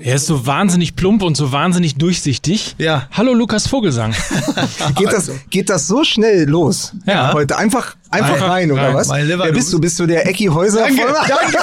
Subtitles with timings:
[0.00, 2.76] Er ist so wahnsinnig plump und so wahnsinnig durchsichtig.
[2.78, 3.08] Ja.
[3.12, 4.14] Hallo Lukas Vogelsang.
[4.96, 6.92] Geht das, geht das so schnell los?
[7.04, 7.32] Ja.
[7.32, 8.94] Heute einfach, einfach Einfach rein, oder rein.
[8.94, 9.08] was?
[9.08, 9.80] Mein Lieber, Wer du bist du?
[9.80, 10.80] Bist du der Ecki Häuser?
[10.86, 11.58] Danke, danke,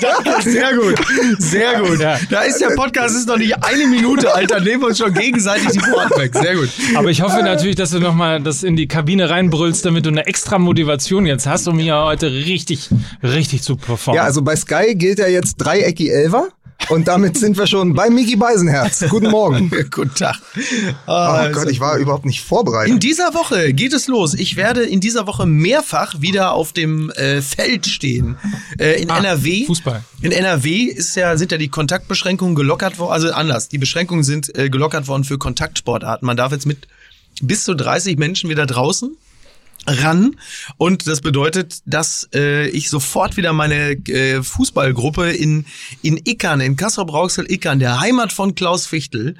[0.24, 0.94] danke, sehr gut,
[1.38, 1.98] sehr gut.
[1.98, 2.18] Ja.
[2.30, 5.12] Da ist der Podcast ist noch nicht eine Minute alt, dann nehmen wir uns schon
[5.12, 6.34] gegenseitig die Worte weg.
[6.34, 6.68] Sehr gut.
[6.94, 10.26] Aber ich hoffe natürlich, dass du nochmal das in die Kabine reinbrüllst, damit du eine
[10.26, 12.90] extra Motivation jetzt hast, um hier heute richtig,
[13.22, 14.16] richtig zu performen.
[14.18, 16.48] Ja, also bei Sky gilt ja jetzt drei Ecki Elver.
[16.88, 19.04] Und damit sind wir schon bei Mickey Beisenherz.
[19.08, 19.70] Guten Morgen.
[19.90, 20.36] Guten Tag.
[21.06, 23.02] Oh Also, Gott, ich war überhaupt nicht in vorbereitet.
[23.02, 24.34] dieser Woche geht es los.
[24.34, 28.36] Ich werde in dieser Woche mehrfach wieder auf dem äh, Feld stehen.
[28.78, 29.64] Äh, in Ah, NRW.
[29.66, 30.02] Fußball.
[30.20, 33.12] In NRW ist ja, sind ja die Kontaktbeschränkungen gelockert worden.
[33.12, 33.68] Also anders.
[33.68, 36.26] Die Beschränkungen sind äh, gelockert worden für Kontaktsportarten.
[36.26, 36.88] Man darf jetzt mit
[37.40, 39.16] bis zu 30 Menschen wieder draußen
[39.86, 40.36] ran
[40.76, 45.64] und das bedeutet, dass äh, ich sofort wieder meine äh, Fußballgruppe in
[46.02, 49.36] in Ickern, in Kassel-Brauxel-Ickern, der Heimat von Klaus Fichtel,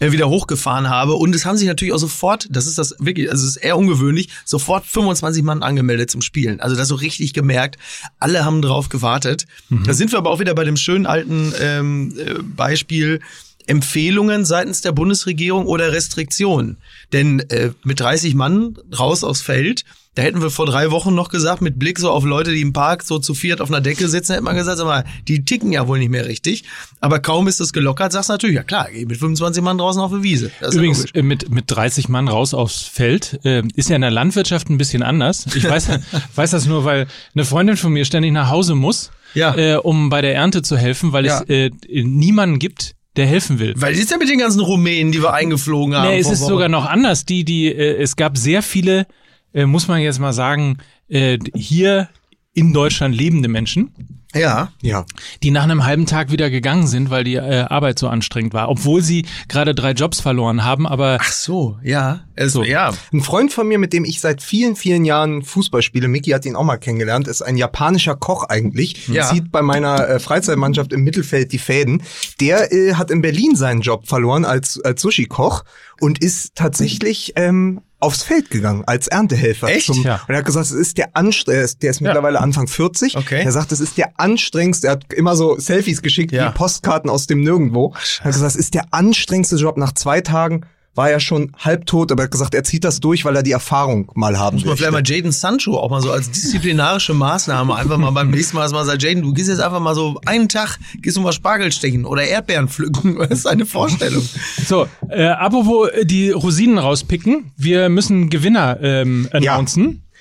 [0.00, 3.30] äh, wieder hochgefahren habe und es haben sich natürlich auch sofort, das ist das wirklich,
[3.30, 6.60] also es ist eher ungewöhnlich, sofort 25 Mann angemeldet zum Spielen.
[6.60, 7.78] Also das so richtig gemerkt,
[8.20, 9.46] alle haben drauf gewartet.
[9.84, 13.20] Da sind wir aber auch wieder bei dem schönen alten ähm, äh, Beispiel
[13.68, 16.78] Empfehlungen seitens der Bundesregierung oder Restriktionen.
[17.12, 21.28] Denn äh, mit 30 Mann raus aufs Feld, da hätten wir vor drei Wochen noch
[21.28, 24.08] gesagt, mit Blick so auf Leute, die im Park so zu viert auf einer Decke
[24.08, 26.64] sitzen, hätte man gesagt, sag mal, die ticken ja wohl nicht mehr richtig.
[27.00, 30.00] Aber kaum ist es gelockert, sagst du natürlich, ja klar, geh mit 25 Mann draußen
[30.02, 30.50] auf die Wiese.
[30.60, 31.14] Das ja Übrigens, logisch.
[31.14, 34.78] äh, mit, mit 30 Mann raus aufs Feld äh, ist ja in der Landwirtschaft ein
[34.78, 35.46] bisschen anders.
[35.54, 35.88] Ich weiß,
[36.34, 39.54] weiß das nur, weil eine Freundin von mir ständig nach Hause muss, Ja.
[39.56, 41.42] äh, um bei der Ernte zu helfen, weil Ja.
[41.42, 41.70] es äh,
[42.02, 43.74] niemanden gibt, der helfen will.
[43.76, 46.08] Weil das ist ja mit den ganzen Rumänen, die wir eingeflogen haben.
[46.08, 46.48] Nee, es ist Wochen.
[46.48, 47.26] sogar noch anders.
[47.26, 49.06] Die, die, äh, es gab sehr viele,
[49.52, 52.08] äh, muss man jetzt mal sagen, äh, hier
[52.54, 53.92] in Deutschland lebende Menschen,
[54.34, 54.72] Ja.
[54.82, 55.06] Ja.
[55.42, 58.68] die nach einem halben Tag wieder gegangen sind, weil die äh, Arbeit so anstrengend war.
[58.68, 62.20] Obwohl sie gerade drei Jobs verloren haben, aber Ach so, ja.
[62.34, 62.62] Es, So.
[62.62, 62.92] Ja.
[63.12, 66.44] Ein Freund von mir, mit dem ich seit vielen, vielen Jahren Fußball spiele, Mickey hat
[66.44, 69.28] ihn auch mal kennengelernt, ist ein japanischer Koch eigentlich, Ja.
[69.30, 72.02] zieht bei meiner äh, Freizeitmannschaft im Mittelfeld die Fäden.
[72.40, 75.64] Der äh, hat in Berlin seinen Job verloren als, als Sushi-Koch
[76.00, 79.68] und ist tatsächlich ähm, aufs Feld gegangen als Erntehelfer.
[79.68, 79.86] Echt?
[79.86, 80.16] Zum, Ja.
[80.26, 83.16] Und er hat gesagt, es ist der anstrengendste, der ist mittlerweile Anfang 40.
[83.16, 83.42] Okay.
[83.44, 86.48] Er sagt, es ist der anstrengendste, er hat immer so Selfies geschickt, Ja.
[86.50, 87.92] wie Postkarten aus dem Nirgendwo.
[88.20, 89.76] Er hat gesagt, es ist der anstrengendste Job.
[89.76, 90.64] Nach zwei Tagen
[90.98, 93.52] war er schon halbtot, aber er hat gesagt, er zieht das durch, weil er die
[93.52, 94.84] Erfahrung mal haben Muss man möchte.
[94.84, 98.64] vielleicht mal Jaden Sancho auch mal so als disziplinarische Maßnahme einfach mal beim nächsten Mal,
[98.64, 101.32] dass man sagt, Jaden, du gehst jetzt einfach mal so einen Tag, gehst du mal
[101.32, 103.16] Spargel stechen oder Erdbeeren pflücken.
[103.28, 104.22] Das ist eine Vorstellung.
[104.66, 109.56] so, äh, apropos äh, die Rosinen rauspicken, wir müssen Gewinner ähm, Ja.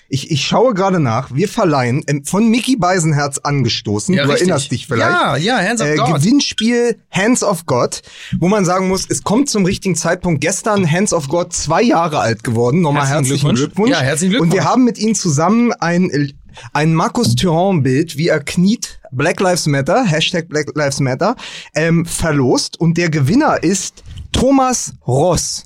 [0.09, 1.33] Ich, ich schaue gerade nach.
[1.33, 4.15] Wir verleihen ähm, von Mickey Beisenherz angestoßen.
[4.15, 4.41] du richtig.
[4.41, 5.11] erinnerst dich vielleicht.
[5.11, 6.15] Ja, ja, Hands of äh, God.
[6.15, 8.01] Gewinnspiel Hands of God,
[8.39, 10.41] wo man sagen muss, es kommt zum richtigen Zeitpunkt.
[10.41, 12.81] Gestern Hands of God zwei Jahre alt geworden.
[12.81, 13.59] Nochmal Herzlichen herzlichen Glückwunsch.
[13.59, 13.91] Glückwunsch.
[13.91, 14.53] Ja, herzlichen Glückwunsch.
[14.53, 16.33] Und wir haben mit ihnen zusammen ein,
[16.73, 21.35] ein Markus Thuram-Bild, wie er kniet, Black Lives Matter, Hashtag Black Lives Matter,
[21.75, 22.79] ähm, verlost.
[22.79, 25.63] Und der Gewinner ist Thomas Ross.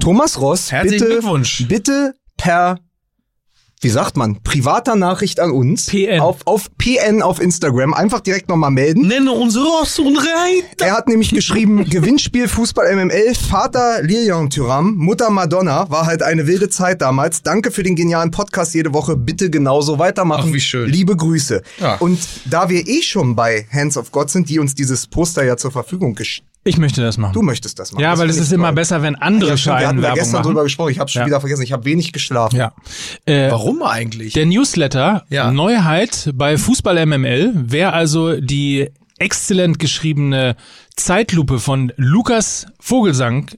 [0.00, 1.66] Thomas Ross, Herzlichen bitte, Glückwunsch.
[1.68, 2.78] bitte per
[3.82, 5.86] wie sagt man, privater Nachricht an uns.
[5.86, 6.20] PN.
[6.20, 7.92] Auf, auf PN auf Instagram.
[7.92, 9.08] Einfach direkt nochmal melden.
[9.08, 10.86] Nenne uns Ross und Reiter.
[10.86, 16.46] Er hat nämlich geschrieben, Gewinnspiel Fußball MML, Vater Lilian Thuram, Mutter Madonna, war halt eine
[16.46, 17.42] wilde Zeit damals.
[17.42, 20.50] Danke für den genialen Podcast jede Woche, bitte genauso weitermachen.
[20.50, 20.88] Ach, wie schön.
[20.88, 21.62] Liebe Grüße.
[21.80, 21.96] Ja.
[21.96, 25.56] Und da wir eh schon bei Hands of God sind, die uns dieses Poster ja
[25.56, 27.32] zur Verfügung gestellt Ich möchte das machen.
[27.32, 28.02] Du möchtest das machen.
[28.02, 30.18] ja, das weil es ist immer besser, wenn andere Ja, stimmt, wir hatten da Werbung
[30.18, 30.46] gestern machen.
[30.48, 30.90] drüber gesprochen.
[30.92, 31.26] Ich habe schon Ja.
[31.26, 31.62] wieder vergessen.
[31.62, 32.56] Ich habe wenig geschlafen.
[32.56, 32.72] Ja.
[33.26, 34.32] Äh, Warum eigentlich?
[34.34, 35.50] Der Newsletter, Ja.
[35.50, 40.54] Neuheit bei Fußball MML, wer also die exzellent geschriebene
[40.96, 43.50] Zeitlupe von Lukas Vogelsang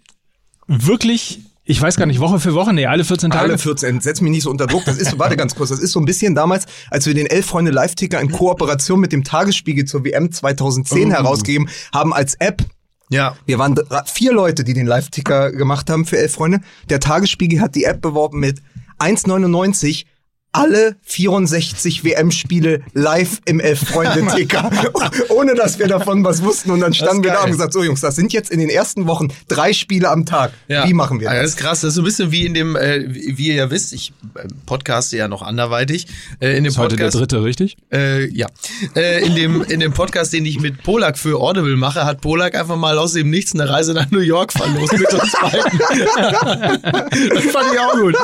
[0.66, 3.42] wirklich, ich weiß gar nicht, Woche für Woche, nee, alle 14 Tage.
[3.44, 4.84] Alle 14, setz mich nicht so unter Druck.
[4.84, 7.26] Das ist, so- warte ganz kurz, das ist so ein bisschen damals, als wir den
[7.26, 12.62] Elf-Freunde Live-Ticker in Kooperation mit dem Tagesspiegel zur WM 2010 herausgegeben haben als App.
[13.10, 13.36] Ja.
[13.46, 16.60] Wir waren vier Leute, die den Live-Ticker gemacht haben für Elf-Freunde.
[16.88, 18.60] Der Tagesspiegel hat die App beworben mit
[18.98, 20.06] 1,99
[20.54, 24.70] alle 64 WM-Spiele live im Elf-Freunde-Ticker,
[25.30, 26.70] ohne dass wir davon was wussten.
[26.70, 29.06] Und dann standen wir da und gesagt, so Jungs, das sind jetzt in den ersten
[29.06, 30.52] Wochen drei Spiele am Tag.
[30.68, 30.88] Ja.
[30.88, 31.42] Wie machen wir Ah, das?
[31.42, 31.80] Das ist krass.
[31.80, 34.46] Das ist so ein bisschen wie in dem, äh, wie ihr ja wisst, ich äh,
[34.66, 36.06] podcaste ja noch anderweitig.
[36.40, 37.76] Äh, in dem ist heute der Podcast, dritte, richtig?
[37.92, 38.46] Äh, ja.
[38.94, 42.54] Äh, in, dem, in dem Podcast, den ich mit Polak für Audible mache, hat Polak
[42.54, 45.78] einfach mal aus dem Nichts eine Reise nach New York verlost mit uns beiden.
[47.34, 48.14] das fand ich auch gut.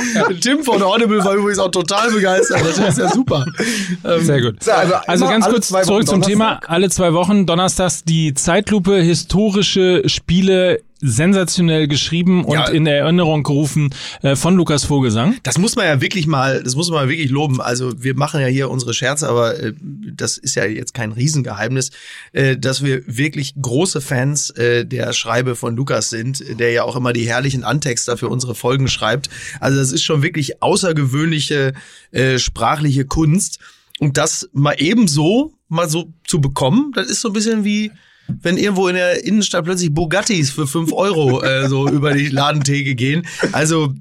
[0.40, 2.60] Tim von Audible war übrigens auch total begeistern.
[2.64, 3.44] Das ist ja super.
[4.04, 4.62] Ähm, Sehr gut.
[4.62, 6.60] So, also Also ganz kurz zwei Wochen zurück zum Thema.
[6.66, 12.68] Alle zwei Wochen donnerstags die Zeitlupe, historische Spiele, sensationell geschrieben und Ja.
[12.68, 13.90] in Erinnerung gerufen
[14.22, 15.36] äh, von Lukas Vogelsang.
[15.42, 17.60] Das muss man ja wirklich mal, das muss man wirklich loben.
[17.60, 19.72] Also wir machen ja hier unsere Scherze, aber äh,
[20.14, 21.90] das ist ja jetzt kein Riesengeheimnis,
[22.32, 26.96] äh, dass wir wirklich große Fans äh, der Schreibe von Lukas sind, der ja auch
[26.96, 29.30] immer die herrlichen Antexter für unsere Folgen schreibt.
[29.60, 31.72] Also das ist schon wirklich außergewöhnliche
[32.12, 33.58] äh, sprachliche Kunst.
[33.98, 37.90] Und das mal ebenso mal so zu bekommen, das ist so ein bisschen wie
[38.42, 42.94] wenn irgendwo in der Innenstadt plötzlich Bugattis für 5 Euro äh, so über die Ladentheke
[42.94, 43.26] gehen.
[43.52, 43.94] Also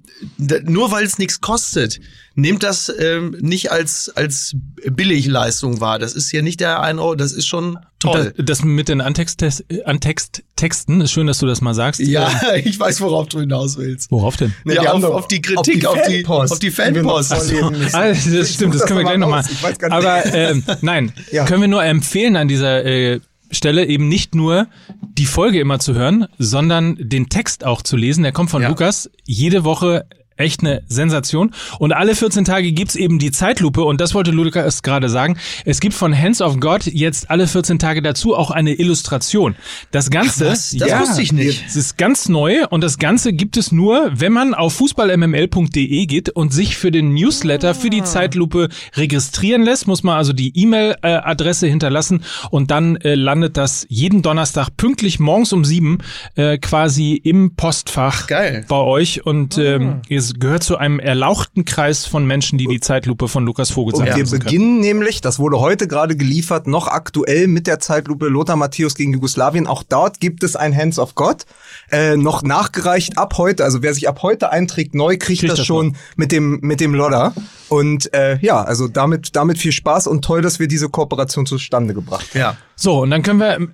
[0.65, 1.99] nur weil es nichts kostet,
[2.35, 4.53] nehmt das ähm, nicht als, als
[4.85, 5.97] Billigleistung wahr.
[5.99, 8.33] Das ist hier nicht der 1 Euro, das ist schon toll.
[8.35, 9.41] Das, das mit den Antext
[9.85, 11.99] Antexttexten ist schön, dass du das mal sagst.
[12.01, 12.29] Ja,
[12.63, 14.11] ich weiß, worauf du hinaus willst.
[14.11, 14.53] Worauf denn?
[14.65, 17.23] Nee, ja, die auf, auf die Kritik, auf die, Fanpost, auf die die wir noch
[17.23, 17.71] Fanpost.
[17.71, 17.89] müssen.
[17.95, 19.43] Ah, das stimmt, das können wir gleich mal nochmal.
[19.89, 21.45] Aber ähm, nein, Ja.
[21.45, 23.19] können wir nur empfehlen an dieser äh,
[23.51, 24.67] Stelle eben nicht nur
[25.01, 28.23] die Folge immer zu hören, sondern den Text auch zu lesen.
[28.23, 28.69] Der kommt von Ja.
[28.69, 30.05] Lukas jede Woche.
[30.39, 31.51] Echt eine Sensation.
[31.79, 33.83] Und alle 14 Tage gibt's eben die Zeitlupe.
[33.83, 35.37] Und das wollte Lukas gerade sagen.
[35.65, 39.55] Es gibt von Hands of God jetzt alle 14 Tage dazu auch eine Illustration.
[39.91, 41.65] Das Ganze, was, das wusste ich nicht.
[41.67, 46.29] es ist ganz neu und das Ganze gibt es nur, wenn man auf fußballmml.de geht
[46.29, 51.67] und sich für den Newsletter für die Zeitlupe registrieren lässt, muss man also die E-Mail-Adresse
[51.67, 55.97] hinterlassen und dann äh, landet das jeden Donnerstag pünktlich morgens um sieben
[56.35, 58.63] äh, quasi im Postfach Geil.
[58.69, 63.27] bei euch und ähm, ihr gehört zu einem erlauchten Kreis von Menschen, die die Zeitlupe
[63.27, 64.43] von Lukas Vogelsang Und wir können.
[64.43, 69.13] beginnen nämlich, das wurde heute gerade geliefert, noch aktuell mit der Zeitlupe Lothar Matthäus gegen
[69.13, 69.67] Jugoslawien.
[69.67, 71.45] Auch dort gibt es ein Hands of God.
[71.91, 73.63] Äh, noch nachgereicht ab heute.
[73.63, 76.79] Also wer sich ab heute einträgt, neu kriegt, Kriegt das, das schon mit dem mit
[76.79, 77.33] dem Lodder.
[77.69, 81.93] Und äh, ja, also damit damit viel Spaß und toll, dass wir diese Kooperation zustande
[81.93, 82.39] gebracht haben.
[82.39, 83.67] Ja, So, und dann können wir,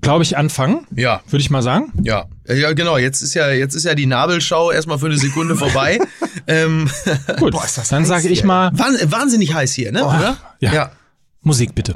[0.00, 1.20] glaube ich, anfangen, ja.
[1.28, 1.92] würde ich mal sagen.
[2.02, 2.96] Ja, ja, genau.
[2.96, 5.98] Jetzt ist ja, jetzt ist ja die Nabelschau erstmal für eine Sekunde vorbei.
[6.46, 6.88] ähm,
[7.38, 10.04] Gut, Boah, ist das dann sage ich mal wahn- wahnsinnig heiß hier, ne?
[10.04, 10.36] Oder?
[10.60, 10.72] ja.
[10.72, 10.90] ja.
[11.42, 11.94] Musik bitte.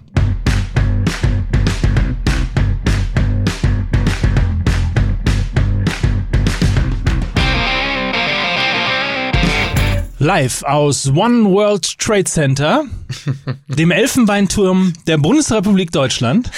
[10.22, 12.84] Live aus One World Trade Center,
[13.68, 16.50] dem Elfenbeinturm der Bundesrepublik Deutschland.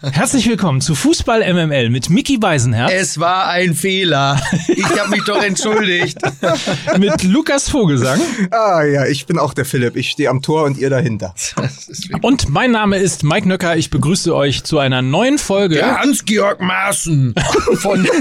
[0.00, 4.40] Herzlich willkommen zu Fußball MML mit Mickey Beisenherz, Es war ein Fehler.
[4.68, 6.16] Ich habe mich doch entschuldigt.
[6.98, 8.18] mit Lukas Vogelsang
[8.50, 9.96] Ah ja, ich bin auch der Philipp.
[9.96, 11.34] Ich stehe am Tor und ihr dahinter.
[12.22, 13.76] Und mein Name ist Mike Nöcker.
[13.76, 15.74] Ich begrüße euch zu einer neuen Folge.
[15.74, 17.34] Der Hans-Georg Maaßen
[17.74, 18.08] von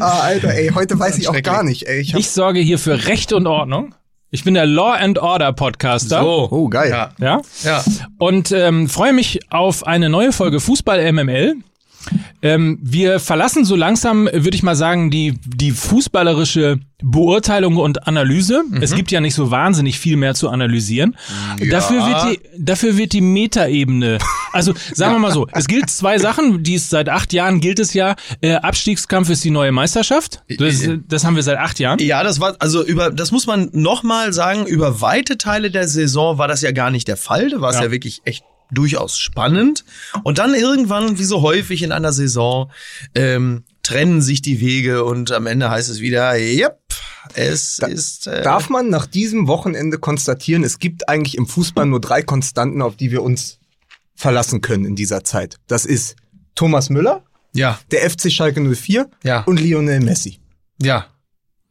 [0.00, 1.84] Ah, Alter, ey, heute weiß ich auch gar nicht.
[1.84, 3.94] Ey, ich Ich sorge hier für Recht und Ordnung.
[4.30, 6.20] Ich bin der Law and Order Podcaster.
[6.22, 6.48] So.
[6.50, 6.90] Oh, geil.
[6.90, 7.10] Ja.
[7.20, 7.42] Ja.
[7.62, 7.84] Ja.
[8.18, 11.54] Und ähm, freue mich auf eine neue Folge Fußball MML.
[12.42, 18.62] Ähm, wir verlassen so langsam, würde ich mal sagen, die, die fußballerische Beurteilung und Analyse.
[18.80, 21.16] Es gibt ja nicht so wahnsinnig viel mehr zu analysieren.
[21.70, 24.18] Dafür wird die, dafür wird die Metaebene.
[24.52, 27.78] Also sagen wir mal so, es gilt zwei Sachen, die es seit acht Jahren gilt
[27.78, 28.16] es ja.
[28.40, 30.42] Äh, Abstiegskampf ist die neue Meisterschaft.
[30.58, 31.98] Das, das haben wir seit acht Jahren.
[31.98, 36.38] Ja, das war, also über, das muss man nochmal sagen, über weite Teile der Saison
[36.38, 37.50] war das ja gar nicht der Fall.
[37.50, 37.84] Da war es Ja.
[37.84, 37.90] ja.
[37.90, 39.84] wirklich echt durchaus spannend.
[40.22, 42.70] Und dann irgendwann, wie so häufig in einer Saison,
[43.14, 46.78] ähm, trennen sich die Wege und am Ende heißt es wieder, yep,
[47.34, 48.26] es ist.
[48.26, 52.82] Äh, Darf man nach diesem Wochenende konstatieren, es gibt eigentlich im Fußball nur drei Konstanten,
[52.82, 53.58] auf die wir uns
[54.16, 55.56] verlassen können in dieser Zeit.
[55.66, 56.16] Das ist
[56.54, 59.40] Thomas Müller, ja, der FC Schalke 04 Ja.
[59.42, 60.40] und Lionel Messi.
[60.80, 61.06] ja.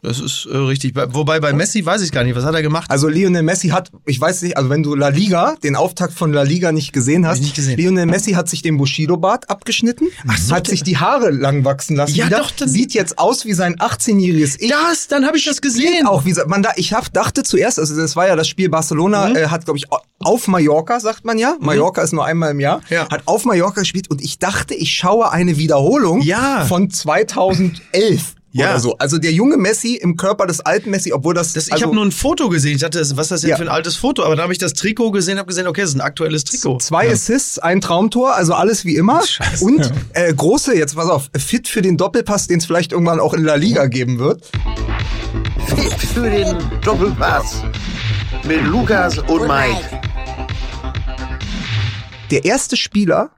[0.04, 0.94] Das ist äh, richtig.
[0.94, 2.92] Bei- Wobei bei Messi weiß ich gar nicht, was hat er gemacht?
[2.92, 6.34] Also Lionel Messi hat, ich weiß nicht, also wenn du La Liga, den Auftakt von
[6.34, 7.78] La Liga nicht gesehen hast, ich nicht gesehen.
[7.80, 10.10] Lionel Messi hat sich den Bushido-Bart abgeschnitten,
[10.46, 12.16] so, hat sich die Haare lang wachsen lassen.
[12.16, 14.70] Ja, wieder, doch, dann- sieht jetzt aus wie sein 18-jähriges Ich.
[14.70, 16.06] das, dann habe ich das gesehen.
[16.06, 19.30] Auch wie man da, ich hab, dachte zuerst, also das war ja das Spiel Barcelona,
[19.30, 19.36] Mhm.
[19.38, 19.86] äh, hat glaube ich
[20.20, 21.56] auf Mallorca, sagt man ja.
[21.62, 22.82] Mallorca ist nur einmal im Jahr.
[22.90, 23.08] Ja.
[23.10, 26.66] Hat auf Mallorca gespielt und ich dachte, ich schaue eine Wiederholung Ja.
[26.66, 28.70] von 2011 Ja.
[28.70, 28.98] oder so.
[29.00, 31.96] Also der junge Messi im Körper des alten Messi, obwohl das, Das, ich also habe
[31.96, 32.76] nur ein Foto gesehen.
[32.76, 33.58] Ich dachte, was ist das denn Ja.
[33.58, 34.24] für ein altes Foto?
[34.24, 36.78] Aber dann habe ich das Trikot gesehen, habe gesehen, okay, das ist ein aktuelles Trikot.
[36.80, 39.24] Zwei Assists, ein Traumtor, also alles wie immer.
[39.62, 43.34] Und äh, große, jetzt pass auf, fit für den Doppelpass, den es vielleicht irgendwann auch
[43.34, 44.46] in La Liga geben wird.
[45.76, 47.64] Fit für den Doppelpass
[48.48, 50.02] mit Lukas und Mike.
[52.32, 53.32] Der erste Spieler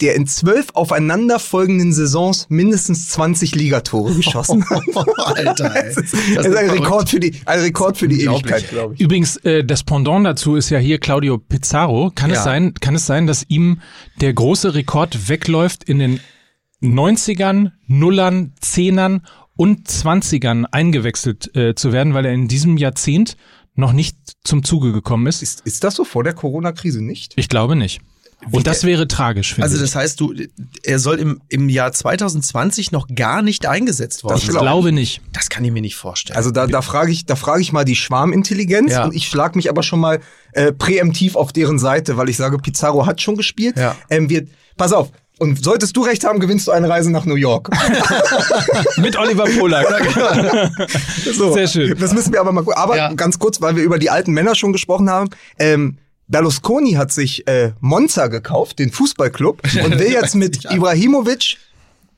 [0.00, 4.82] der in zwölf aufeinanderfolgenden Saisons mindestens 20 Ligatore geschossen hat.
[5.18, 5.84] Alter, ey.
[5.94, 8.22] Das ist, das ist ein Rekord für die, ein Rekord für die.
[8.22, 9.00] Ewigkeit, glaube ich.
[9.00, 12.10] Übrigens, äh, das Pendant dazu ist ja hier Claudio Pizarro.
[12.14, 12.36] Kann Ja.
[12.38, 13.80] es sein, kann es sein, dass ihm
[14.20, 16.20] der große Rekord wegläuft in den
[16.82, 19.22] 90ern, Nullern, Zehnern
[19.56, 23.36] und 20ern eingewechselt äh, zu werden, weil er in diesem Jahrzehnt
[23.74, 25.42] noch nicht zum Zuge gekommen ist?
[25.42, 27.32] Ist, ist das so vor der Corona-Krise nicht?
[27.36, 28.00] Ich glaube nicht.
[28.50, 29.82] Und das wäre tragisch, finde Also ich.
[29.82, 30.34] das heißt, du,
[30.82, 34.56] er soll im, im Jahr 2020 noch gar nicht eingesetzt worden Ich sein.
[34.60, 35.20] glaube nicht.
[35.32, 36.36] Das kann ich mir nicht vorstellen.
[36.36, 39.04] Also da, da frage ich, da frage ich mal die Schwarmintelligenz Ja.
[39.04, 40.20] und ich schlag mich aber schon mal
[40.52, 43.76] äh, präemptiv auf deren Seite, weil ich sage, Pizarro hat schon gespielt.
[43.78, 43.96] Ja.
[44.10, 44.46] Ähm, wir,
[44.76, 45.10] pass auf.
[45.40, 47.68] Und solltest du recht haben, gewinnst du eine Reise nach New York.
[48.98, 49.86] Mit Oliver Polak.
[51.34, 51.96] So, Sehr schön.
[51.98, 53.12] Das müssen wir aber mal Aber Ja.
[53.14, 55.30] ganz kurz, weil wir über die alten Männer schon gesprochen haben.
[55.58, 61.58] Ähm, Berlusconi hat sich äh, Monza gekauft, den Fußballclub, und will jetzt mit Ibrahimovic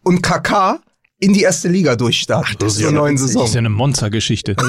[0.02, 0.78] und Kaká
[1.18, 3.16] in die erste Liga durchstarten das ist zur ja neuen.
[3.16, 3.40] Saison.
[3.42, 4.54] Das ist ja eine Monstergeschichte.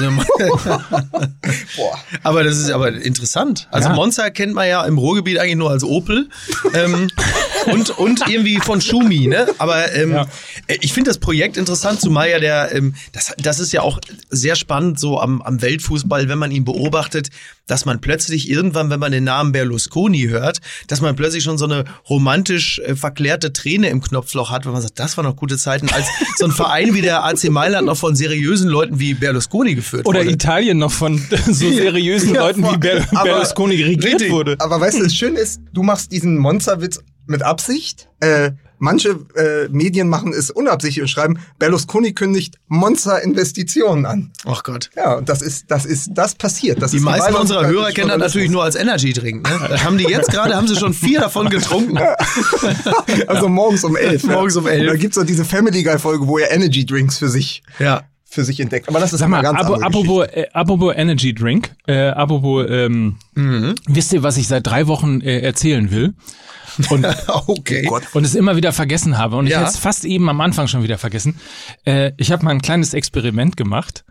[2.22, 3.68] aber das ist aber interessant.
[3.70, 3.94] Also Ja.
[3.94, 6.30] Monza kennt man ja im Ruhrgebiet eigentlich nur als Opel
[6.72, 7.10] ähm,
[7.72, 9.46] und und irgendwie von Schumi, ne?
[9.58, 10.26] Aber ähm, Ja.
[10.66, 13.98] äh, ich finde das Projekt interessant, zumal ja der ähm, das das ist ja auch
[14.30, 17.28] sehr spannend so am am Weltfußball, wenn man ihn beobachtet,
[17.66, 21.66] dass man plötzlich irgendwann, wenn man den Namen Berlusconi hört, dass man plötzlich schon so
[21.66, 25.58] eine romantisch äh, verklärte Träne im Knopfloch hat, wenn man sagt, das waren noch gute
[25.58, 26.06] Zeiten, als
[26.38, 30.20] so ein Verein wie der AC Mailand noch von seriösen Leuten wie Berlusconi geführt Oder
[30.20, 30.30] wurde.
[30.30, 34.30] Italien noch von so seriösen Ja, Leuten wie vor- Ber aber- Berlusconi regiert Richtig.
[34.32, 34.56] wurde.
[34.60, 38.08] Aber weißt du, das Schöne ist, du machst diesen Monsterwitz mit Absicht.
[38.20, 44.30] Äh, manche äh, Medien machen es unabsichtlich und schreiben, Berlusconi kündigt Monster-Investitionen an.
[44.46, 44.90] Ach Gott.
[44.96, 46.80] Ja, und das ist, das ist, das passiert.
[46.82, 49.48] Das Die ist meisten unserer Hörer kennen das natürlich nur als Energy-Drink.
[49.48, 49.66] Ne?
[49.68, 51.98] Das haben die jetzt gerade, haben sie schon vier davon getrunken.
[53.26, 54.24] Also morgens um elf.
[54.24, 54.86] Morgens um elf.
[54.86, 58.02] Da gibt's so diese Family Guy Folge, wo er Energy Drinks für sich, Ja.
[58.24, 58.88] für sich entdeckt.
[58.88, 63.16] Aber das ist Sag mal, ganz abo, apropos, äh, apropos Energy Drink, äh, apropos, ähm,
[63.34, 63.74] Mhm.
[63.86, 66.14] wisst ihr, was ich seit drei Wochen äh, erzählen will?
[66.90, 67.06] Und,
[67.46, 67.82] Okay.
[67.86, 68.02] Gott.
[68.14, 69.36] und es immer wieder vergessen habe.
[69.36, 69.60] Und ich Ja.
[69.60, 71.36] hätte es fast eben am Anfang schon wieder vergessen.
[71.84, 74.04] Äh, ich habe mal ein kleines Experiment gemacht.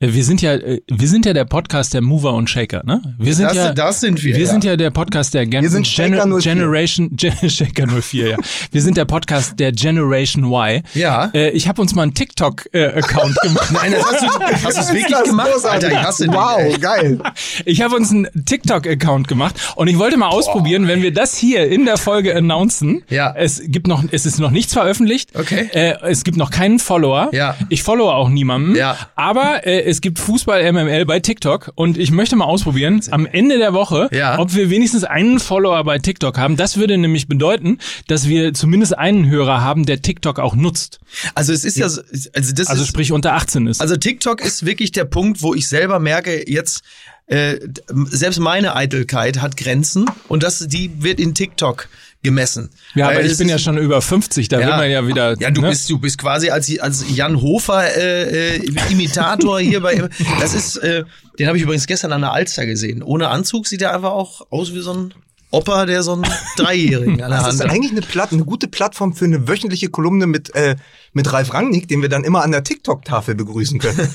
[0.00, 3.00] Äh, wir sind ja, äh, wir sind ja der Podcast der Mover und Shaker, ne?
[3.18, 4.50] Wir sind Das- ja, das sind wir, Wir ja.
[4.50, 6.54] sind ja der Podcast der Gen Wir sind Shaker 04.
[6.54, 8.36] Generation Gen Shaker 04, ja.
[8.70, 10.82] Wir sind der Podcast der Generation Y.
[10.94, 11.30] Ja.
[11.34, 13.70] Äh, ich habe uns mal einen TikTok-Account gemacht.
[13.72, 14.26] Nein, das hast du,
[14.78, 15.50] hast du wirklich gemacht?
[15.52, 15.84] großartig.
[15.88, 16.78] Alter, ich hasse Wow, ey.
[16.78, 17.18] geil.
[17.64, 21.68] Ich habe uns einen TikTok-Account gemacht und ich wollte mal ausprobieren, wenn wir das hier
[21.68, 23.02] in der Folge announcen.
[23.08, 23.34] Ja.
[23.36, 25.30] Es gibt noch, es ist noch nichts veröffentlicht.
[25.34, 25.68] Okay.
[25.72, 27.30] Äh, es gibt noch keinen Follower.
[27.32, 27.56] Ja.
[27.68, 28.76] Ich followe auch niemanden.
[28.76, 28.96] Ja.
[29.16, 33.58] Aber äh, es gibt Fußball MML bei TikTok und ich möchte mal ausprobieren am Ende
[33.58, 34.38] der Woche, Ja.
[34.38, 36.56] ob wir wenigstens einen Follower bei TikTok haben.
[36.56, 41.00] Das würde nämlich bedeuten, dass wir zumindest einen Hörer haben, der TikTok auch nutzt.
[41.34, 42.02] Also es ist ja, so-
[42.34, 43.80] also das Also ist, sprich unter 18 ist.
[43.80, 46.82] also TikTok ist wirklich der Punkt, wo ich selber merke, jetzt
[47.26, 47.56] äh,
[48.10, 51.88] selbst meine Eitelkeit hat Grenzen und das, die wird in TikTok
[52.24, 52.70] gemessen.
[52.94, 55.38] ja, aber Weil ich bin ja schon über 50, da wird man ja wieder.
[55.38, 55.68] Ja, du ne?
[55.68, 60.08] bist du bist quasi als als Jan Hofer äh, äh, Imitator hier bei.
[60.40, 61.04] Das ist, äh,
[61.38, 63.02] den habe ich übrigens gestern an der Alster gesehen.
[63.02, 65.14] Ohne Anzug sieht er einfach auch aus wie so ein
[65.54, 67.70] Opa, der so einen Dreijährigen an der Das Hand ist hat.
[67.70, 70.76] eigentlich eine, Platt, eine gute Plattform für eine wöchentliche Kolumne mit, äh,
[71.12, 74.08] mit Ralf Rangnick, den wir dann immer an der TikTok-Tafel begrüßen können.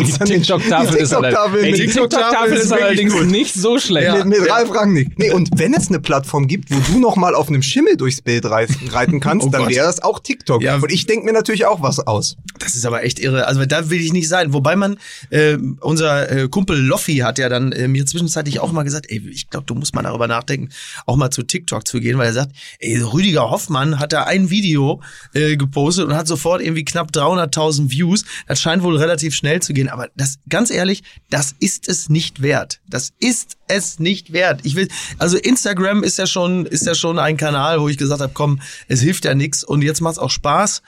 [0.00, 3.26] Die TikTok-Tafel ist, TikTok-Tafel ist ist allerdings gut.
[3.26, 4.06] nicht so schlecht.
[4.06, 4.24] Ja.
[4.24, 5.18] mit, mit Ralf Rangnick.
[5.18, 8.22] Nee, und wenn es eine Plattform gibt, wo du noch mal auf einem Schimmel durchs
[8.22, 10.62] Bild reiten, kannst, Oh dann wäre das auch TikTok.
[10.62, 10.76] Ja.
[10.76, 12.36] Und ich denke mir natürlich auch was aus.
[12.58, 13.46] Das ist aber echt irre.
[13.46, 14.52] Also da will ich nicht sein.
[14.52, 14.98] Wobei man,
[15.30, 19.26] äh, unser äh, Kumpel Loffi hat ja dann äh, mir zwischenzeitlich auch mal gesagt, ey,
[19.30, 20.70] ich glaube, du musst mal darüber nachdenken,
[21.06, 24.50] auch mal zu TikTok zu gehen, weil er sagt, ey, Rüdiger Hoffmann hat da ein
[24.50, 25.00] Video
[25.34, 28.24] äh, gepostet und hat sofort irgendwie knapp 300.000 Views.
[28.46, 29.88] Das scheint wohl relativ schnell zu gehen.
[29.88, 32.80] Aber das, ganz ehrlich, das ist es nicht wert.
[32.88, 34.60] Das ist es nicht wert.
[34.64, 34.88] Ich will,
[35.18, 38.60] also Instagram ist ja schon, ist ja schon ein Kanal, wo ich gesagt habe, komm,
[38.88, 40.82] es hilft ja nix und jetzt macht's auch Spaß.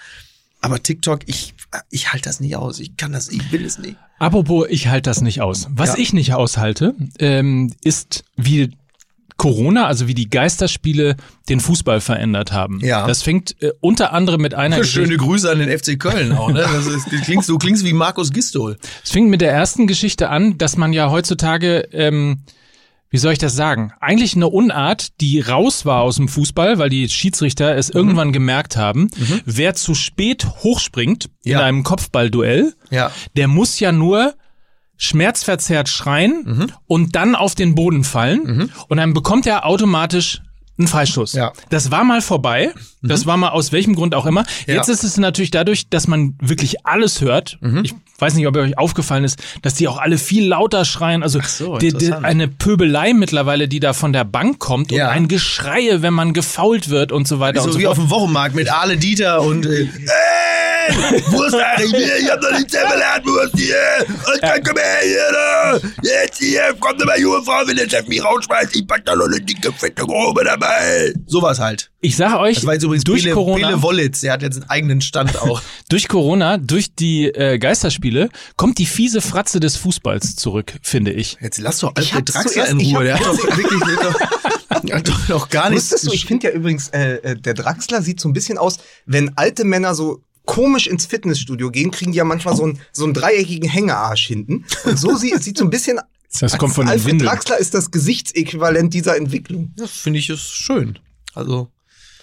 [0.61, 1.55] Aber TikTok, ich,
[1.91, 2.81] ich halte das nicht aus.
[2.81, 3.97] Ich kann das, ich will es nicht.
[4.19, 5.69] Apropos, ich halte das nicht aus.
[5.71, 5.99] Was Ja.
[5.99, 8.71] ich nicht aushalte, ähm, ist, wie
[9.39, 11.17] Corona, also wie die Geisterspiele
[11.49, 12.81] den Fußball verändert haben.
[12.83, 13.07] Ja.
[13.07, 16.61] Das fängt äh, unter anderem mit einer Schöne Grüße an den FC Köln auch, ne?
[16.61, 18.77] Das ist, du, klingst, du klingst wie Markus Gistol.
[19.03, 22.41] Es fing mit der ersten Geschichte an, dass man ja heutzutage, ähm,
[23.11, 26.91] wie soll ich das sagen, eigentlich eine Unart, die raus war aus dem Fußball, weil
[26.91, 27.79] die Schiedsrichter Mhm.
[27.79, 29.11] es irgendwann gemerkt haben,
[29.45, 31.61] wer zu spät hochspringt in Ja.
[31.65, 33.11] einem Kopfballduell, Ja.
[33.37, 34.35] der muss ja nur
[34.97, 36.67] schmerzverzerrt schreien Mhm.
[36.87, 40.43] und dann auf den Boden fallen und dann bekommt er automatisch
[40.79, 41.33] ein Freistoß.
[41.35, 41.53] Ja.
[41.69, 42.73] Das war mal vorbei.
[43.03, 44.45] Das war mal aus welchem Grund auch immer.
[44.67, 44.75] Ja.
[44.77, 47.59] Jetzt ist es natürlich dadurch, dass man wirklich alles hört.
[47.83, 51.23] Ich weiß nicht, ob euch aufgefallen ist, dass die auch alle viel lauter schreien.
[51.23, 55.07] Also so, die, die, eine Pöbelei mittlerweile, die da von der Bank kommt Ja.
[55.09, 57.93] und ein Geschreie, wenn man gefault wird und so weiter und So so wie fort.
[57.93, 59.89] auf dem Wochenmarkt mit Ale Dieter und äh,
[61.31, 63.77] Wurst eigentlich mir, ich hab noch nicht Zimmerland, Wurst hier.
[64.09, 65.79] Und dann komm her hier, da.
[66.03, 69.27] Jetzt hier, kommt eine junge Frau, wenn der Chef mich rausschmeißt, ich pack da noch
[69.27, 71.13] eine dicke, fette Grobe dabei.
[71.27, 71.90] Sowas halt.
[72.03, 74.57] Ich sage euch, Das war jetzt übrigens durch Bele, Corona, Bele Wollitz, der hat jetzt
[74.57, 75.61] einen eigenen Stand auch.
[75.91, 81.37] durch Corona, durch die äh, Geisterspiele, kommt die fiese Fratze des Fußballs zurück, finde ich.
[81.43, 84.97] Jetzt lass doch Alfred Draxler in Ruhe, der hat doch wirklich der hat doch, der
[84.97, 85.91] hat doch noch gar nichts.
[85.91, 88.79] Wusstest du, ich finde ja übrigens, äh, äh, der Draxler sieht so ein bisschen aus,
[89.05, 93.05] wenn alte Männer so komisch ins Fitnessstudio gehen, kriegen die ja manchmal so einen, so
[93.05, 94.65] einen dreieckigen Hängearsch hinten.
[94.85, 96.01] Und so sieht, sieht so ein bisschen.
[96.41, 97.29] Das kommt von Alfred Windeln.
[97.29, 99.73] Draxler ist das Gesichtsäquivalent dieser Entwicklung.
[99.77, 100.99] Das finde ich ist schön.
[101.35, 101.69] Also,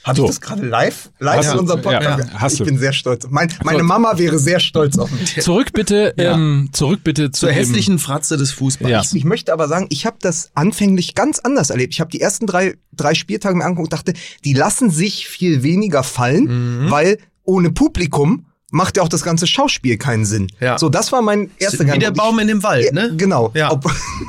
[0.03, 0.23] Habe So.
[0.23, 1.09] ich das gerade live?
[1.19, 2.29] Live Hast in unserem Podcast?
[2.33, 3.27] Ja, ich bin sehr stolz.
[3.29, 5.35] Mein, meine Mama wäre sehr stolz auf mich.
[5.41, 6.33] Zurück bitte, Ja.
[6.35, 9.11] ähm, zurück bitte zu zur hässlichen Fratze des Fußballs.
[9.11, 9.17] Ja.
[9.17, 11.93] Ich möchte aber sagen, ich habe das anfänglich ganz anders erlebt.
[11.93, 14.13] Ich habe die ersten drei, drei Spieltage mir angeguckt und dachte,
[14.45, 16.91] die lassen sich viel weniger fallen, Mhm.
[16.91, 20.47] weil ohne Publikum macht ja auch das ganze Schauspiel keinen Sinn.
[20.59, 20.77] Ja.
[20.77, 21.99] So, das war mein erster Wie Gedanke.
[21.99, 23.07] der ich- Baum in dem Wald, ne?
[23.09, 23.51] Ja, Genau.
[23.53, 23.71] Ja.
[23.71, 23.85] Ob,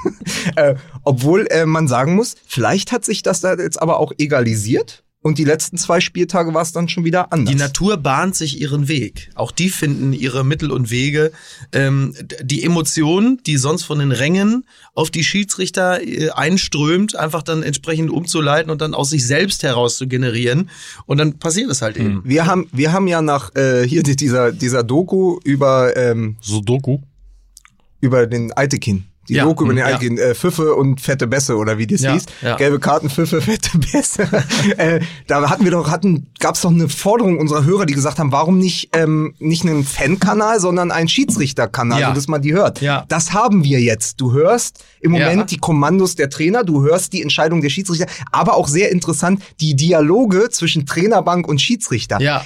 [0.57, 5.03] äh, obwohl äh, man sagen muss, vielleicht hat sich das da jetzt aber auch egalisiert
[5.29, 7.55] und die letzten zwei Spieltage war es dann schon wieder anders.
[7.55, 9.31] Die Natur bahnt sich ihren Weg.
[9.37, 11.31] Auch die finden ihre Mittel und Wege.
[11.73, 17.63] Ähm, die Emotion, die sonst von den Rängen auf die Schiedsrichter äh, einströmt, einfach dann
[17.63, 20.71] entsprechend umzuleiten und dann aus sich selbst heraus zu generieren.
[21.07, 22.23] Und dann passiert es halt eben.
[22.25, 26.99] wir haben, wir haben ja nach äh, hier die- dieser dieser Doku über ähm, Sudoku.
[28.01, 29.05] über den Altekin.
[29.29, 29.85] Die Ja, Doku über den ja.
[29.87, 32.25] Altekin, äh, Pfiffe und fette Bässe oder wie das Ja, hieß.
[32.43, 32.57] ja.
[32.57, 34.29] Gelbe Karten, Pfiffe, fette Bässe.
[34.79, 38.33] äh, da hatten wir doch, hatten, gab's doch eine Forderung unserer Hörer, die gesagt haben,
[38.33, 42.09] warum nicht, ähm, nicht einen Fan-Kanal, sondern einen Schiedsrichterkanal, Ja.
[42.09, 42.81] so dass man die hört.
[42.81, 43.05] Ja.
[43.09, 44.21] Das haben wir jetzt.
[44.21, 45.29] Du hörst im Ja.
[45.31, 49.43] Moment die Kommandos der Trainer, du hörst die Entscheidung der Schiedsrichter, aber auch sehr interessant,
[49.61, 52.21] die Dialoge zwischen Trainerbank und Schiedsrichter.
[52.21, 52.45] Ja.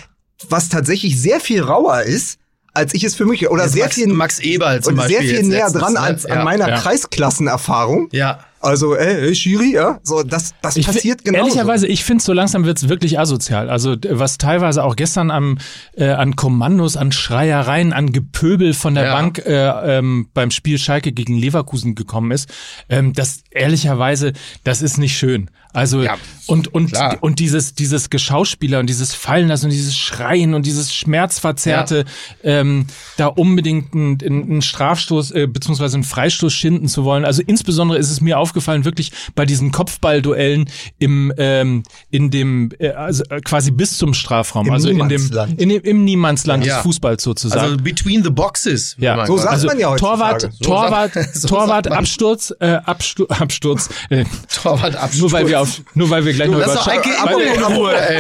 [0.49, 2.39] Was tatsächlich sehr viel rauer ist,
[2.75, 5.19] als ich es für mich, oder Jetzt sehr Max, viel Max Eberl zum Beispiel.
[5.19, 6.01] sehr viel näher letztens, dran ne?
[6.01, 6.35] als ja.
[6.37, 6.79] an meiner ja.
[6.79, 8.09] Kreisklassenerfahrung.
[8.13, 8.41] Ja.
[8.63, 11.39] Also, ey, hey, Schiri, ja, so das, das Ich passiert genau.
[11.39, 13.69] Ehrlicherweise, ich finde, so langsam wird's wirklich asozial.
[13.69, 15.59] Also was teilweise auch gestern am,
[15.97, 19.15] äh, an Kommandos, an Schreiereien, an Gepöbel von der Ja.
[19.15, 22.49] Bank äh, ähm, beim Spiel Schalke gegen Leverkusen gekommen ist,
[22.89, 25.51] ähm, das ehrlicherweise, das ist nicht schön.
[25.73, 27.17] Also Ja, und und klar.
[27.23, 32.05] und dieses dieses Geschauspieler und dieses Fallenlassen und dieses Schreien und dieses Schmerzverzerrte,
[32.43, 37.25] ähm, da unbedingt einen, einen Strafstoß äh, beziehungsweise einen Freistoß schinden zu wollen.
[37.25, 42.91] Also insbesondere ist es mir aufgefallen wirklich bei diesen Kopfballduellen im ähm, in dem äh,
[42.91, 45.61] also äh, quasi bis zum Strafraum, Im also in dem, Niemandsland.
[45.61, 46.75] in dem im Niemandsland Ja.
[46.77, 47.61] des Fußballs sozusagen.
[47.63, 48.95] Also between the boxes.
[48.99, 50.39] Ja, So sagt also man ja heutzutage.
[50.43, 51.89] Torwart, So Torwart, so Torwart.
[51.91, 53.89] Absturz, äh, Absturz, Absturz.
[54.11, 54.25] Äh,
[54.63, 55.19] Torwartabsturz.
[55.21, 56.81] nur weil wir auf, nur weil wir gleich noch lass über.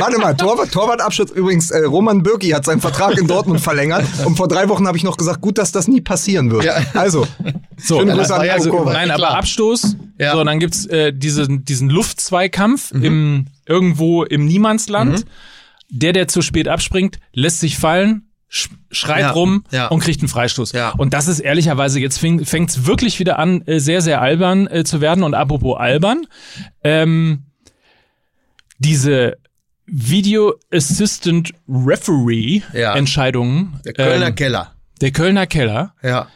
[0.00, 4.36] Warte mal, Torwart, Torwartabschluss übrigens, äh, Roman Bürki hat seinen Vertrag in Dortmund verlängert und
[4.36, 6.64] vor drei Wochen habe ich noch gesagt, gut, dass das nie passieren wird.
[6.64, 6.74] Ja.
[6.94, 7.26] Also,
[7.76, 8.92] So, schöne das Grüße an ja Nico so- Kovac.
[8.94, 9.34] Nein, aber klar.
[9.38, 9.96] Abstoß.
[10.18, 10.32] Ja.
[10.32, 13.04] So, dann gibt's äh, diesen, diesen Luftzweikampf Mhm.
[13.04, 15.24] im, irgendwo im Niemandsland.
[15.94, 18.30] Der, der zu spät abspringt, lässt sich fallen,
[18.90, 19.86] schreit Ja, rum ja.
[19.86, 20.72] und kriegt einen Freistoß.
[20.72, 20.90] Ja.
[20.90, 24.84] Und das ist ehrlicherweise, jetzt fängt es wirklich wieder an, äh, sehr, sehr albern äh,
[24.84, 25.24] zu werden.
[25.24, 26.26] Und apropos albern,
[26.84, 27.44] ähm,
[28.78, 29.38] diese
[29.86, 32.94] Video Assistant Referee Ja.
[32.94, 34.74] Entscheidungen Der Kölner ähm, Keller.
[35.00, 35.94] der Kölner Keller.
[36.02, 36.28] Ja.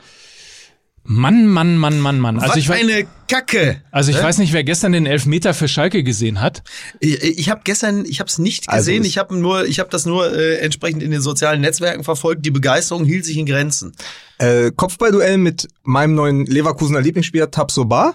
[1.04, 2.38] Mann, Mann, Mann, Mann, Mann.
[2.38, 3.80] Also Was ich, eine Kacke.
[3.90, 4.22] also ich Ne?
[4.22, 6.62] weiß nicht, wer gestern den Elfmeter für Schalke gesehen hat.
[7.00, 9.02] Ich, ich habe gestern, ich habe es nicht Also gesehen.
[9.02, 12.44] es- ich habe nur, ich habe das nur äh, entsprechend in den sozialen Netzwerken verfolgt.
[12.46, 13.92] Die Begeisterung hielt sich in Grenzen.
[14.38, 18.14] Äh, Kopfballduell mit meinem neuen Leverkusener Lieblingsspieler Tabsoba.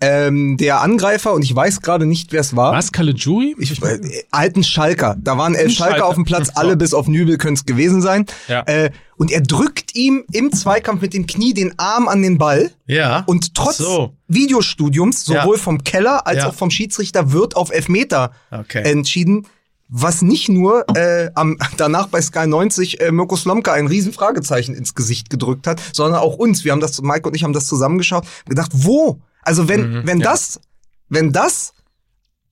[0.00, 2.72] Ähm, der Angreifer, und ich weiß gerade nicht, wer es war.
[2.72, 3.56] Was, Caligiuri?
[3.58, 3.98] Ich, äh,
[4.30, 5.16] alten Schalker.
[5.20, 6.06] Da waren elf Schalker Schalker.
[6.06, 6.52] auf dem Platz, So.
[6.60, 8.26] alle bis auf Nübel können es gewesen sein.
[8.48, 8.62] Ja.
[8.66, 12.70] Äh, und er drückt ihm im Zweikampf mit dem Knie den Arm an den Ball.
[12.86, 13.24] Ja.
[13.26, 14.14] Und trotz So.
[14.28, 15.62] Videostudiums, sowohl Ja.
[15.62, 16.48] vom Keller als Ja.
[16.48, 18.82] auch vom Schiedsrichter, wird auf Elfmeter Okay.
[18.82, 19.46] entschieden.
[19.88, 24.74] Was nicht nur äh, am, danach bei Sky 90 äh, Mirko Slomka ein riesen Fragezeichen
[24.74, 26.64] ins Gesicht gedrückt hat, sondern auch uns.
[26.64, 29.20] Wir haben das, Mike und ich haben das zusammengeschaut gedacht, wo?
[29.42, 30.60] Also wenn, Mhm, wenn das,
[31.08, 31.72] wenn das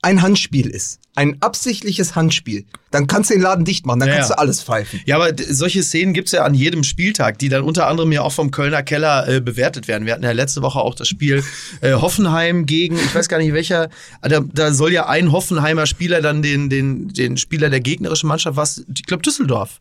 [0.00, 4.16] ein Handspiel ist, ein absichtliches Handspiel, dann kannst du den Laden dicht machen, dann Ja,
[4.16, 5.00] kannst du alles pfeifen.
[5.06, 8.32] Ja, aber solche Szenen gibt's ja an jedem Spieltag, die dann unter anderem ja auch
[8.32, 10.06] vom Kölner Keller äh, bewertet werden.
[10.06, 11.44] Wir hatten ja letzte Woche auch das Spiel
[11.80, 13.90] äh, Hoffenheim gegen, ich weiß gar nicht welcher,
[14.22, 18.28] ah, da, da soll ja ein Hoffenheimer Spieler dann den, den, den Spieler der gegnerischen
[18.28, 19.78] Mannschaft, was, ich glaube Düsseldorf.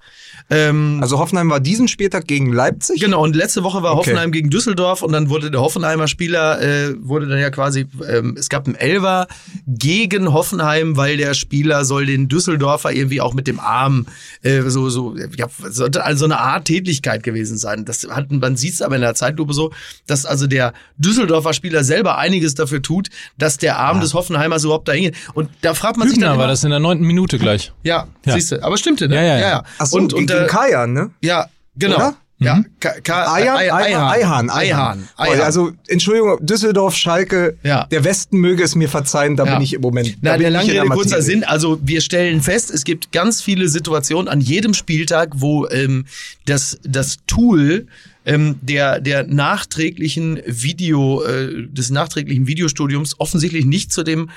[0.50, 3.02] Ähm, Also Hoffenheim war diesen Spieltag gegen Leipzig.
[3.02, 4.10] Genau, und letzte Woche war Okay.
[4.12, 8.36] Hoffenheim gegen Düsseldorf und dann wurde der Hoffenheimer Spieler, äh, wurde dann ja quasi, ähm,
[8.38, 9.28] es gab einen Elver
[9.68, 14.06] gegen Hoffenheim, weil der Spieler soll den Düsseldorfer irgendwie auch mit dem Arm,
[14.42, 17.86] äh, so, so, ja, sollte also eine Art Tätigkeit gewesen sein.
[17.86, 19.72] Das hat, man sieht es aber in der Zeitlupe so,
[20.08, 24.88] dass also der Düsseldorfer Spieler selber einiges dafür tut, dass der Arm des Hoffenheimers überhaupt
[24.88, 25.16] dahin geht.
[25.34, 27.72] Und da fragt man sich dann Hübner war immer, das in der neunten Minute gleich.
[27.84, 28.34] Ja, Ja.
[28.34, 29.16] siehst du, aber stimmte, ne?
[29.16, 29.64] Ja, ja, ja.
[29.78, 31.12] Ach so, und, und, gegen äh, Kajan, ne?
[31.22, 31.96] ja, genau.
[31.96, 32.16] Oder?
[32.44, 32.66] Ja, Mhm.
[32.80, 35.10] Ka Ka Eihan, Ei- Eihan, Eihan, Eihan.
[35.18, 35.42] Eihan.
[35.42, 37.86] Also, Entschuldigung, Düsseldorf, Schalke, Ja.
[37.86, 39.54] der Westen möge es mir verzeihen, da Ja.
[39.56, 40.18] bin ich im Moment.
[40.22, 41.22] Na, der lange Rede, kurzer.
[41.22, 41.44] Sinn.
[41.44, 46.06] Also wir stellen fest, es gibt ganz viele Situationen an jedem Spieltag, wo ähm,
[46.46, 47.88] das, das Tool
[48.26, 54.30] ähm, der, der nachträglichen Video, äh, des nachträglichen Videostudiums offensichtlich nicht zu dem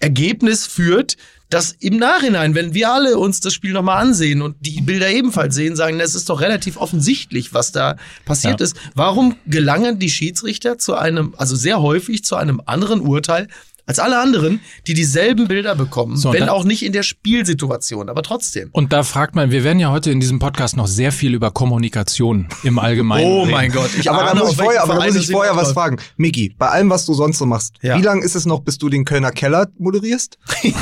[0.00, 1.16] Ergebnis führt,
[1.48, 5.54] dass im Nachhinein, wenn wir alle uns das Spiel nochmal ansehen und die Bilder ebenfalls
[5.54, 8.64] sehen, sagen, es ist doch relativ offensichtlich, was da passiert Ja.
[8.64, 8.76] ist.
[8.94, 13.48] Warum gelangen die Schiedsrichter zu einem, also sehr häufig zu einem anderen Urteil
[13.86, 18.22] als alle anderen, die dieselben Bilder bekommen, So, wenn auch nicht in der Spielsituation, aber
[18.24, 18.68] trotzdem.
[18.72, 21.52] Und da fragt man, wir werden ja heute in diesem Podcast noch sehr viel über
[21.52, 23.50] Kommunikation im Allgemeinen Oh reden.
[23.52, 25.72] mein Gott, ich aber da muss ich vorher, aber da muss es ich vorher was
[25.72, 25.98] fragen.
[26.16, 27.96] Miki, bei allem, was du sonst so machst, Ja.
[27.96, 30.36] wie lange ist es noch, bis du den Kölner Keller moderierst?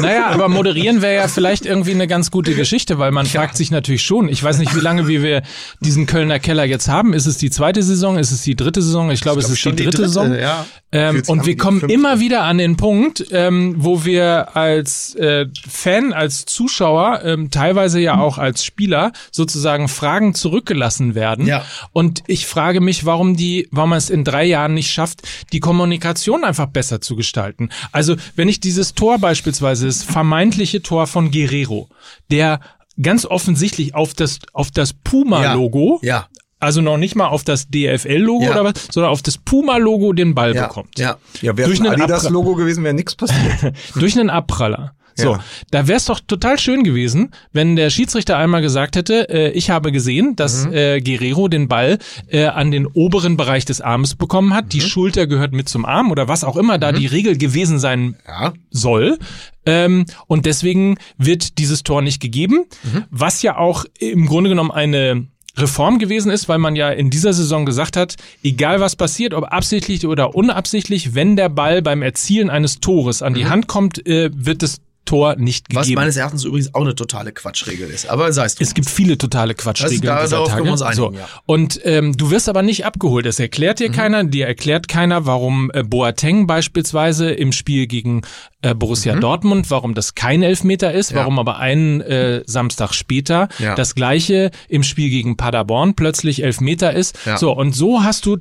[0.00, 3.70] Naja, aber moderieren wäre ja vielleicht irgendwie eine ganz gute Geschichte, weil man fragt sich
[3.70, 5.42] natürlich schon, ich weiß nicht, wie lange wie wir
[5.80, 7.12] diesen Kölner Keller jetzt haben.
[7.12, 8.16] Ist es die zweite Saison?
[8.18, 9.10] Ist es die dritte Saison?
[9.10, 10.34] Ich glaube, es glaub ist schon die dritte, Saison.
[10.34, 10.66] Ja.
[10.92, 11.94] Ähm, und wir kommen fünfte.
[11.94, 18.00] immer wieder an den Punkt, ähm, wo wir als äh, Fan, als Zuschauer, ähm, teilweise
[18.00, 21.46] ja auch als Spieler sozusagen Fragen zurückgelassen werden.
[21.46, 21.64] Ja.
[21.92, 25.22] Und ich frage mich, warum die, warum man es in drei Jahren nicht schafft,
[25.52, 27.70] die Kommunikation einfach besser zu gestalten.
[27.92, 31.88] Also wenn ich dieses Tor beispielsweise, das vermeintliche Tor von Guerrero,
[32.30, 32.60] der
[33.00, 36.28] ganz offensichtlich auf das auf das Puma-Logo Ja.
[36.60, 38.50] Also noch nicht mal auf das DFL-Logo Ja.
[38.52, 40.66] oder was, sondern auf das Puma-Logo den Ball Ja.
[40.68, 40.98] bekommt.
[40.98, 41.16] ja.
[41.40, 43.74] Ja, wäre Durch ein einen Adidas-Logo gewesen, wäre nichts passiert.
[43.94, 44.94] Durch einen Abpraller.
[45.16, 45.44] So, Ja.
[45.72, 49.68] da wäre es doch total schön gewesen, wenn der Schiedsrichter einmal gesagt hätte, äh, ich
[49.68, 50.72] habe gesehen, dass Mhm.
[50.72, 54.66] äh, Guerrero den Ball äh, an den oberen Bereich des Arms bekommen hat.
[54.66, 54.68] Mhm.
[54.70, 58.16] Die Schulter gehört mit zum Arm oder was auch immer da die Regel gewesen sein
[58.26, 58.52] Ja.
[58.70, 59.18] soll.
[59.66, 63.04] Ähm, und deswegen wird dieses Tor nicht gegeben, Mhm.
[63.10, 65.26] was ja auch im Grunde genommen eine
[65.60, 69.44] Reform gewesen ist, weil man ja in dieser Saison gesagt hat, egal was passiert, ob
[69.44, 74.30] absichtlich oder unabsichtlich, wenn der Ball beim Erzielen eines Tores an die Hand kommt, äh,
[74.32, 75.76] wird das Tor nicht Mhm.
[75.76, 76.00] Was gegeben.
[76.02, 78.08] meines Erachtens übrigens auch eine totale Quatschregel ist.
[78.08, 78.66] Aber sei es drum.
[78.66, 80.62] Es gibt viele totale Quatschregeln da- dieser Tage.
[80.62, 81.12] einigen, so.
[81.12, 81.28] ja.
[81.46, 83.26] Und ähm, du wirst aber nicht abgeholt.
[83.26, 83.84] Das erklärt Mhm.
[83.84, 84.24] dir keiner.
[84.24, 88.22] Dir erklärt keiner, warum äh, Boateng beispielsweise im Spiel gegen
[88.62, 91.16] äh, Borussia Dortmund, warum das kein Elfmeter ist, Mhm.
[91.16, 91.22] Ja.
[91.22, 93.74] warum aber einen äh, Samstag später Ja.
[93.74, 97.18] das gleiche im Spiel gegen Paderborn plötzlich Elfmeter ist.
[97.36, 98.36] So, und so hast du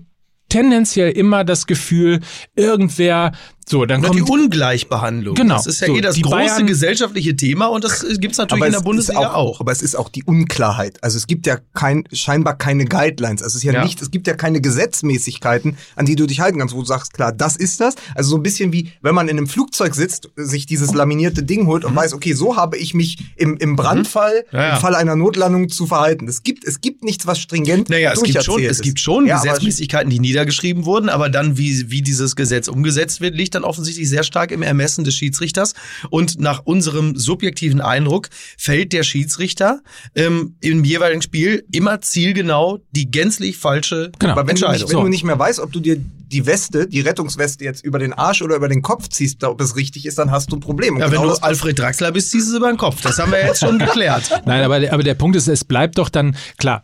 [0.50, 2.22] tendenziell immer das Gefühl,
[2.56, 3.32] irgendwer,
[3.70, 5.36] so, dann Oder die kommt Ungleichbehandlung.
[5.36, 5.56] Genau.
[5.58, 8.38] Das ist ja So, eh das die große Bayern- gesellschaftliche Thema und das äh, gibt's
[8.40, 9.60] natürlich in der es Bundesliga ist auch.
[9.60, 10.98] Aber es ist auch die Unklarheit.
[11.04, 13.44] Also es gibt ja kein, scheinbar keine Guidelines.
[13.44, 13.84] Also es ist ja, Ja.
[13.84, 17.14] nicht, es gibt ja keine Gesetzmäßigkeiten, an die du dich halten kannst, wo du sagst,
[17.14, 17.96] klar, das ist das.
[18.16, 21.68] Also so ein bisschen wie, wenn man in einem Flugzeug sitzt, sich dieses laminierte Ding
[21.68, 24.58] holt und weiß, okay, so habe ich mich im, im Brandfall, Mhm.
[24.58, 24.76] Ja, ja.
[24.76, 26.28] im Fall einer Notlandung zu verhalten.
[26.28, 28.84] Es gibt, es gibt nichts, was stringent Naja, es gibt schon, durcherzählt es ist.
[28.84, 33.56] gibt schon Gesetzmäßigkeiten, die niedergeschrieben wurden, aber dann, wie, wie dieses Gesetz umgesetzt wird, liegt
[33.56, 35.74] dann offensichtlich sehr stark im Ermessen des Schiedsrichters.
[36.10, 39.82] Und nach unserem subjektiven Eindruck fällt der Schiedsrichter
[40.16, 44.34] ähm, im jeweiligen Spiel immer zielgenau die gänzlich falsche Genau.
[44.34, 44.88] Aber wenn du, Entscheidung.
[44.88, 45.98] nicht, wenn du nicht mehr weißt, ob du dir
[46.32, 49.76] die Weste, die Rettungsweste jetzt über den Arsch oder über den Kopf ziehst, ob es
[49.76, 50.94] richtig ist, dann hast du ein Problem.
[50.96, 53.02] Und ja, wenn genau du das- Alfred Draxler bist, ziehst du es über den Kopf.
[53.02, 54.30] Das haben wir jetzt schon geklärt.
[54.46, 56.84] Nein, aber, der- aber der Punkt ist, es bleibt doch dann, klar,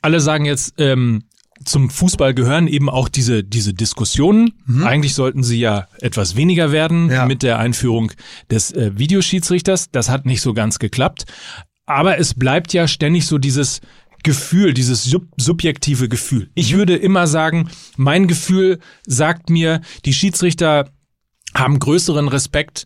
[0.00, 1.24] alle sagen jetzt, ähm,
[1.68, 4.52] zum Fußball gehören eben auch diese, diese Diskussionen.
[4.82, 7.10] Eigentlich sollten sie ja etwas weniger werden Mhm.
[7.10, 7.26] Ja.
[7.26, 8.10] mit der Einführung
[8.50, 9.90] des äh, Videoschiedsrichters.
[9.90, 11.24] Das hat nicht so ganz geklappt.
[11.86, 13.80] Aber es bleibt ja ständig so dieses
[14.24, 16.50] Gefühl, dieses sub subjektive Gefühl.
[16.54, 16.78] Ich Mhm.
[16.78, 20.90] würde immer sagen, mein Gefühl sagt mir, die Schiedsrichter
[21.54, 22.84] haben größeren Respekt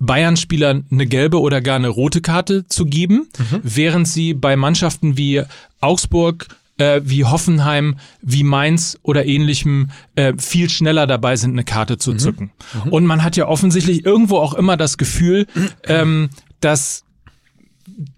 [0.00, 3.28] Bayern-Spielern eine gelbe oder gar eine rote Karte zu geben,
[3.62, 5.42] während sie bei Mannschaften wie
[5.80, 6.46] Augsburg,
[6.78, 11.98] äh, wie Hoffenheim, wie Mainz oder ähnlichem äh, viel schneller dabei sind, eine Karte Mhm.
[12.00, 12.50] zu zücken.
[12.90, 15.46] Und man hat ja offensichtlich irgendwo auch immer das Gefühl,
[15.84, 17.04] ähm, dass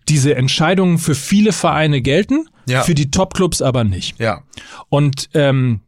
[0.09, 2.83] diese Entscheidungen für viele Vereine gelten, Ja.
[2.83, 4.19] für die Topclubs aber nicht.
[4.19, 4.43] Ja.
[4.89, 5.81] Und ähm,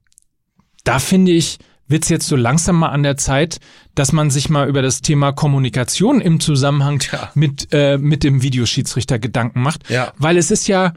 [0.84, 1.58] da finde ich,
[1.88, 3.60] wird's jetzt so langsam mal an der Zeit,
[3.94, 7.30] dass man sich mal über das Thema Kommunikation im Zusammenhang Ja.
[7.34, 9.90] mit, äh, mit dem Videoschiedsrichter Gedanken macht.
[9.90, 10.12] Ja.
[10.16, 10.94] Weil es ist ja,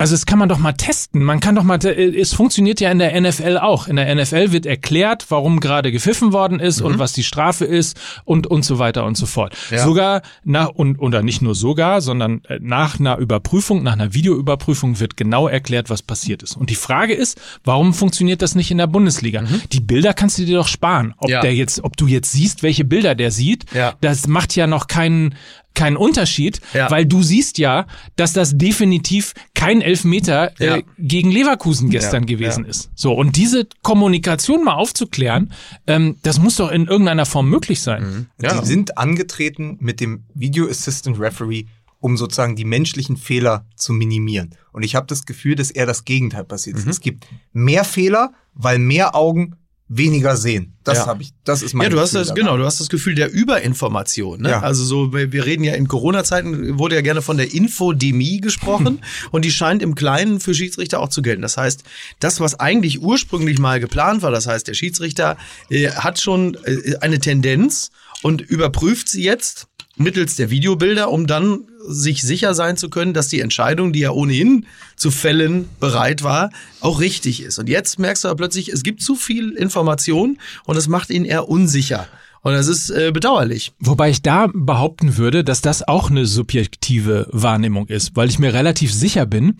[0.00, 1.22] also es kann man doch mal testen.
[1.22, 3.86] Man kann doch mal, es funktioniert ja in der NFL auch.
[3.86, 8.00] In der NFL wird erklärt, warum gerade gepfiffen worden ist und was die Strafe ist
[8.24, 9.54] und, und so weiter und so fort.
[9.70, 9.76] Mhm.
[9.76, 9.84] Ja.
[9.84, 14.98] Sogar nach, und, oder nicht nur sogar, sondern äh, nach einer Überprüfung, nach einer Videoüberprüfung
[15.00, 16.56] wird genau erklärt, was passiert ist.
[16.56, 19.44] Und die Frage ist, warum funktioniert das nicht in der Bundesliga?
[19.72, 21.14] Die Bilder kannst du dir doch sparen.
[21.18, 21.32] Ob Mhm.
[21.34, 21.40] Ja.
[21.42, 23.92] der jetzt, ob du jetzt siehst, welche Bilder der sieht, Ja.
[24.00, 25.34] das macht ja noch keinen,
[25.74, 26.90] keinen Unterschied, Ja.
[26.90, 30.76] weil du siehst ja, dass das definitiv kein Elfmeter Ja.
[30.76, 32.70] äh, gegen Leverkusen gestern Ja, gewesen ja.
[32.70, 32.90] ist.
[32.94, 35.52] So, und diese Kommunikation mal aufzuklären,
[35.86, 38.02] ähm, das muss doch in irgendeiner Form möglich sein.
[38.02, 38.26] Mhm.
[38.42, 38.60] Ja.
[38.60, 41.66] Die sind angetreten mit dem Video Assistant Referee,
[42.00, 44.50] um sozusagen die menschlichen Fehler zu minimieren.
[44.72, 46.82] Und ich habe das Gefühl, dass eher das Gegenteil passiert Mhm.
[46.82, 46.88] ist.
[46.88, 49.56] Es gibt mehr Fehler, weil mehr Augen
[49.92, 50.76] weniger sehen.
[50.84, 51.06] Das Ja.
[51.06, 52.40] habe ich, das ist mein Ja, du hast Gefühl das, dabei.
[52.40, 54.40] genau, du hast das Gefühl der Überinformation.
[54.42, 54.50] Ne?
[54.50, 54.60] Ja.
[54.60, 59.00] Also so, wir wir reden ja in Corona-Zeiten, wurde ja gerne von der Infodemie gesprochen
[59.32, 61.42] und die scheint im Kleinen für Schiedsrichter auch zu gelten.
[61.42, 61.82] Das heißt,
[62.20, 65.36] das, was eigentlich ursprünglich mal geplant war, das heißt, der Schiedsrichter
[65.70, 67.90] äh, hat schon äh, eine Tendenz
[68.22, 73.28] und überprüft sie jetzt mittels der Videobilder, um dann sich sicher sein zu können, dass
[73.28, 74.66] die Entscheidung, die er ohnehin
[74.96, 77.58] zu fällen bereit war, auch richtig ist.
[77.58, 81.24] Und jetzt merkst du aber plötzlich, es gibt zu viel Information und es macht ihn
[81.24, 82.06] eher unsicher.
[82.42, 83.72] Und das ist äh, bedauerlich.
[83.80, 88.54] Wobei ich da behaupten würde, dass das auch eine subjektive Wahrnehmung ist, weil ich mir
[88.54, 89.58] relativ sicher bin,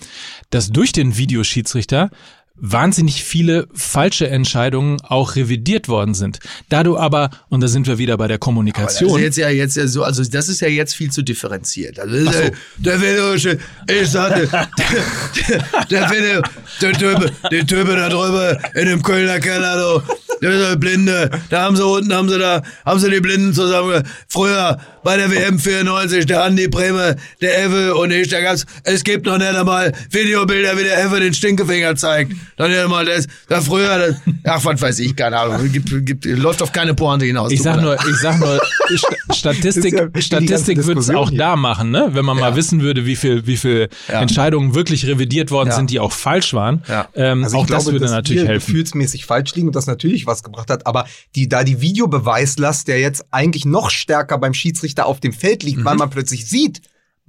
[0.49, 2.11] dass durch den Videoschiedsrichter
[2.61, 6.39] wahnsinnig viele falsche Entscheidungen auch revidiert worden sind.
[6.69, 9.87] Da du aber, und da sind wir wieder bei der Kommunikation, jetzt ja jetzt ja
[9.87, 11.99] so, also das ist ja jetzt viel zu differenziert.
[11.99, 13.57] Also das ist, äh, der will
[13.89, 16.43] ich sagte, der, der will
[16.81, 21.31] der Typ, der Typ da drüber in dem Kölner Keller, du, der ist der Blinde,
[21.51, 24.03] da haben sie unten haben sie da haben sie die Blinden zusammen.
[24.29, 29.05] Früher bei der WM 94, der Andi Bremer, der Ewe und ich, da gab's, es
[29.05, 32.33] gibt noch nicht einmal Videobilder, wie der Ewe den Stinkefinger zeigt.
[32.57, 36.25] Dann nicht einmal das, da früher, das, ach, was weiß ich, keine Ahnung, gibt, gibt,
[36.27, 37.51] läuft auf keine Pointe hinaus.
[37.53, 38.61] ich sag nur, ich sag nur,
[38.91, 41.39] St- Statistik, ja Statistik wird es auch hier.
[41.39, 42.09] da machen, ne?
[42.13, 42.57] Wenn man mal Ja.
[42.57, 44.21] wissen würde, wie viel, wie viel Ja.
[44.21, 45.77] Entscheidungen wirklich revidiert worden Ja.
[45.77, 46.83] sind, die auch falsch waren.
[46.89, 47.09] Ja.
[47.15, 48.67] Ähm, Also auch ich glaube, das würde dass natürlich wir helfen.
[48.67, 50.87] gefühlsmäßig falsch liegen und das natürlich was gebracht hat.
[50.87, 55.63] Aber die, da die Videobeweislast, der jetzt eigentlich noch stärker beim Schiedsrichter auf dem Feld
[55.63, 56.83] liegt, weil man plötzlich sieht,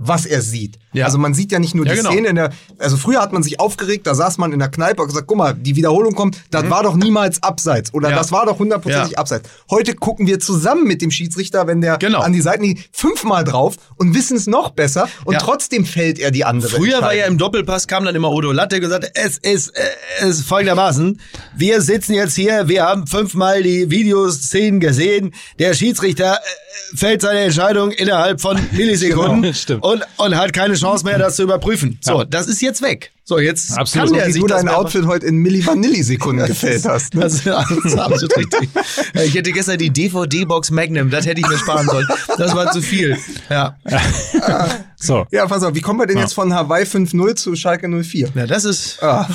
[0.04, 0.78] was er sieht.
[0.94, 1.00] Mhm.
[1.00, 1.06] Ja.
[1.06, 2.12] Also man sieht ja nicht nur Ja, die genau.
[2.12, 5.02] Szene in der, also früher hat man sich aufgeregt, da saß man in der Kneipe
[5.02, 8.14] und gesagt, guck mal, die Wiederholung kommt, das war doch niemals abseits oder Mhm.
[8.14, 8.18] Ja.
[8.20, 9.48] das war doch hundertprozentig abseits.
[9.70, 12.20] Heute gucken wir zusammen mit dem Schiedsrichter, wenn der Genau.
[12.22, 16.32] an die Seiten liegt, fünfmal drauf und wissen es noch besser und trotzdem fällt er
[16.32, 16.70] die andere.
[16.78, 19.82] Früher war ja im Doppelpass, kam dann immer Odo Latte gesagt, es ist, äh,
[20.22, 21.20] es ist folgendermaßen,
[21.56, 27.40] wir sitzen jetzt hier, wir haben fünfmal die Videoszenen gesehen, der Schiedsrichter äh, fällt seine
[27.42, 29.84] Entscheidung innerhalb von Millisekunden Genau, stimmt.
[29.92, 32.00] Und, und hat keine Chance mehr, das zu überprüfen.
[32.02, 33.12] So, das ist jetzt weg.
[33.32, 34.10] So, jetzt Absolut.
[34.10, 37.14] kann der wie sich du das dein Outfit heute in Milli-Vanilli-Sekunden gefällt hast.
[37.16, 37.22] Ne?
[37.22, 38.70] Das ist absolut, absolut richtig.
[39.26, 42.08] Ich hätte gestern die DVD-Box Magnum, das hätte ich mir sparen sollen.
[42.38, 43.16] Das war zu viel.
[43.50, 43.78] Ja,
[45.04, 45.26] So.
[45.32, 48.30] Ja, pass auf, wie kommen wir denn jetzt von Hawaii 5-0 zu Schalke 04?
[48.36, 49.02] ja das ist...
[49.02, 49.28] Ah.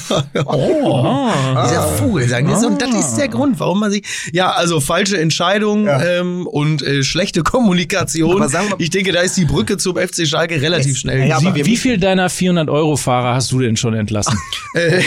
[0.44, 1.28] Oh,
[1.66, 2.46] dieser Vogelsang.
[2.48, 4.04] Das ist, und das ist der Grund, warum man sich.
[4.32, 6.00] Ja, also falsche Entscheidung Ja.
[6.20, 8.36] ähm, und äh, schlechte Kommunikation.
[8.36, 11.26] Aber sagen wir- ich denke, da ist die Brücke zum FC Schalke relativ schnell.
[11.28, 14.38] Ja, Wie, wie viel deiner 400-Euro-Fahrer hast du denn schon entlassen?
[14.74, 15.02] Äh,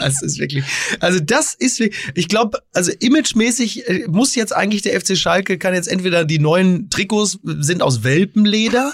[0.00, 0.64] das ist wirklich.
[1.00, 5.56] Also das ist, wirklich- ich glaube, also imagemäßig äh, muss jetzt eigentlich der FC Schalke
[5.56, 8.92] kann jetzt entweder die neuen Trikots sind aus Welpenleder,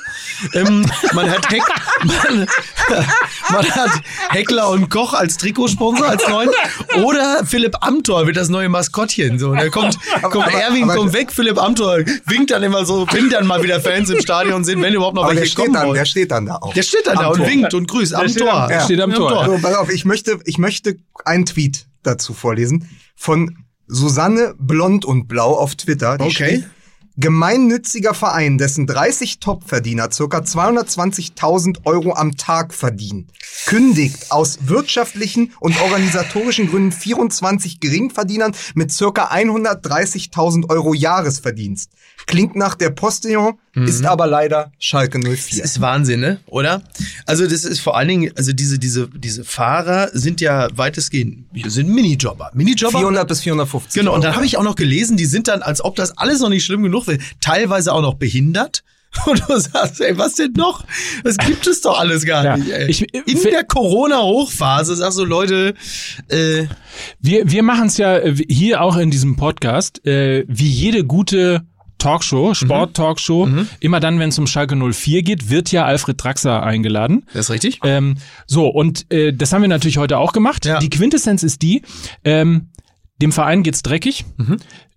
[0.55, 1.62] ähm, man hat Heck,
[2.05, 2.47] man,
[3.51, 3.91] man hat
[4.31, 6.51] Heckler und Koch als Trikotsponsor als neuen
[7.03, 9.39] oder Philipp Amthor wird das neue Maskottchen.
[9.41, 13.07] So, da kommt, kommt aber- Erwin aber- kommt weg, Philipp Amthor winkt dann immer so,
[13.12, 15.65] winkt dann mal wieder Fans im Stadion sind, wenn überhaupt noch Aber der welche steht,
[15.65, 15.97] kommen dann, wollen.
[15.99, 16.73] der steht dann da auch.
[16.73, 18.69] Der steht dann da Am und winkt und grüßt am steht Tor.
[18.69, 19.45] der steht am Tor.
[19.47, 25.29] So, pass auf, ich möchte, ich möchte einen Tweet dazu vorlesen von Susanne Blond und
[25.29, 26.19] Blau auf Twitter.
[26.19, 26.33] Die Okay.
[26.33, 26.71] schrieb,
[27.16, 33.29] gemeinnütziger Verein, dessen 30 Topverdiener circa 220.000 Euro am Tag verdienen,
[33.66, 41.90] kündigt aus wirtschaftlichen und organisatorischen Gründen 24 Geringverdienern mit circa 130.000 Euro Jahresverdienst.
[42.27, 45.62] Klingt nach der Postillon, ist aber leider Schalke Das 04.
[45.65, 46.41] ist Wahnsinn, ne?
[46.47, 46.83] Oder?
[47.25, 51.89] Also das ist vor allen Dingen, also diese, diese, diese Fahrer sind ja weitestgehend, sind
[51.89, 52.51] Minijobber.
[52.55, 52.99] Minijobber.
[52.99, 54.37] 400 bis 450 Genau, und dann Euro.
[54.39, 56.83] habe ich auch noch gelesen, die sind dann, als ob das alles noch nicht schlimm
[56.83, 58.83] genug wäre, teilweise auch noch behindert.
[59.25, 60.85] Und du sagst, ey, was denn noch?
[61.25, 62.71] Das gibt es doch alles gar Ja, nicht.
[62.71, 62.91] Ey.
[62.91, 65.75] ich- In der Corona-Hochphase sagst du, Leute,
[66.29, 66.67] äh,
[67.21, 71.62] Wir, wir machen es ja äh, hier auch in diesem Podcast, äh, wie jede gute
[71.99, 73.49] Talkshow, Sport-Talkshow,
[73.81, 77.25] immer dann, wenn es um Schalke 04 geht, wird ja Alfred Draxler eingeladen.
[77.33, 77.81] das ist richtig.
[77.85, 80.67] Ähm, so, und äh, das haben wir natürlich heute auch gemacht.
[80.67, 80.79] Ja.
[80.79, 81.83] Die Quintessenz ist die,
[82.25, 82.69] ähm,
[83.23, 84.25] dem Verein geht's dreckig,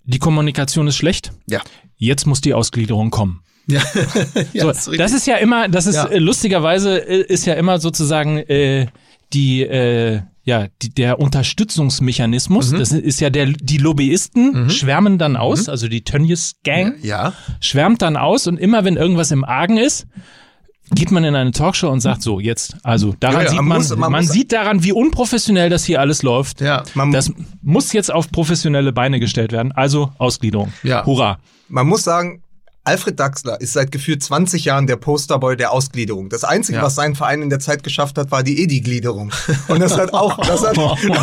[0.03, 1.61] die Kommunikation ist schlecht, Ja.
[1.97, 3.41] jetzt muss die Ausgliederung kommen.
[3.71, 3.81] Ja,
[4.53, 4.97] ja So, das ist richtig.
[4.97, 6.05] das ist ja immer, das ist Ja.
[6.07, 8.87] äh, lustigerweise äh, ist ja immer sozusagen äh,
[9.31, 12.71] die äh, ja die, der Unterstützungsmechanismus.
[12.71, 17.33] Das ist ja der die Lobbyisten schwärmen dann aus, also die Tönnies Gang ja.
[17.61, 20.07] schwärmt dann aus und immer wenn irgendwas im Argen ist,
[20.91, 23.67] geht man in eine Talkshow und sagt so jetzt also daran Ja, ja, sieht man
[23.67, 26.61] man muss- man man muss- sieht daran wie unprofessionell das hier alles läuft.
[26.61, 26.83] Ja.
[26.95, 27.31] Man- Das
[27.61, 29.71] muss jetzt auf professionelle Beine gestellt werden.
[29.71, 30.73] Also Ausgliederung.
[30.83, 31.05] Ja.
[31.05, 31.37] Hurra.
[31.67, 32.41] Man muss sagen,
[32.89, 36.29] Alfred Daxler ist seit gefühlt 20 Jahren der Posterboy der Ausgliederung.
[36.29, 36.83] Das Einzige, Ja.
[36.83, 39.31] was sein Verein in der Zeit geschafft hat, war die Edi-Gliederung.
[39.67, 40.75] Und das hat auch, das hat,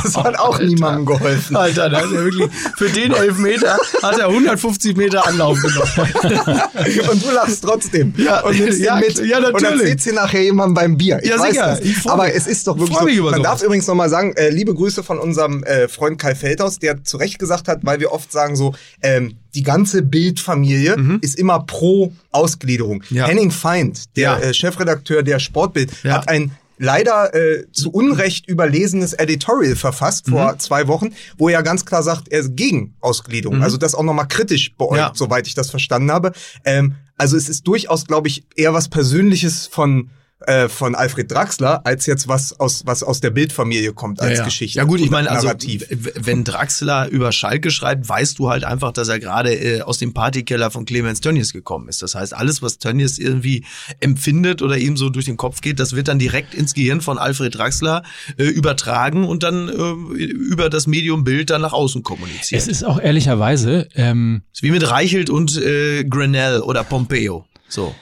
[0.04, 1.56] das hat auch niemandem geholfen.
[1.56, 5.90] Alter, da hat er wirklich, für den Elfmeter hat er 150 Meter Anlauf genommen.
[7.10, 8.14] Und du lachst trotzdem.
[8.16, 9.18] Ja, und nimmst ja, mit.
[9.26, 9.54] ja, natürlich.
[9.72, 11.18] Und erzählst dir nachher jemandem beim Bier.
[11.22, 11.78] Ich Ja, weiß sicher.
[11.80, 12.06] das.
[12.06, 13.24] Aber es ist doch wirklich so.
[13.24, 13.42] Man sowas.
[13.42, 17.16] darf übrigens nochmal sagen, äh, liebe Grüße von unserem äh, Freund Kai Feldhaus, der zu
[17.16, 22.12] Recht gesagt hat, weil wir oft sagen so, ähm, die ganze Bildfamilie ist immer pro
[22.30, 23.02] Ausgliederung.
[23.10, 23.16] Mhm.
[23.16, 23.26] Ja.
[23.26, 24.38] Henning Feind, der Ja.
[24.38, 26.14] äh, Chefredakteur der Sportbild, Ja.
[26.18, 30.58] hat ein leider äh, zu Unrecht überlesenes Editorial verfasst vor Mhm.
[30.58, 33.62] zwei Wochen, wo er ganz klar sagt, er ist gegen Ausgliederung.
[33.62, 34.98] Also das auch nochmal kritisch beäugt, Mhm.
[34.98, 35.12] Ja.
[35.14, 36.32] soweit ich das verstanden habe.
[36.66, 41.80] Ähm, also es ist durchaus, glaube ich, eher was Persönliches von äh, von Alfred Draxler,
[41.86, 44.44] als jetzt was aus, was aus der Bildfamilie kommt als ja, ja.
[44.44, 44.78] Geschichte.
[44.78, 49.08] Ja gut, ich meine, also wenn Draxler über Schalke schreibt, weißt du halt einfach, dass
[49.08, 52.02] er gerade äh, aus dem Partykeller von Clemens Tönnies gekommen ist.
[52.02, 53.64] Das heißt, alles, was Tönnies irgendwie
[54.00, 57.16] empfindet oder ihm so durch den Kopf geht, das wird dann direkt ins Gehirn von
[57.16, 58.02] Alfred Draxler
[58.36, 62.60] äh, übertragen und dann äh, über das Medium Bild dann nach außen kommuniziert.
[62.60, 67.46] Es ist auch ehrlicherweise ähm, ist wie mit Reichelt und äh, Grenell oder Pompeo.
[67.68, 67.94] So.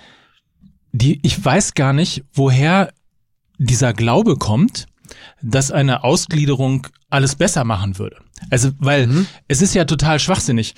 [0.95, 2.93] Die, ich weiß gar nicht, woher
[3.59, 4.87] dieser Glaube kommt,
[5.43, 8.17] dass eine Ausgliederung alles besser machen würde.
[8.51, 10.75] Also, weil es ist ja total schwachsinnig.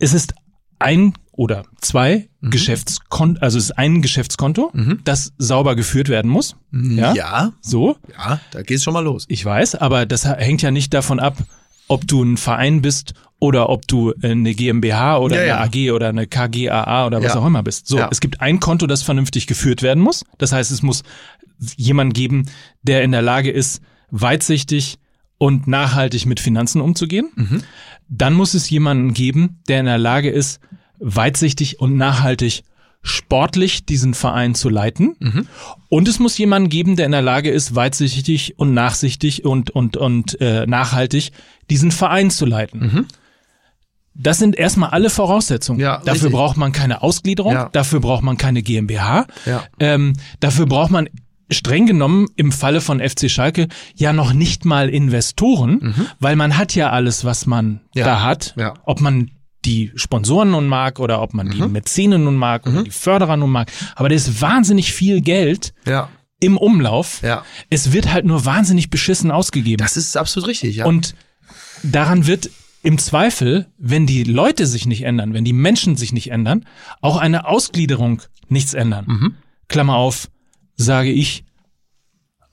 [0.00, 0.34] Es ist
[0.80, 4.72] ein oder zwei Geschäftskonto, also es ist ein Geschäftskonto,
[5.04, 6.56] das sauber geführt werden muss.
[6.72, 7.14] Ja.
[7.14, 7.96] ja, So.
[8.18, 9.24] ja da geht's schon mal los.
[9.28, 11.36] Ich weiß, aber das hängt ja nicht davon ab,
[11.86, 15.56] ob du ein Verein bist oder ob du eine GmbH oder Ja, ja.
[15.58, 17.40] eine AG oder eine KGAA oder was Ja.
[17.40, 17.88] auch immer bist.
[17.88, 18.08] So, Ja.
[18.10, 20.24] es gibt ein Konto, das vernünftig geführt werden muss.
[20.38, 21.02] Das heißt, es muss
[21.76, 22.46] jemand geben,
[22.82, 24.98] der in der Lage ist, weitsichtig
[25.38, 27.30] und nachhaltig mit Finanzen umzugehen.
[27.34, 27.62] Mhm.
[28.08, 30.60] Dann muss es jemanden geben, der in der Lage ist,
[30.98, 32.62] weitsichtig und nachhaltig
[33.02, 35.16] sportlich diesen Verein zu leiten.
[35.18, 35.46] Mhm.
[35.88, 39.96] Und es muss jemanden geben, der in der Lage ist, weitsichtig und nachsichtig und, und,
[39.96, 41.32] und äh, nachhaltig
[41.70, 43.06] diesen Verein zu leiten.
[44.14, 45.78] Das sind erstmal alle Voraussetzungen.
[45.78, 45.84] Mhm.
[45.84, 46.32] Ja, dafür richtig.
[46.32, 47.68] braucht man keine Ausgliederung, Ja.
[47.72, 49.62] dafür braucht man keine GmbH, Ja.
[49.78, 51.08] ähm, dafür braucht man
[51.52, 56.74] streng genommen im Falle von FC Schalke ja noch nicht mal Investoren, weil man hat
[56.74, 57.80] ja alles, was man Mhm.
[57.94, 58.04] Ja.
[58.04, 58.54] da hat.
[58.56, 58.74] Ja.
[58.84, 59.30] Ob man
[59.64, 61.72] die Sponsoren nun mag oder ob man die Mhm.
[61.72, 63.70] Mäzene nun mag oder die Förderer nun mag.
[63.96, 66.08] Aber da ist wahnsinnig viel Geld Ja.
[66.40, 67.20] im Umlauf.
[67.22, 67.44] Ja.
[67.68, 69.78] Es wird halt nur wahnsinnig beschissen ausgegeben.
[69.78, 70.86] Das ist absolut richtig, ja.
[70.86, 71.14] Und
[71.82, 72.50] daran wird
[72.82, 76.64] im Zweifel, wenn die Leute sich nicht ändern, wenn die Menschen sich nicht ändern,
[77.00, 79.04] auch eine Ausgliederung nichts ändern.
[79.06, 79.34] Mhm.
[79.68, 80.28] Klammer auf,
[80.76, 81.44] sage ich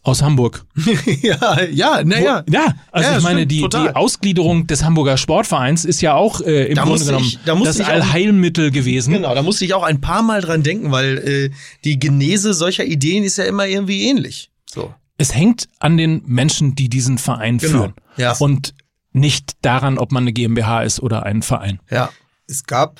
[0.03, 0.65] aus Hamburg.
[1.21, 2.43] ja, ja, naja.
[2.49, 3.87] Ja, also Ja, ich meine, stimmt, die, total.
[3.89, 7.55] die Ausgliederung des Hamburger Sportvereins ist ja auch äh, im Da Grunde genommen ich- da
[7.55, 9.13] das Allheilmittel gewesen.
[9.13, 11.49] Genau, da musste ich auch ein paar Mal dran denken, weil äh,
[11.83, 14.49] die Genese solcher Ideen ist ja immer irgendwie ähnlich.
[14.69, 14.93] So.
[15.17, 17.71] Es hängt an den Menschen, die diesen Verein Genau.
[17.79, 17.93] führen.
[18.17, 18.33] Ja.
[18.37, 18.75] Und
[19.19, 21.79] nicht daran, ob man eine GmbH ist oder ein Verein.
[21.89, 22.09] Ja.
[22.47, 22.99] Es gab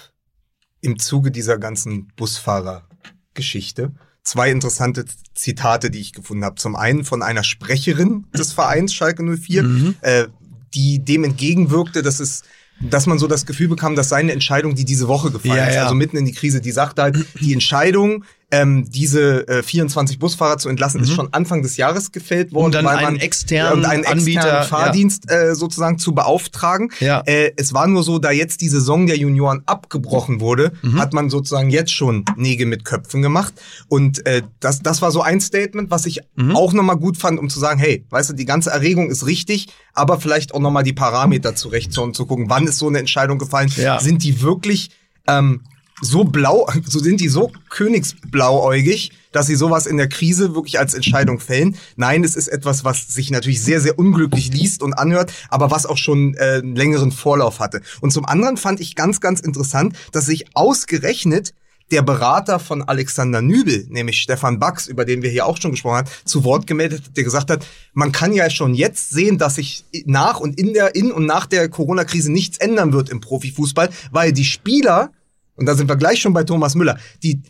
[0.81, 6.55] im Zuge dieser ganzen Busfahrer-Geschichte zwei interessante Zitate, die ich gefunden habe.
[6.55, 9.95] Zum einen von einer Sprecherin des Vereins Schalke 04, Mhm.
[10.01, 10.27] äh,
[10.73, 12.43] die dem entgegenwirkte, dass es
[12.79, 15.73] dass man so das Gefühl bekam, dass seine Entscheidung, die diese Woche gefallen Ja, ist,
[15.77, 15.83] ja.
[15.85, 20.57] also mitten in die Krise, die sagt halt, die Entscheidung, ähm, diese äh, 24 Busfahrer
[20.57, 23.73] zu entlassen, ist schon Anfang des Jahres gefällt worden, Um dann weil einen man externen
[23.79, 24.63] und einen Anbieter, externen ja.
[24.63, 26.89] Fahrdienst äh, sozusagen zu beauftragen.
[27.01, 27.23] Ja.
[27.25, 30.99] Äh, es war nur so, da jetzt die Saison der Junioren abgebrochen wurde, Mhm.
[30.99, 33.53] hat man sozusagen jetzt schon Nägel mit Köpfen gemacht.
[33.89, 36.55] Und äh, das, das war so ein Statement, was ich Mhm.
[36.55, 39.67] auch nochmal gut fand, um zu sagen, hey, weißt du, die ganze Erregung ist richtig,
[39.93, 43.69] aber vielleicht auch nochmal die Parameter zurechtzuholen, zu gucken, wann ist so eine Entscheidung gefallen.
[43.75, 43.99] Ja.
[43.99, 44.91] Sind die wirklich
[45.27, 45.63] ähm,
[46.01, 50.93] so blau, so sind die so königsblauäugig, dass sie sowas in der Krise wirklich als
[50.93, 51.75] Entscheidung fällen.
[51.95, 55.85] Nein, es ist etwas, was sich natürlich sehr, sehr unglücklich liest und anhört, aber was
[55.85, 57.81] auch schon äh, einen längeren Vorlauf hatte.
[58.01, 61.53] Und zum anderen fand ich ganz, ganz interessant, dass sich ausgerechnet
[61.91, 65.97] der Berater von Alexander Nübel, nämlich Stefan Bax, über den wir hier auch schon gesprochen
[65.97, 69.55] haben, zu Wort gemeldet hat, der gesagt hat, man kann ja schon jetzt sehen, dass
[69.55, 73.89] sich nach und in der, in und nach der Corona-Krise nichts ändern wird im Profifußball,
[74.11, 75.11] weil die Spieler,
[75.57, 77.41] und da sind wir gleich schon bei Thomas Müller, die,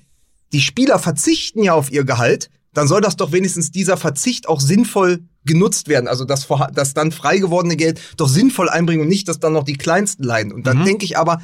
[0.54, 4.62] die Spieler verzichten ja auf ihr Gehalt, dann soll das doch wenigstens dieser Verzicht auch
[4.62, 6.08] sinnvoll genutzt werden.
[6.08, 9.64] Also das, das dann frei gewordene Geld doch sinnvoll einbringen und nicht, dass dann noch
[9.64, 10.52] die Kleinsten leiden.
[10.52, 11.42] Und dann denke ich aber,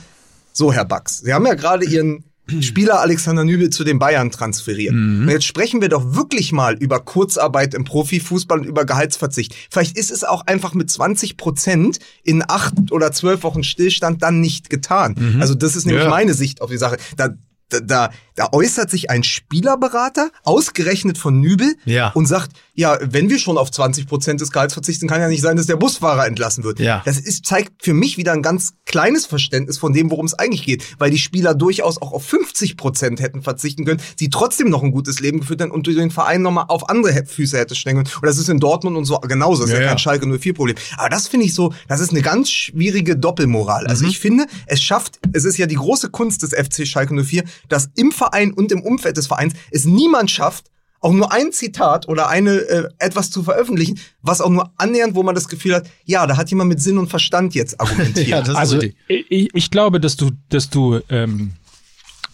[0.51, 2.23] so Herr Bax, Sie haben ja gerade Ihren
[2.59, 4.93] Spieler Alexander Nübel zu den Bayern transferiert.
[4.93, 9.55] Und jetzt sprechen wir doch wirklich mal über Kurzarbeit im Profifußball und über Gehaltsverzicht.
[9.71, 14.41] Vielleicht ist es auch einfach mit 20 Prozent in acht oder zwölf Wochen Stillstand dann
[14.41, 15.37] nicht getan.
[15.39, 16.09] Also das ist nämlich Ja.
[16.09, 16.97] meine Sicht auf die Sache.
[17.15, 17.29] Da,
[17.69, 22.09] da, da, da äußert sich ein Spielerberater, ausgerechnet von Nübel, Ja.
[22.11, 25.41] und sagt, ja, wenn wir schon auf 20 Prozent des Gehalts verzichten, kann ja nicht
[25.41, 26.79] sein, dass der Busfahrer entlassen wird.
[26.79, 27.03] Ja.
[27.05, 30.63] Das ist, zeigt für mich wieder ein ganz kleines Verständnis von dem, worum es eigentlich
[30.63, 34.81] geht, weil die Spieler durchaus auch auf 50 Prozent hätten verzichten können, sie trotzdem noch
[34.81, 38.09] ein gutes Leben geführt hätten und den Verein nochmal auf andere Füße hätte stellen können.
[38.21, 39.89] Und das ist in Dortmund und so genauso, das ist Ja, ja, ja.
[39.89, 40.75] kein Schalke 04 Problem.
[40.97, 43.83] Aber das finde ich so, das ist eine ganz schwierige Doppelmoral.
[43.83, 43.89] Mhm.
[43.89, 47.43] Also ich finde, es schafft, es ist ja die große Kunst des FC Schalke 04,
[47.69, 50.71] dass im Verein und im Umfeld des Vereins es niemand schafft,
[51.03, 55.21] auch nur ein Zitat oder eine äh, etwas zu veröffentlichen, was auch nur annähernd, wo
[55.23, 58.27] man das Gefühl hat, ja, da hat jemand mit Sinn und Verstand jetzt argumentiert.
[58.27, 58.97] Ja, das ist Also richtig.
[59.29, 61.53] ich, ich glaube, dass du, dass du ähm,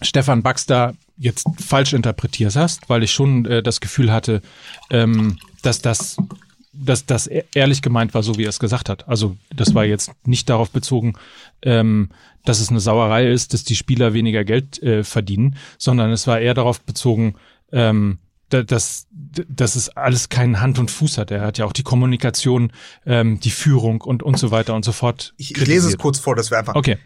[0.01, 4.41] Stefan Baxter jetzt falsch interpretierst hast, weil ich schon äh, das Gefühl hatte,
[4.89, 6.15] ähm, dass das
[6.71, 9.07] dass das e- ehrlich gemeint war, so wie er es gesagt hat.
[9.09, 11.15] Also das war jetzt nicht darauf bezogen,
[11.63, 12.09] ähm,
[12.45, 16.39] dass es eine Sauerei ist, dass die Spieler weniger Geld äh, verdienen, sondern es war
[16.39, 17.35] eher darauf bezogen,
[17.73, 18.19] ähm,
[18.49, 19.07] dass,
[19.47, 21.31] dass es alles keinen Hand und Fuß hat.
[21.31, 22.71] Er hat ja auch die Kommunikation,
[23.05, 25.33] ähm, die Führung und, und so weiter und so fort.
[25.37, 26.75] ich, ich lese es kurz vor, dass wir einfach.
[26.75, 26.97] Okay.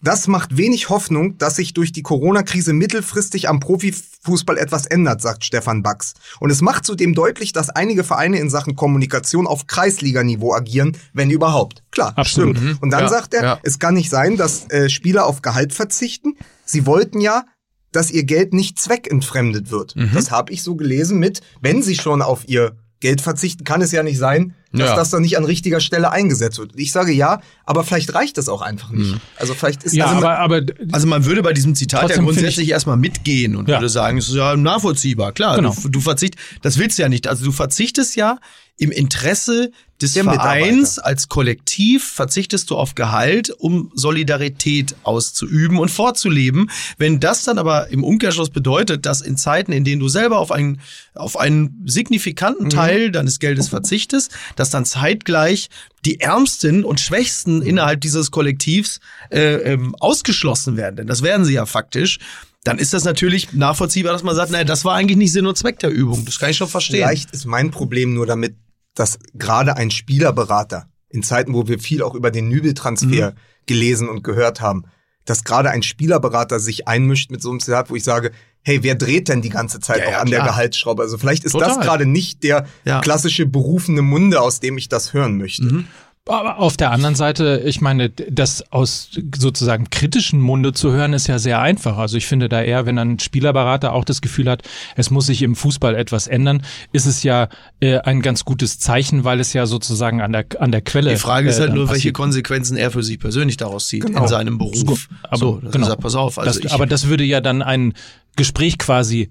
[0.00, 5.44] Das macht wenig Hoffnung, dass sich durch die Corona-Krise mittelfristig am Profifußball etwas ändert, sagt
[5.44, 6.14] Stefan Bax.
[6.38, 11.30] Und es macht zudem deutlich, dass einige Vereine in Sachen Kommunikation auf Kreisliganiveau agieren, wenn
[11.30, 11.82] überhaupt.
[11.90, 12.56] Klar, Absolut.
[12.58, 12.80] stimmt.
[12.80, 13.58] Und dann Ja, sagt er, ja.
[13.64, 16.36] es kann nicht sein, dass äh, Spieler auf Gehalt verzichten.
[16.64, 17.44] Sie wollten ja,
[17.92, 19.96] dass ihr Geld nicht zweckentfremdet wird.
[19.96, 20.10] Mhm.
[20.14, 23.92] Das habe ich so gelesen mit, wenn sie schon auf ihr Geld verzichten, kann es
[23.92, 24.96] ja nicht sein, dass Ja.
[24.96, 26.72] das dann nicht an richtiger Stelle eingesetzt wird.
[26.76, 29.12] Ich sage ja, aber vielleicht reicht das auch einfach nicht.
[29.12, 29.20] Mhm.
[29.36, 30.60] Also vielleicht ist Ja, also aber, aber
[30.92, 33.76] Also man würde bei diesem Zitat ja grundsätzlich erstmal mitgehen und Ja.
[33.76, 35.32] würde sagen, es ist ja nachvollziehbar.
[35.32, 35.74] Klar, Genau.
[35.82, 37.26] du, du verzichtest, das willst du ja nicht.
[37.26, 38.38] Also du verzichtest ja
[38.76, 45.90] im Interesse des Der Vereins als Kollektiv verzichtest du auf Gehalt, um Solidarität auszuüben und
[45.90, 46.70] vorzuleben.
[46.98, 50.52] Wenn das dann aber im Umkehrschluss bedeutet, dass in Zeiten, in denen du selber auf
[50.52, 50.80] einen,
[51.16, 52.70] auf einen signifikanten Mhm.
[52.70, 55.68] Teil deines Geldes verzichtest, dass dann zeitgleich
[56.04, 59.00] die Ärmsten und Schwächsten innerhalb dieses Kollektivs
[59.30, 60.96] äh, ähm, ausgeschlossen werden.
[60.96, 62.18] Denn das werden sie ja faktisch.
[62.64, 65.56] Dann ist das natürlich nachvollziehbar, dass man sagt, naja, das war eigentlich nicht Sinn und
[65.56, 66.24] Zweck der Übung.
[66.24, 66.96] Das kann ich schon verstehen.
[66.96, 68.56] Vielleicht ist mein Problem nur damit,
[68.94, 72.50] dass gerade ein Spielerberater in Zeiten, wo wir viel auch über den Mhm.
[72.50, 73.34] Nübel-Transfer
[73.66, 74.84] gelesen und gehört haben,
[75.28, 78.30] dass gerade ein Spielerberater sich einmischt mit so einem Zitat, wo ich sage,
[78.62, 80.50] hey, wer dreht denn die ganze Zeit Ja, auch ja, an der klar.
[80.50, 81.02] Gehaltsschraube?
[81.02, 81.68] Also vielleicht ist Total.
[81.68, 83.00] das gerade nicht der Ja.
[83.00, 85.64] klassische berufene Munde, aus dem ich das hören möchte.
[85.64, 85.86] Mhm.
[86.28, 91.26] Aber auf der anderen Seite, ich meine, das aus sozusagen kritischen Munde zu hören, ist
[91.26, 91.96] ja sehr einfach.
[91.98, 94.62] Also ich finde da eher, wenn ein Spielerberater auch das Gefühl hat,
[94.96, 96.62] es muss sich im Fußball etwas ändern,
[96.92, 97.48] ist es ja
[97.80, 101.10] äh, ein ganz gutes Zeichen, weil es ja sozusagen an der an der Quelle.
[101.10, 102.12] Die Frage ist äh, halt dann nur, welche.
[102.12, 104.22] Konsequenzen er für sich persönlich daraus zieht Genau.
[104.22, 105.08] in seinem Beruf.
[105.22, 105.86] Aber, so, genau.
[105.86, 106.38] ist ja, pass auf.
[106.38, 107.94] Also das, aber das würde ja dann ein
[108.36, 109.30] Gespräch quasi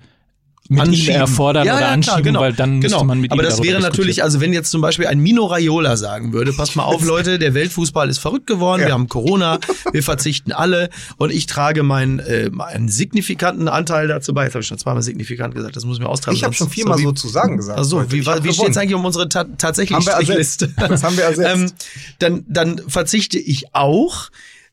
[0.70, 1.16] mit ihm anschieben.
[1.16, 2.40] erfordern ja, oder ja, anschieben, klar, genau.
[2.42, 2.96] weil dann genau.
[2.96, 5.46] müsste man mit Aber ihm das wäre natürlich, also wenn jetzt zum Beispiel ein Mino
[5.46, 8.88] Raiola sagen würde, pass mal auf, Leute, der Weltfußball ist verrückt geworden, Ja.
[8.88, 9.60] wir haben Corona,
[9.92, 14.44] wir verzichten alle und ich trage meinen, äh, einen signifikanten Anteil dazu bei.
[14.46, 16.36] Jetzt habe ich schon zweimal signifikant gesagt, das muss ich mir austragen.
[16.38, 17.80] Ich habe schon viermal wie- so zu sagen gesagt.
[17.80, 18.12] Ach so, heute.
[18.12, 20.02] wie, Ich wie steht es eigentlich um unsere ta tatsächliche.
[20.02, 20.70] Strichliste?
[20.78, 21.56] Das haben wir ersetzt.
[21.56, 21.72] ähm,
[22.20, 24.30] dann, dann verzichte ich auch.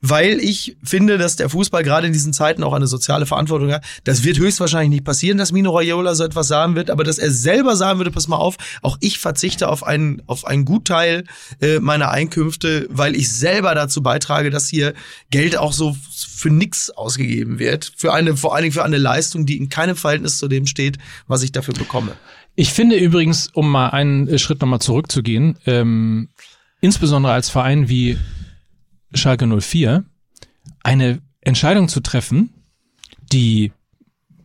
[0.07, 3.83] Weil ich finde, dass der Fußball gerade in diesen Zeiten auch eine soziale Verantwortung hat.
[4.05, 7.31] Das wird höchstwahrscheinlich nicht passieren, dass Mino Raiola so etwas sagen wird, aber dass er
[7.31, 11.25] selber sagen würde, pass mal auf, auch ich verzichte auf einen, auf einen Gutteil
[11.63, 14.93] äh, meiner Einkünfte, weil ich selber dazu beitrage, dass hier
[15.31, 17.91] Geld auch so für nix ausgegeben wird.
[17.97, 20.99] Für eine, vor allen Dingen für eine Leistung, die in keinem Verhältnis zu dem steht,
[21.29, 22.13] was ich dafür bekomme.
[22.57, 26.29] Ich finde übrigens, um mal einen äh, Schritt nochmal zurückzugehen, ähm,
[26.83, 28.19] insbesondere als Verein wie
[29.15, 30.05] Schalke 04,
[30.83, 32.51] eine Entscheidung zu treffen,
[33.33, 33.73] die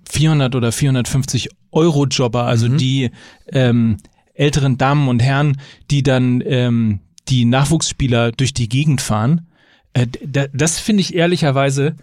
[0.09, 3.11] 400 oder 450 Euro Jobber, also die
[3.51, 3.97] ähm,
[4.33, 5.57] älteren Damen und Herren,
[5.91, 9.47] die dann ähm, die Nachwuchsspieler durch die Gegend fahren,
[9.93, 10.07] äh,
[10.53, 11.95] das finde ich ehrlicherweise,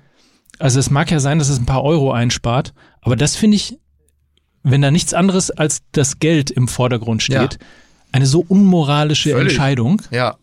[0.58, 3.78] also es mag ja sein, dass es ein paar Euro einspart, aber das finde ich,
[4.62, 7.66] wenn da nichts anderes als das Geld im Vordergrund steht, Ja.
[8.12, 9.52] eine so unmoralische Völlig.
[9.52, 10.02] Entscheidung.
[10.10, 10.36] Ja.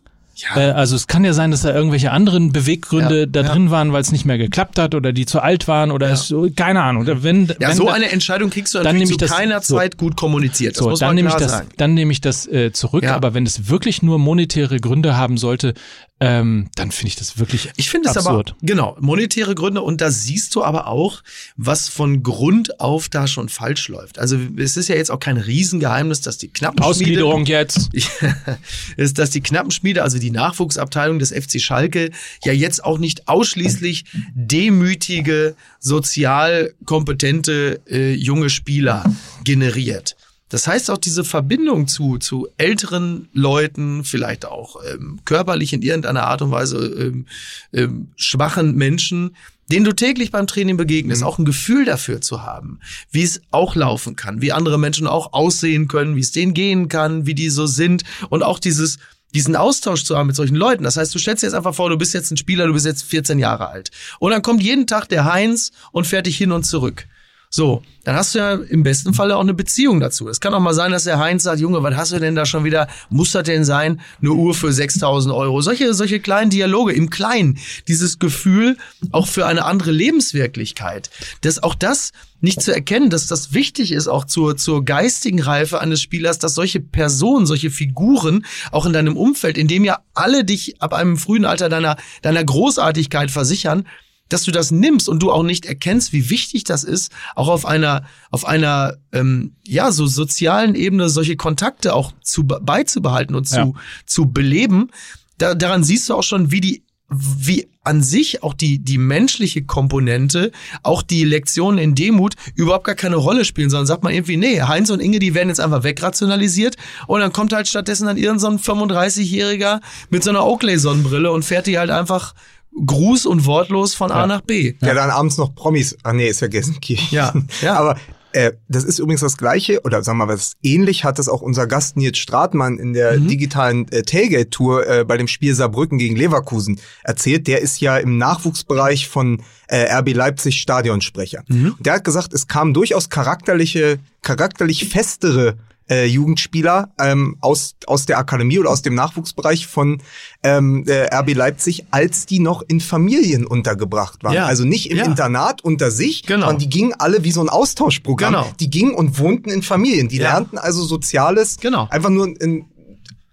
[0.56, 3.52] Äh, also es kann ja sein, dass da irgendwelche anderen Beweggründe Ja, da ja.
[3.54, 6.28] drin waren, weil es nicht mehr geklappt hat oder die zu alt waren oder es
[6.28, 7.06] so, keine Ahnung.
[7.08, 9.38] Wenn, Ja, wenn so da- eine Entscheidung kriegst du dann natürlich nehme ich zu das-
[9.38, 9.78] keiner so.
[9.78, 10.76] Zeit gut kommuniziert.
[10.76, 11.68] Das so, muss dann man nehme ich das, sagen.
[11.78, 13.04] dann nehme ich das äh, zurück.
[13.04, 13.16] Ja.
[13.16, 15.76] Aber wenn es wirklich nur monetäre Gründe haben sollte,
[16.24, 18.56] ähm, dann finde ich das wirklich Ich finde es aber, absurd.
[18.62, 21.22] genau, monetäre Gründe und da siehst du aber auch,
[21.58, 24.20] was von Grund auf da schon falsch läuft.
[24.20, 27.90] Also es ist ja jetzt auch kein Riesengeheimnis, dass die Knappenschmiede, Ausgliederung jetzt.
[28.98, 32.12] ist, dass die Knappenschmiede, also die Nachwuchsabteilung des FC Schalke,
[32.46, 39.04] ja jetzt auch nicht ausschließlich demütige, sozial kompetente äh, junge Spieler
[39.44, 40.16] generiert.
[40.54, 46.28] Das heißt auch diese Verbindung zu, zu älteren Leuten, vielleicht auch ähm, körperlich in irgendeiner
[46.28, 47.26] Art und Weise ähm,
[47.74, 49.36] ähm, schwachen Menschen,
[49.72, 52.80] denen du täglich beim Training begegnest, auch ein Gefühl dafür zu haben,
[53.10, 56.88] wie es auch laufen kann, wie andere Menschen auch aussehen können, wie es denen gehen
[56.88, 59.00] kann, wie die so sind und auch dieses
[59.34, 60.84] diesen Austausch zu haben mit solchen Leuten.
[60.84, 62.86] Das heißt, du stellst dir jetzt einfach vor, du bist jetzt ein Spieler, du bist
[62.86, 63.90] jetzt 14 Jahre alt.
[64.20, 67.08] Und dann kommt jeden Tag der Heinz und fährt dich hin und zurück.
[67.56, 70.28] So, dann hast du ja im besten Falle auch eine Beziehung dazu.
[70.28, 72.48] Es kann auch mal sein, dass der Heinz sagt, Junge, was hast du denn da
[72.48, 72.88] schon wieder?
[73.12, 74.02] Muss das denn sein?
[74.22, 75.62] Eine Uhr für 6000 Euro.
[75.62, 77.60] Solche, solche kleinen Dialoge im Kleinen.
[77.88, 78.76] Dieses Gefühl
[79.12, 81.12] auch für eine andere Lebenswirklichkeit.
[81.42, 85.80] Dass auch das nicht zu erkennen, dass das wichtig ist, auch zur, zur geistigen Reife
[85.80, 90.44] eines Spielers, dass solche Personen, solche Figuren auch in deinem Umfeld, in dem ja alle
[90.44, 93.86] dich ab einem frühen Alter deiner, deiner Großartigkeit versichern,
[94.30, 97.66] dass du das nimmst und du auch nicht erkennst, wie wichtig das ist, auch auf
[97.66, 103.48] einer, auf einer, ähm, ja, so sozialen Ebene solche Kontakte auch zu be- beizubehalten und
[103.48, 103.72] zu, Ja.
[104.06, 104.90] zu beleben.
[105.38, 109.64] Da, daran siehst du auch schon, wie die, wie an sich auch die, die menschliche
[109.66, 110.52] Komponente,
[110.84, 114.62] auch die Lektionen in Demut überhaupt gar keine Rolle spielen, sondern sagt man irgendwie, nee,
[114.62, 116.76] Heinz und Inge, die werden jetzt einfach wegrationalisiert
[117.08, 121.44] und dann kommt halt stattdessen dann irgendein so ein 35-Jähriger mit so einer Oakley-Sonnenbrille und
[121.44, 122.34] fährt die halt einfach
[122.76, 124.74] gruß- und wortlos von A nach B.
[124.82, 127.08] Der dann abends noch Promis, ah nee, ist ja Gelsenkirchen.
[127.12, 127.76] Ja, ja.
[127.76, 127.98] Aber
[128.36, 131.42] äh, das ist übrigens das Gleiche, oder sagen wir mal, was ähnlich hat das auch
[131.42, 133.28] unser Gast Nils Stratmann in der Mhm.
[133.28, 137.46] digitalen äh, Tailgate-Tour äh, bei dem Spiel Saarbrücken gegen Leverkusen erzählt.
[137.46, 141.44] Der ist ja im Nachwuchsbereich von äh, RB Leipzig Stadionsprecher.
[141.48, 141.76] Mhm.
[141.78, 145.58] Und der hat gesagt, es kamen durchaus charakterliche, charakterlich festere
[145.90, 150.02] äh, Jugendspieler ähm, aus, aus der Akademie oder aus dem Nachwuchsbereich von
[150.44, 154.34] ähm, äh, RB Leipzig, als die noch in Familien untergebracht waren.
[154.34, 154.46] Ja.
[154.46, 155.06] Also nicht im Ja.
[155.06, 156.46] Internat unter sich, Genau.
[156.48, 158.34] sondern die gingen alle wie so ein Austauschprogramm.
[158.34, 158.52] Genau.
[158.60, 160.08] Die gingen und wohnten in Familien.
[160.10, 160.32] Die Ja.
[160.32, 161.88] lernten also Soziales Genau.
[161.90, 162.66] einfach nur in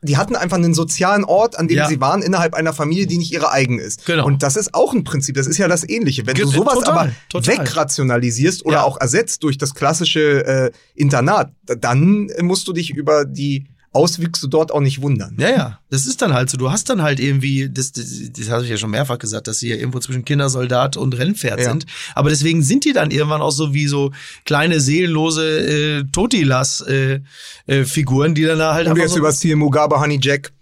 [0.03, 1.87] die hatten einfach einen sozialen Ort, an dem Ja.
[1.89, 4.07] sie waren, innerhalb einer Familie, die nicht ihre eigen ist.
[4.07, 4.25] Genau.
[4.27, 6.27] Und das ist auch ein Prinzip, das ist ja das Ähnliche.
[6.27, 7.59] Wenn Ge- du sowas total, aber total.
[7.59, 8.83] wegrationalisierst oder Ja.
[8.85, 14.49] auch ersetzt durch das klassische äh, Internat, da- dann musst du dich über die Auswüchse
[14.49, 15.37] dort auch nicht wundern.
[15.39, 16.57] Ja, ja, das ist dann halt so.
[16.57, 19.59] Du hast dann halt irgendwie, das, das, das habe ich ja schon mehrfach gesagt, dass
[19.59, 21.71] sie ja irgendwo zwischen Kindersoldat und Rennpferd Ja.
[21.71, 21.87] sind.
[22.15, 24.13] Aber deswegen sind die dann irgendwann auch so wie so
[24.45, 27.25] kleine seelenlose äh, Totilas-Figuren,
[27.67, 30.53] äh, Figuren, die dann da halt Und jetzt so über Ziel Mugabe, Honey Jack.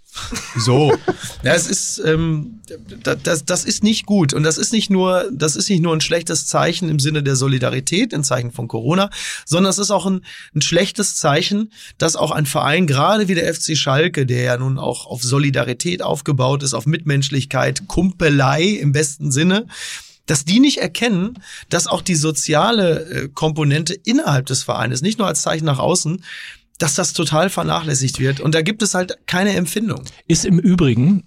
[0.56, 0.96] So.
[1.44, 2.60] Ja, es ist, ähm,
[3.04, 4.34] da- das, das ist nicht gut.
[4.34, 7.36] Und das ist nicht nur, das ist nicht nur ein schlechtes Zeichen im Sinne der
[7.36, 9.08] Solidarität, ein Zeichen von Corona,
[9.46, 10.22] sondern es ist auch ein,
[10.56, 14.78] ein schlechtes Zeichen, dass auch ein Verein, gerade wie der FC Schalke, der ja nun
[14.78, 19.66] auch auf Solidarität aufgebaut ist, auf Mitmenschlichkeit, Kumpelei im besten Sinne,
[20.26, 21.38] dass die nicht erkennen,
[21.70, 26.22] dass auch die soziale äh, Komponente innerhalb des Vereines, nicht nur als Zeichen nach außen,
[26.78, 28.40] dass das total vernachlässigt wird.
[28.40, 30.04] Und da gibt es halt keine Empfindung.
[30.26, 31.24] Ist im Übrigen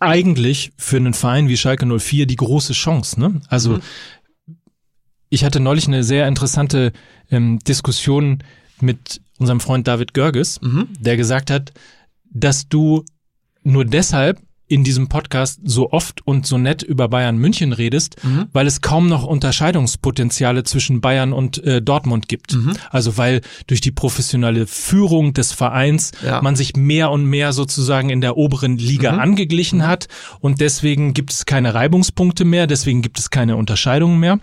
[0.00, 3.18] eigentlich für einen Verein wie Schalke 04 die große Chance.
[3.20, 3.40] Ne?
[3.48, 3.78] Also
[5.30, 6.92] ich hatte neulich eine sehr interessante
[7.30, 8.42] ähm, Diskussion
[8.80, 10.88] mit unserem Freund David Görges, Mhm.
[10.98, 11.72] der gesagt hat,
[12.30, 13.04] dass du
[13.62, 18.46] nur deshalb in diesem Podcast so oft und so nett über Bayern München redest, Mhm.
[18.52, 22.54] weil es kaum noch Unterscheidungspotenziale zwischen Bayern und äh, Dortmund gibt.
[22.54, 22.72] Mhm.
[22.90, 26.40] Also weil durch die professionelle Führung des Vereins Ja.
[26.42, 29.18] man sich mehr und mehr sozusagen in der oberen Liga Mhm.
[29.20, 30.08] angeglichen hat
[30.40, 34.38] und deswegen gibt es keine Reibungspunkte mehr, deswegen gibt es keine Unterscheidungen mehr.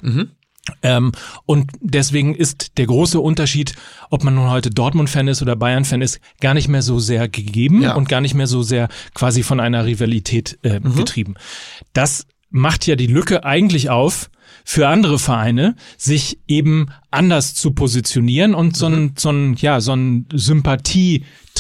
[0.68, 0.74] Mhm.
[0.84, 1.12] Ähm,
[1.46, 3.74] und deswegen ist der große Unterschied,
[4.10, 7.82] ob man nun heute Dortmund-Fan ist oder Bayern-Fan ist, gar nicht mehr so sehr gegeben
[7.82, 7.96] Ja.
[7.96, 11.36] und gar nicht mehr so sehr quasi von einer Rivalität äh, getrieben.
[11.94, 14.30] Das macht ja die Lücke eigentlich auf
[14.64, 19.94] für andere Vereine, sich eben anders zu positionieren und so ein, so ein, ja, so
[19.94, 20.28] ein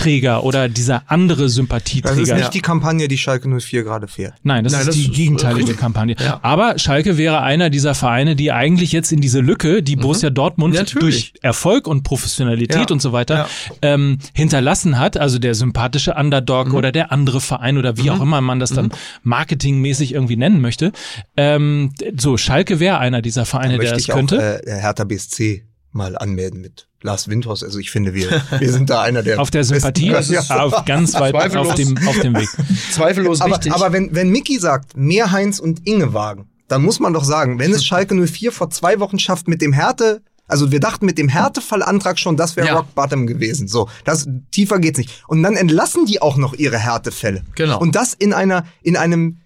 [0.02, 2.36] Sympathieträger oder dieser andere Das ist Sympathieträger.
[2.36, 4.34] nicht die Kampagne, die Schalke 04 gerade fährt.
[4.43, 6.16] Nein, das Nein, ist das die ist- gegenteilige Kampagne.
[6.20, 6.39] Ja.
[6.41, 10.74] Aber Schalke wäre einer dieser Vereine, die eigentlich jetzt in diese Lücke, die Borussia Dortmund
[10.74, 10.80] Mhm.
[10.80, 11.32] Natürlich.
[11.34, 12.93] durch Erfolg und Professionalität Ja.
[12.93, 13.47] und so weiter Ja.
[13.82, 15.18] ähm, hinterlassen hat.
[15.18, 16.76] Also der sympathische Underdog Mhm.
[16.76, 18.91] oder der andere Verein oder wie auch immer man das dann
[19.24, 20.91] marketingmäßig irgendwie nennen möchte.
[21.38, 24.64] Ähm, so, Schalke wäre einer dieser Vereine, der es ich auch könnte.
[24.66, 27.64] äh, Hertha BSC mal anmelden mit Lars Windhaus.
[27.64, 30.42] Also ich finde, wir, wir sind da einer der auf der Sympathie, besten- Ja.
[30.60, 31.76] auf ganz weit auf Zweifellos.
[31.76, 32.50] dem, auf dem Weg.
[32.92, 33.74] Zweifellos Aber, wichtig.
[33.74, 37.60] aber wenn, wenn Mickey sagt, mehr Heinz und Inge wagen, dann muss man doch sagen,
[37.60, 41.18] wenn es Schalke 04 vor zwei Wochen schafft mit dem Härte, also wir dachten mit
[41.18, 42.74] dem Härtefallantrag schon, das wäre Ja.
[42.76, 43.68] Rock Bottom gewesen.
[43.68, 45.24] So, das tiefer geht's nicht.
[45.28, 47.44] Und dann entlassen die auch noch ihre Härtefälle.
[47.56, 47.80] Genau.
[47.80, 49.39] Und das in einer in einem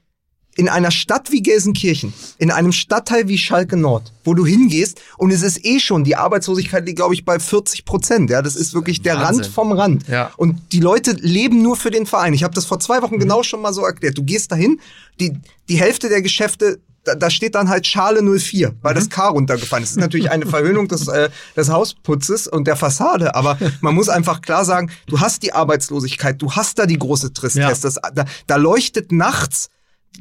[0.57, 5.31] in einer Stadt wie Gelsenkirchen, in einem Stadtteil wie Schalke Nord, wo du hingehst und
[5.31, 8.29] es ist eh schon, die Arbeitslosigkeit liegt, glaube ich, bei 40 Prozent.
[8.29, 9.43] Ja, das ist wirklich der Wahnsinn.
[9.43, 10.07] Rand vom Rand.
[10.07, 10.31] Ja.
[10.37, 12.33] Und die Leute leben nur für den Verein.
[12.33, 14.17] Ich habe das vor zwei Wochen genau schon mal so erklärt.
[14.17, 14.79] Du gehst dahin,
[15.19, 15.37] die,
[15.67, 19.83] die Hälfte der Geschäfte, da, da steht dann halt Schale 04, weil das K runtergefallen
[19.83, 19.91] ist.
[19.91, 24.09] Das ist natürlich eine Verhöhnung des, äh, des Hausputzes und der Fassade, aber man muss
[24.09, 27.81] einfach klar sagen, du hast die Arbeitslosigkeit, du hast da die große Tristesse.
[27.81, 29.69] Das, da, da leuchtet nachts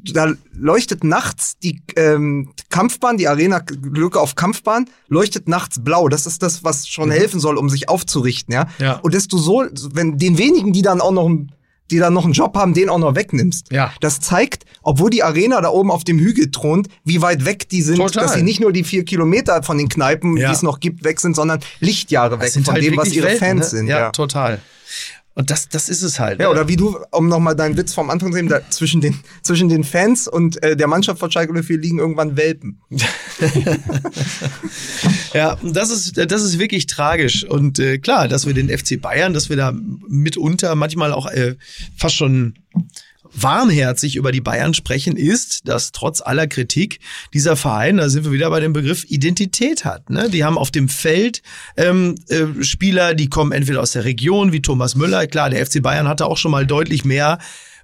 [0.02, 6.08] da leuchtet nachts die ähm, Kampfbahn, die Arena-Lücke auf Kampfbahn, leuchtet nachts blau.
[6.08, 8.66] Das ist das, was schon helfen soll, um sich aufzurichten, ja.
[8.78, 8.94] Ja.
[9.02, 11.30] Und desto so, wenn den wenigen, die dann auch noch,
[11.90, 13.70] die dann noch einen Job haben, den auch noch wegnimmst.
[13.70, 13.92] Ja.
[14.00, 17.82] Das zeigt, obwohl die Arena da oben auf dem Hügel thront, wie weit weg die
[17.82, 18.22] sind, Total.
[18.24, 20.48] dass sie nicht nur die vier Kilometer von den Kneipen, Ja.
[20.48, 23.12] die es noch gibt, weg sind, sondern Lichtjahre weg Das sind von halt dem, was
[23.12, 23.78] ihre Welten, Fans ne?
[23.78, 23.86] sind.
[23.88, 24.10] Ja, Ja.
[24.10, 24.60] total.
[25.36, 26.40] Und das, das ist es halt.
[26.40, 29.18] Ja, oder wie du, um nochmal deinen Witz vom Anfang zu nehmen, da zwischen den,
[29.42, 32.80] zwischen den Fans und äh, der Mannschaft von Schalke 04 liegen irgendwann Welpen.
[35.34, 37.44] Ja, das ist, das ist wirklich tragisch.
[37.44, 39.72] Und äh, klar, dass wir den FC Bayern, dass wir da
[40.08, 41.56] mitunter manchmal auch äh,
[41.96, 42.54] fast schon
[43.34, 47.00] warmherzig über die Bayern sprechen, ist, dass trotz aller Kritik
[47.32, 50.10] dieser Verein, da sind wir wieder bei dem Begriff Identität hat.
[50.10, 50.30] Ne?
[50.30, 51.42] Die haben auf dem Feld
[51.76, 55.26] ähm, äh, Spieler, die kommen entweder aus der Region, wie Thomas Müller.
[55.26, 57.38] Klar, der FC Bayern hatte auch schon mal deutlich mehr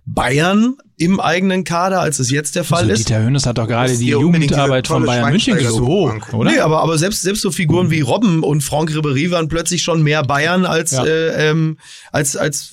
[0.07, 3.09] Bayern im eigenen Kader, als es jetzt der Fall Also ist.
[3.09, 6.13] Dieter Hönes hat doch gerade die Jugendarbeit von Bayern München gelobt.
[6.15, 6.37] Angucken.
[6.37, 6.51] oder?
[6.51, 10.03] Nee, aber, aber selbst, selbst so Figuren wie Robben und Franck Ribéry waren plötzlich schon
[10.03, 11.05] mehr Bayern als, Ja.
[11.05, 11.79] äh, ähm,
[12.13, 12.71] als, als,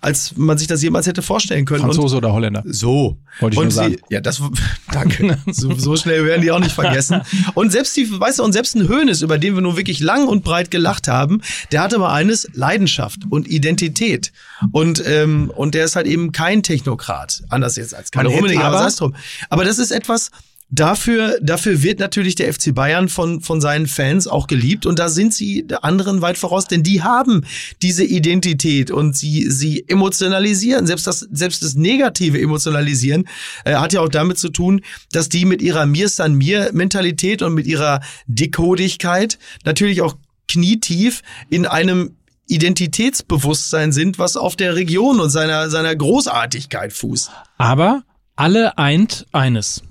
[0.00, 1.82] als man sich das jemals hätte vorstellen können.
[1.82, 2.64] Franzose oder Holländer.
[2.64, 3.18] Und so.
[3.40, 3.96] Wollte ich und nur sagen.
[4.08, 4.40] Sie, ja, das,
[4.92, 5.38] danke.
[5.46, 7.22] so, so schnell werden die auch nicht vergessen.
[7.54, 10.28] Und selbst die, weißt du, und selbst ein Hönes, über den wir nun wirklich lang
[10.28, 11.40] und breit gelacht haben,
[11.72, 14.32] der hatte mal eines, Leidenschaft und Identität.
[14.72, 17.42] Und, ähm, und der ist halt eben kein Technokrat.
[17.48, 19.12] Anders jetzt als hätte Rummenigge, aber aber-.
[19.50, 20.30] Aber das ist etwas,
[20.74, 25.08] Dafür, dafür wird natürlich der FC Bayern von, von seinen Fans auch geliebt und da
[25.08, 27.44] sind sie der anderen weit voraus, denn die haben
[27.80, 30.86] diese Identität und sie, sie emotionalisieren.
[30.88, 33.28] Selbst das, selbst das negative Emotionalisieren
[33.64, 34.80] äh, hat ja auch damit zu tun,
[35.12, 40.16] dass die mit ihrer Mir san mir Mentalität und mit ihrer Dickodigkeit natürlich auch
[40.48, 42.16] knietief in einem
[42.48, 47.30] Identitätsbewusstsein sind, was auf der Region und seiner, seiner Großartigkeit fußt.
[47.58, 48.02] Aber
[48.34, 49.82] alle eint eines.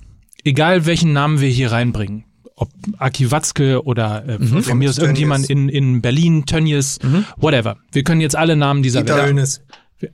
[0.44, 2.24] Egal welchen Namen wir hier reinbringen.
[2.56, 4.62] Ob Aki Watzke oder äh, Mhm.
[4.62, 6.98] von mir aus irgendjemand in, in Berlin, Tönnies,
[7.36, 7.78] whatever.
[7.90, 9.28] Wir können jetzt alle Namen dieser Dieter Welt.
[9.30, 9.62] Hönes.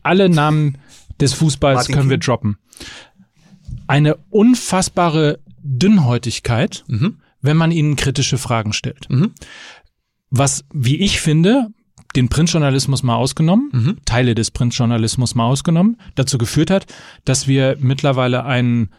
[0.03, 0.79] Alle Namen
[1.21, 2.29] des Fußballs Martin können wir Kind.
[2.29, 2.57] droppen.
[3.87, 7.17] Eine unfassbare Dünnhäutigkeit, Mhm.
[7.43, 9.09] wenn man ihnen kritische Fragen stellt.
[10.31, 11.69] Was, wie ich finde,
[12.17, 13.97] den Printjournalismus mal ausgenommen, Mhm.
[14.05, 16.87] Teile des Printjournalismus mal ausgenommen, dazu geführt hat,
[17.25, 18.91] dass wir mittlerweile einen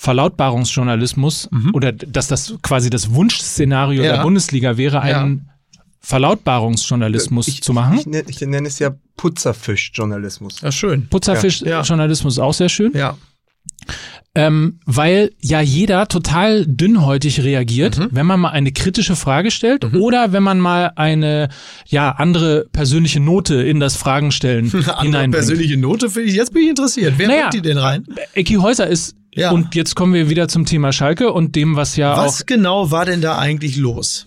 [0.00, 4.06] Verlautbarungsjournalismus oder dass das quasi das Wunschszenario Mhm.
[4.06, 4.16] Ja.
[4.16, 5.50] der Bundesliga wäre, einen
[6.00, 7.98] Verlautbarungsjournalismus Ich, zu machen.
[7.98, 10.60] Ich, nenne- ich nenne es ja Putzerfisch-Journalismus.
[10.62, 11.06] Ja, schön.
[11.08, 12.92] Putzerfisch-Journalismus ist auch sehr schön.
[12.94, 13.16] Ja.
[14.34, 18.08] ähm, weil ja jeder total dünnhäutig reagiert, Mhm.
[18.12, 21.48] wenn man mal eine kritische Frage stellt oder wenn man mal eine
[21.86, 25.32] ja andere persönliche Note in das Fragenstellen Andere hineinbringt.
[25.32, 27.14] persönliche Note finde ich, jetzt bin ich interessiert.
[27.18, 27.40] Wer Naja.
[27.48, 28.06] bringt die denn rein?
[28.34, 29.50] Ecki Häuser ist Ja.
[29.52, 32.90] und jetzt kommen wir wieder zum Thema Schalke und dem, was ja Was auch genau
[32.90, 34.26] war denn da eigentlich los?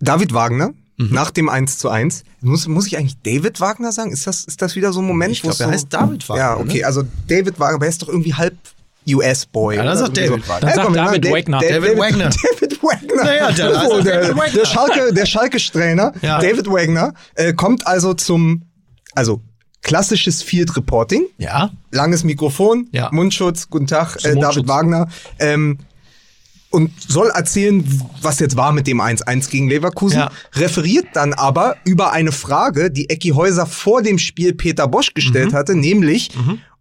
[0.00, 1.08] David Wagner, Mhm.
[1.12, 2.22] nach dem 1 zu 1.
[2.40, 4.12] Muss, muss ich eigentlich David Wagner sagen?
[4.12, 5.32] Ist das, ist das wieder so ein Moment?
[5.32, 6.84] Ich wo glaub, er so, heißt David Wagner, Ja, okay, ne?
[6.84, 8.54] also David Wagner, aber er ist doch irgendwie halb
[9.08, 9.76] US-Boy.
[9.76, 10.60] Ja, dann sagt David Wagner.
[10.68, 11.58] Dann sagt David machen Wagner.
[11.60, 12.30] Da- David Wagner.
[12.30, 13.14] David Wagner.
[13.24, 14.52] Naja, der heißt so, der, David Wagner.
[14.58, 16.38] der Schalke, der Schalke-Trainer, Ja.
[16.40, 18.62] David Wagner, äh, kommt also zum,
[19.14, 19.40] also
[19.86, 21.26] klassisches Field Reporting.
[21.38, 21.70] Ja.
[21.92, 23.08] Langes Mikrofon, Ja.
[23.12, 24.54] Mundschutz, guten Tag, äh, Mundschutz.
[24.56, 25.08] David Wagner.
[25.38, 25.78] Ähm,
[26.70, 27.84] und soll erzählen,
[28.20, 30.18] was jetzt war mit dem 1-1 gegen Leverkusen.
[30.18, 30.30] Ja.
[30.54, 35.52] Referiert dann aber über eine Frage, die Ecki Häuser vor dem Spiel Peter Bosch gestellt
[35.52, 35.56] Mhm.
[35.56, 36.30] hatte, nämlich,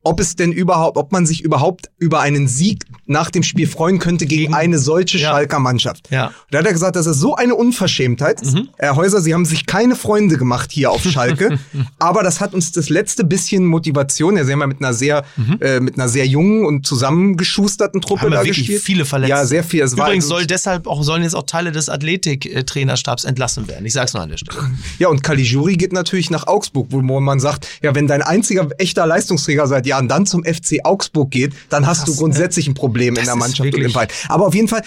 [0.08, 3.98] ob es denn überhaupt, ob man sich überhaupt über einen Sieg nach dem Spiel freuen
[4.00, 5.32] könnte gegen, eine solche Ja.
[5.32, 6.10] Schalker Mannschaft.
[6.12, 6.28] Ja.
[6.28, 8.42] Und da hat er gesagt, das ist so eine Unverschämtheit.
[8.78, 11.58] Herr Häuser, Sie haben sich keine Freunde gemacht hier auf Schalke,
[12.00, 14.38] aber das hat uns das letzte bisschen Motivation.
[14.38, 15.26] Ja, Sie haben ja mit einer sehr,
[15.60, 18.82] äh, mit einer sehr jungen und zusammengeschusterten Truppe Haben da wirklich gespielt.
[18.84, 19.30] viele Verletzte.
[19.36, 19.82] Ja, sehr viel.
[19.82, 23.86] Es war Übrigens also- soll deshalb auch, sollen jetzt auch Teile des Athletik-Trainerstabs entlassen werden.
[23.86, 24.58] Ich sag's nur an der Stelle.
[25.00, 29.06] Ja, und Caligiuri geht natürlich nach Augsburg, wo man sagt, ja, wenn dein einziger echter
[29.08, 33.16] Leistungsträger seit Jahren dann zum FC Augsburg geht, dann hast du grundsätzlich ein Problem in
[33.16, 34.08] Das der Mannschaft und im Verein.
[34.30, 34.82] Aber auf jeden Fall,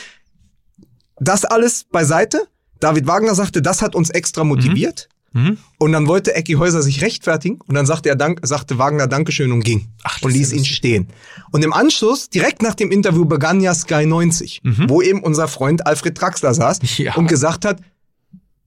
[1.21, 2.47] das alles beiseite.
[2.81, 5.09] David Wagner sagte, das hat uns extra motiviert.
[5.33, 5.59] Mhm.
[5.79, 9.53] Und dann wollte Ecki Häuser sich rechtfertigen und dann sagte er Dank, sagte Wagner Dankeschön
[9.53, 11.09] und ging Ach, das und ließ ihn stehen.
[11.51, 15.87] Und im Anschluss, direkt nach dem Interview, begann ja Sky 90, wo eben unser Freund
[15.87, 16.89] Alfred Traxler saß Mhm.
[17.05, 17.15] Ja.
[17.17, 17.81] und gesagt hat,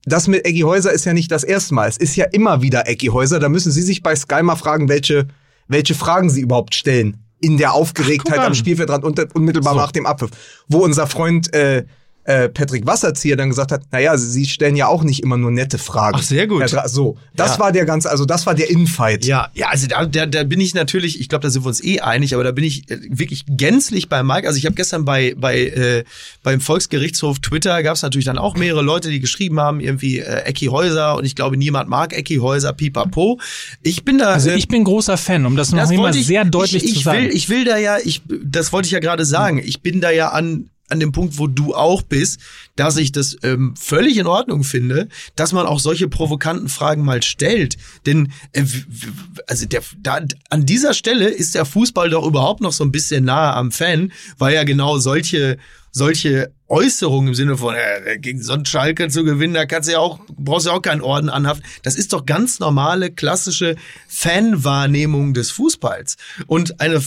[0.04, 1.88] das mit Eggy Häuser ist ja nicht das erste Mal.
[1.88, 3.38] Es ist ja immer wieder Eggy Häuser.
[3.40, 5.26] Da müssen Sie sich bei Sky mal fragen, welche,
[5.72, 7.18] welche Fragen Sie überhaupt stellen.
[7.40, 8.54] In der Aufgeregtheit Ach, am an.
[8.54, 9.80] Spielfeldrand und unmittelbar So.
[9.80, 10.30] nach dem Abpfiff.
[10.68, 11.84] Wo unser Freund äh,
[12.24, 15.78] äh, Patrick Wasserzieher dann gesagt hat, naja, Sie stellen ja auch nicht immer nur nette
[15.78, 16.16] Fragen.
[16.18, 16.62] Ach, sehr gut.
[16.86, 17.58] So, das Ja.
[17.60, 19.24] war der ganze, also das war der Infight.
[19.24, 21.82] Ja, ja, also da, da, da bin ich natürlich, ich glaube, da sind wir uns
[21.82, 24.46] eh einig, aber da bin ich äh, wirklich gänzlich bei Mike.
[24.46, 26.04] Also ich habe gestern bei, bei äh,
[26.44, 30.42] beim Volksgerichtshof Twitter gab es natürlich dann auch mehrere Leute, die geschrieben haben, irgendwie äh,
[30.44, 33.40] Ecki Häuser und ich glaube, niemand mag Ecki Häuser, pipapo.
[33.82, 34.30] Ich bin da.
[34.32, 36.84] also äh, ich bin großer Fan, um das noch das mal wollte ich- sehr deutlich
[36.84, 37.22] ich, ich zu sagen.
[37.24, 39.58] Will, ich will da ja, ich, das wollte ich ja gerade sagen.
[39.64, 42.40] Ich bin da ja an an dem Punkt, wo du auch bist,
[42.76, 47.22] dass ich das ähm, völlig in Ordnung finde, dass man auch solche provokanten Fragen mal
[47.22, 47.76] stellt.
[48.06, 48.64] Denn äh,
[49.46, 50.20] also der, da,
[50.50, 54.12] an dieser Stelle ist der Fußball doch überhaupt noch so ein bisschen nahe am Fan,
[54.38, 55.58] weil ja genau solche
[55.92, 59.92] solche Äußerungen im Sinne von äh, gegen so einen Schalke zu gewinnen, da kannst du
[59.92, 61.64] ja auch brauchst ja auch keinen Orden anhaften.
[61.82, 63.76] Das ist doch ganz normale klassische
[64.08, 66.16] Fanwahrnehmung des Fußballs
[66.46, 67.02] und eine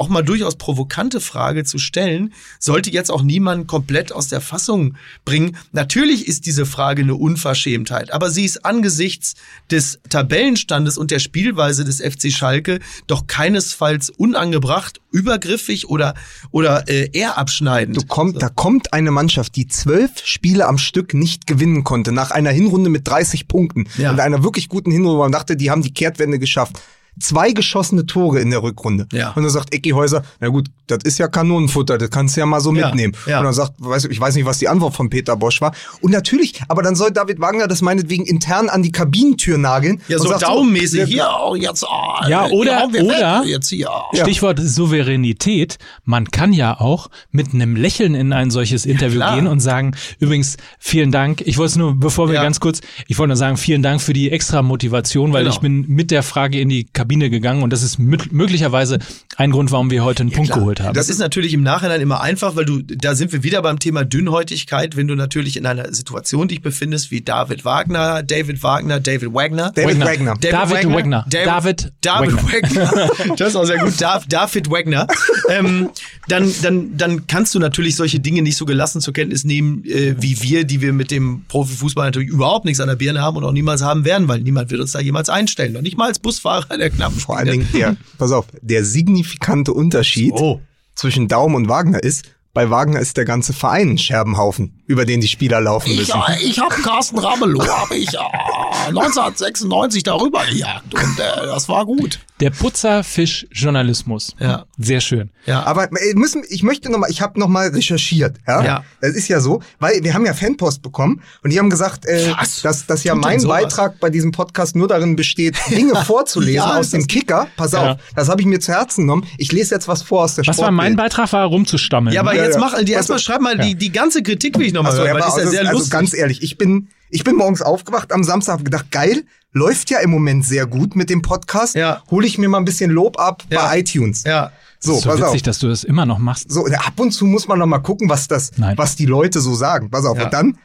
[0.00, 4.96] auch mal durchaus provokante Frage zu stellen, sollte jetzt auch niemand komplett aus der Fassung
[5.26, 5.58] bringen.
[5.72, 9.34] Natürlich ist diese Frage eine Unverschämtheit, aber sie ist angesichts
[9.70, 16.14] des Tabellenstandes und der Spielweise des FC Schalke doch keinesfalls unangebracht, übergriffig oder
[16.50, 17.96] oder äh, eher abschneidend.
[17.96, 22.30] Du kommt, Da kommt eine Mannschaft, die zwölf Spiele am Stück nicht gewinnen konnte, nach
[22.30, 24.12] einer Hinrunde mit 30 Punkten Ja.
[24.12, 26.80] und einer wirklich guten Hinrunde, wo man dachte, die haben die Kehrtwende geschafft.
[27.20, 29.06] Zwei geschossene Tore in der Rückrunde.
[29.12, 29.30] Ja.
[29.32, 32.46] Und dann sagt Ecki Häuser, na gut, das ist ja Kanonenfutter, das kannst du ja
[32.46, 33.14] mal so Ja, mitnehmen.
[33.26, 33.38] ja.
[33.38, 35.72] Und dann sagt, weiß, ich weiß nicht, was die Antwort von Peter Bosch war.
[36.00, 40.00] Und natürlich, aber dann soll David Wagner das meinetwegen intern an die Kabinentür nageln.
[40.08, 43.48] ja, und so sagt daumenmäßig ja, hier oh, jetzt oh, Ja, oder- wir oder- weg,
[43.48, 43.90] jetzt hier.
[44.12, 44.22] Ja.
[44.24, 45.78] Stichwort Souveränität.
[46.04, 50.56] Man kann ja auch mit einem Lächeln in ein solches Interview gehen und sagen, übrigens,
[50.78, 51.42] vielen Dank.
[51.44, 52.42] Ich wollte es nur, bevor wir Ja.
[52.42, 55.54] ganz kurz, ich wollte nur sagen, vielen Dank für die extra Motivation, weil Genau.
[55.54, 58.98] ich bin mit der Frage in die Kabine gegangen und das ist möglicherweise
[59.36, 60.60] ein Grund, warum wir heute einen Punkt Klar.
[60.60, 60.94] geholt haben.
[60.94, 64.04] Das ist natürlich im Nachhinein immer einfach, weil du, da sind wir wieder beim Thema
[64.04, 69.34] Dünnhäutigkeit, wenn du natürlich in einer Situation dich befindest wie David Wagner, David Wagner, David
[69.34, 69.72] Wagner.
[69.74, 70.06] David Wagner.
[70.06, 70.36] Wagner.
[70.40, 71.26] David Wagner.
[71.28, 73.10] David David Wagner.
[73.36, 74.00] Das ist auch sehr gut.
[74.00, 75.06] Dav- David Wagner.
[75.48, 75.90] ähm,
[76.28, 80.14] dann, dann, dann kannst du natürlich solche Dinge nicht so gelassen zur Kenntnis nehmen, äh,
[80.20, 83.44] wie wir, die wir mit dem Profifußball natürlich überhaupt nichts an der Birne haben und
[83.44, 85.72] auch niemals haben werden, weil niemand wird uns da jemals einstellen.
[85.72, 89.72] Noch nicht mal als Busfahrer der knappen Vor allen Dingen der, pass auf, der signifikante
[89.72, 90.60] Unterschied Oh.
[90.94, 94.82] zwischen Daum und Wagner ist, bei Wagner ist der ganze Verein ein Scherbenhaufen.
[94.86, 96.20] über den die Spieler laufen müssen.
[96.42, 98.18] ich habe Carsten Ramelow, habe ich äh,
[98.88, 102.18] 1996 darüber gejagt und äh, das war gut.
[102.40, 104.34] Der Putzerfisch-Journalismus.
[104.38, 104.64] Ja.
[104.78, 105.30] Sehr schön.
[105.46, 105.62] Ja.
[105.64, 108.38] Aber äh, müssen, ich möchte noch mal, ich habe noch mal recherchiert.
[108.46, 108.64] Ja?
[108.64, 108.84] Ja.
[109.00, 112.32] Das ist ja so, weil wir haben ja Fanpost bekommen und die haben gesagt, äh,
[112.38, 112.62] Was?
[112.62, 113.42] dass, dass ja Tut mein?
[113.46, 117.46] Beitrag bei diesem Podcast nur darin besteht, Dinge vorzulesen Ja, aus dem Kicker.
[117.56, 117.92] Pass Ja.
[117.92, 119.26] auf, das habe ich mir zu Herzen genommen.
[119.38, 120.96] Ich lese jetzt was vor aus der Was war mein.
[120.96, 121.32] Beitrag?
[121.32, 122.14] War rumzustammeln.
[122.14, 124.72] Ja, aber Ja, jetzt mach, die erstmal schreib mal die, die ganze Kritik will ich
[124.72, 125.92] nochmal Also, hören, weil aber die ist ja also, sehr also lustig.
[125.92, 129.98] ganz ehrlich, ich bin, ich bin morgens aufgewacht am Samstag, hab gedacht, geil, läuft ja
[130.00, 131.74] im Moment sehr gut mit dem Podcast.
[131.74, 132.02] Ja.
[132.10, 133.66] Hole ich mir mal ein bisschen Lob ab Ja.
[133.66, 134.24] bei iTunes.
[134.24, 134.52] ja.
[134.82, 135.42] So, so pass witzig, auf.
[135.42, 136.50] dass du das immer noch machst.
[136.50, 138.78] So, ab und zu muss man noch mal gucken, was das, Nein.
[138.78, 139.90] was die Leute so sagen.
[139.90, 140.16] Pass auf.
[140.16, 140.24] Ja.
[140.24, 140.58] Und dann,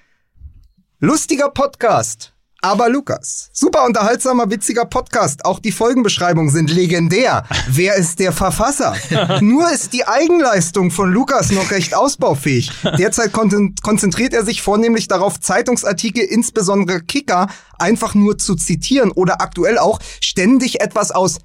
[0.99, 2.31] lustiger Podcast.
[2.65, 5.45] Aber Lukas, super unterhaltsamer, witziger Podcast.
[5.45, 7.43] Auch die Folgenbeschreibungen sind legendär.
[7.67, 8.95] Wer ist der Verfasser?
[9.39, 12.71] Nur ist die Eigenleistung von Lukas noch recht ausbaufähig.
[12.97, 19.41] Derzeit kon konzentriert er sich vornehmlich darauf, Zeitungsartikel, insbesondere Kicker, einfach nur zu zitieren oder
[19.41, 21.37] aktuell auch ständig etwas aus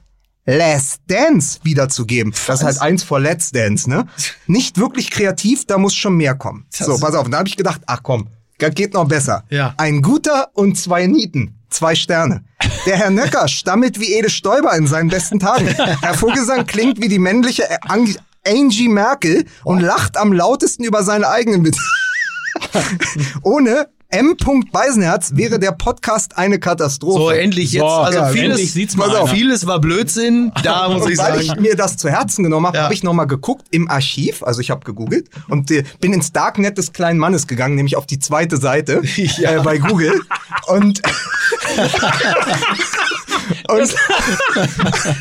[0.47, 2.33] Last Dance wiederzugeben.
[2.47, 4.07] Das ist halt eins vor Let's Dance, ne?
[4.47, 6.65] Nicht wirklich kreativ, da muss schon mehr kommen.
[6.71, 7.29] So, pass auf.
[7.29, 8.29] Da habe ich gedacht, ach komm,
[8.61, 9.45] das geht noch besser.
[9.51, 9.75] Ja.
[9.77, 11.57] Ein guter und zwei Nieten.
[11.71, 12.45] Zwei Sterne.
[12.87, 15.67] Der Herr Nöcker stammelt wie Ede Stoiber in seinen besten Tagen.
[16.03, 21.29] Herr Vogelsang klingt wie die männliche Ang Angie Merkel und lacht am lautesten über seine
[21.29, 21.81] eigenen Witze.
[23.43, 24.37] Ohne M.
[24.73, 27.19] Beisenherz wäre der Podcast eine Katastrophe.
[27.21, 27.81] So, endlich jetzt.
[27.83, 30.53] So, also ja, vieles, endlich sieht's mal auf, vieles war Blödsinn.
[30.65, 31.43] Da muss Und ich weil sagen.
[31.43, 32.85] ich mir das zu Herzen genommen habe, Ja.
[32.85, 36.77] habe ich nochmal geguckt im Archiv, also ich habe gegoogelt und äh, bin ins Darknet
[36.77, 40.21] des kleinen Mannes gegangen, nämlich auf die zweite Seite äh, bei Google.
[40.67, 41.01] Und,
[43.69, 43.95] und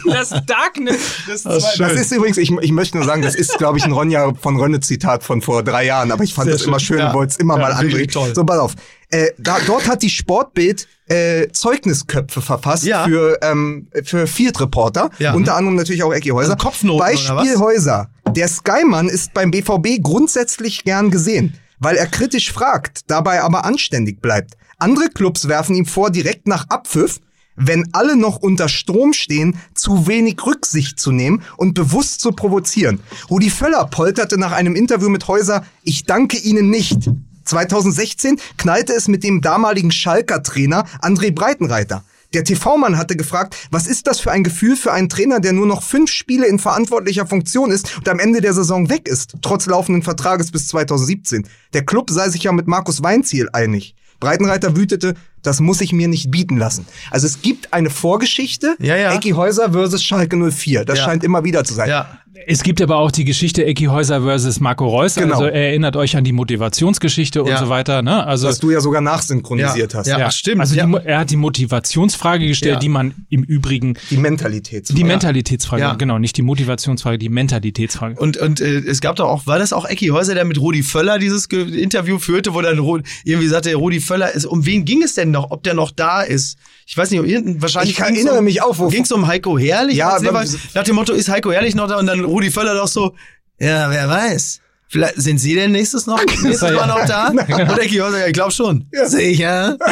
[0.06, 1.00] Das Darknet.
[1.28, 4.34] Das, das ist übrigens, ich, ich möchte nur sagen, das ist, glaube ich, ein Ronja
[4.42, 6.98] von Rönne Zitat von vor drei Jahren, aber ich fand Sehr das immer schön.
[6.98, 7.08] schön Ja.
[7.10, 8.08] und wollte es immer Ja, mal anbringen.
[8.10, 8.34] toll.
[8.34, 8.74] So, pass auf.
[9.12, 13.06] Äh, da, dort hat die Sportbild äh, Zeugnisköpfe verfasst Ja.
[13.06, 15.34] für, ähm, für Field Reporter, Ja.
[15.34, 16.52] unter anderem natürlich auch Ecki Häuser.
[16.54, 17.58] Also Kopfnoten, Beispiel?
[17.58, 18.10] Häuser.
[18.28, 24.22] Der Skymann ist beim BVB grundsätzlich gern gesehen, weil er kritisch fragt, dabei aber anständig
[24.22, 24.54] bleibt.
[24.78, 27.20] Andere Clubs werfen ihm vor, direkt nach Abpfiff,
[27.60, 33.00] wenn alle noch unter Strom stehen, zu wenig Rücksicht zu nehmen und bewusst zu provozieren.
[33.30, 37.10] Rudi Völler polterte nach einem Interview mit Häuser, ich danke Ihnen nicht.
[37.46, 42.04] 2016 knallte es mit dem damaligen Schalker Trainer André Breitenreiter.
[42.34, 45.66] Der TV-Mann hatte gefragt, was ist das für ein Gefühl für einen Trainer, der nur
[45.66, 49.66] noch fünf Spiele in verantwortlicher Funktion ist und am Ende der Saison weg ist, trotz
[49.66, 51.48] laufenden Vertrages bis 2017.
[51.74, 53.96] Der Club sei sich ja mit Markus Weinziel einig.
[54.20, 56.86] Breitenreiter wütete, das muss ich mir nicht bieten lassen.
[57.12, 59.14] Also es gibt eine Vorgeschichte, Ja, ja.
[59.14, 60.84] Ecki Häuser versus Schalke 04.
[60.86, 61.06] Das Ja.
[61.06, 61.90] scheint immer wieder zu sein.
[61.90, 62.20] Ja.
[62.48, 65.16] Es gibt aber auch die Geschichte Ecki Häuser versus Marco Reus.
[65.16, 65.34] Genau.
[65.36, 67.58] Also erinnert euch an die Motivationsgeschichte und Ja.
[67.60, 68.02] so weiter.
[68.02, 68.26] Ne?
[68.26, 70.00] Also Was du ja sogar nachsynchronisiert Ja.
[70.00, 70.08] hast.
[70.08, 70.18] Ja.
[70.26, 70.62] Ach, stimmt.
[70.62, 70.86] Also Ja.
[70.86, 72.80] die, er hat die Motivationsfrage gestellt, Ja.
[72.80, 74.90] die man im Übrigen Die Mentalität.
[74.90, 75.94] die Mentalitätsfrage, Ja.
[75.96, 78.16] genau, nicht die Motivationsfrage, die Mentalitätsfrage.
[78.20, 80.84] Und, und äh, es gab doch auch, war das auch Ecki Häuser, der mit Rudi
[80.84, 84.86] Völler dieses Ge Interview führte, wo dann Ru irgendwie sagte, Rudi Völler ist, um wen
[84.86, 86.58] ging es denn noch, ob der noch da ist?
[86.86, 89.58] Ich weiß nicht, irgendein- wahrscheinlich Ich erinnere um, mich auch, wo- Ging es um Heiko
[89.60, 89.98] Herrlich?
[89.98, 91.98] Ja, aber- war- nach dem Motto, ist Heiko Herrlich noch da?
[92.00, 93.16] Und dann Rudi Völler doch so,
[93.60, 94.62] ja, wer weiß.
[94.92, 97.28] Vielleicht sind Sie denn nächstes noch, nächstes Mal noch da?
[97.28, 98.88] Und Ecki Häuser, ja, ich glaube schon.
[99.06, 99.78] Sicher.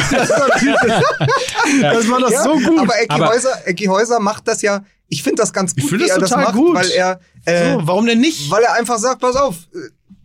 [1.80, 2.80] das war doch Ja, so gut.
[2.80, 6.08] Aber Ecki Häuser, Ecki Häuser macht das ja, ich finde das ganz gut, finde wie
[6.08, 6.74] das er das total macht, gut.
[6.74, 8.50] weil er, äh, so, warum denn nicht?
[8.50, 9.54] weil er einfach sagt, pass auf,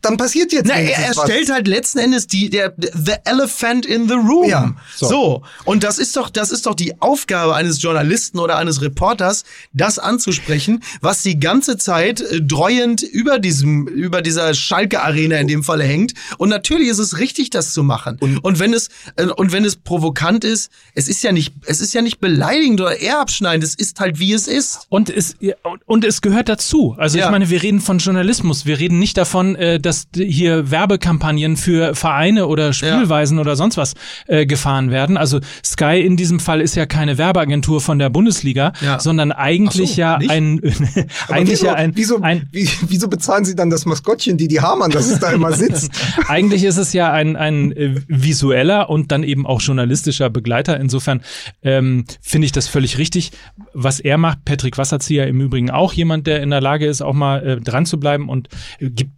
[0.04, 1.24] dann passiert jetzt Na, er, er was.
[1.24, 4.48] stellt halt letzten Endes die, der, the elephant in the room.
[4.48, 5.08] Ja, so.
[5.08, 5.44] so.
[5.66, 9.44] Und das ist doch, das ist doch die Aufgabe eines Journalisten oder eines Reporters,
[9.74, 15.64] das anzusprechen, was die ganze Zeit äh, dreuend über diesem, über dieser Schalke-Arena in dem
[15.64, 16.14] Falle hängt.
[16.38, 18.18] Und natürlich ist es richtig, das zu machen.
[18.42, 21.94] Und, wenn es, äh, und wenn es provokant ist, es ist ja nicht, es ist
[21.94, 24.82] ja nicht beleidigend oder eher abschneidend, es ist halt wie es ist.
[24.90, 26.96] Und es, ja, und- und es gehört dazu.
[26.98, 27.26] Also Ja.
[27.26, 28.66] ich meine, wir reden von Journalismus.
[28.66, 33.94] Wir reden nicht davon, äh, dass hier Werbekampagnen für Vereine oder Spielweisen oder sonst was
[34.28, 35.18] äh, gefahren werden.
[35.18, 39.00] Also Sky in diesem Fall ist ja keine Werbeagentur von der Bundesliga, Ja.
[39.00, 40.32] sondern eigentlich so, ja nicht?
[40.32, 40.60] ein,
[41.30, 44.62] eigentlich wieso, ja ein, wieso, ein wie, wieso bezahlen sie dann das Maskottchen, die die
[44.62, 45.92] Hamann, dass es da immer sitzt?
[46.28, 50.80] Eigentlich ist es ja ein, ein äh, visueller und dann eben auch journalistischer Begleiter.
[50.80, 51.22] Insofern
[51.62, 53.32] ähm, finde ich das völlig richtig,
[53.74, 54.46] was er macht.
[54.46, 57.86] Patrick Wasserzieher im Übrigen auch jemand, der in der Lage ist, auch mal äh, dran
[57.86, 59.12] zu bleiben und äh, gibt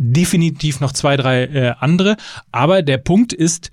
[0.00, 2.16] definitiv noch zwei, drei äh, andere.
[2.50, 3.70] Aber der Punkt ist,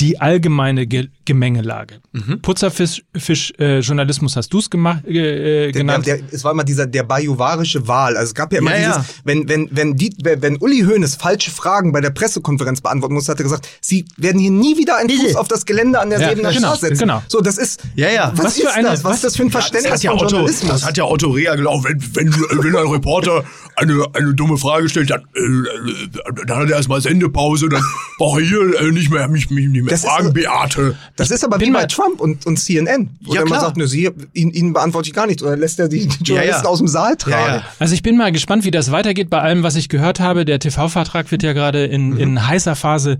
[0.00, 1.96] die allgemeine Ge Gemengelage.
[2.12, 2.40] Mhm.
[2.42, 6.06] Putzerfisch-Journalismus hast du es gemacht, äh, Der, genannt.
[6.06, 8.16] der, es war immer dieser der bajuwarische Wahl.
[8.16, 9.04] Also es gab ja immer Ja, dieses, ja.
[9.24, 13.40] wenn wenn wenn die, wenn Uli Hoeneß falsche Fragen bei der Pressekonferenz beantworten musste, hat
[13.40, 16.28] er gesagt, sie werden hier nie wieder einen Fuß auf das Gelände an der Ja,
[16.28, 16.98] Sebener genau, Straße setzen.
[17.00, 17.22] genau.
[17.28, 18.32] So, das ist Ja, ja.
[18.36, 19.02] Was, Was für ist eine- das?
[19.04, 20.70] Was was- ist das für ein Verständnis das hat ja von Otto, Journalismus?
[20.72, 22.32] das hat ja Otto Rea glaubt, wenn, wenn,
[22.62, 23.44] wenn ein Reporter
[23.76, 27.82] eine, eine dumme Frage stellt, dann, äh, äh, dann hat er erstmal Sendepause, dann
[28.18, 30.96] brauche ich hier äh, nicht mehr, mich, mich nicht mehr Das ist fragen, so- Beate.
[31.16, 33.10] das ist aber wie bei mal- Trump und, und CNN.
[33.22, 33.60] Wo Ja, immer klar.
[33.62, 35.42] sagt, ne, sie, ihn, ihnen beantworte ich gar nichts.
[35.42, 36.68] Oder lässt er die, die Journalisten ja.
[36.70, 37.46] aus dem Saal tragen.
[37.48, 37.62] Ja, ja.
[37.78, 40.44] Also ich bin mal gespannt, wie das weitergeht bei allem, was ich gehört habe.
[40.44, 42.18] Der TV-Vertrag wird ja gerade in, Mhm.
[42.18, 43.18] in heißer Phase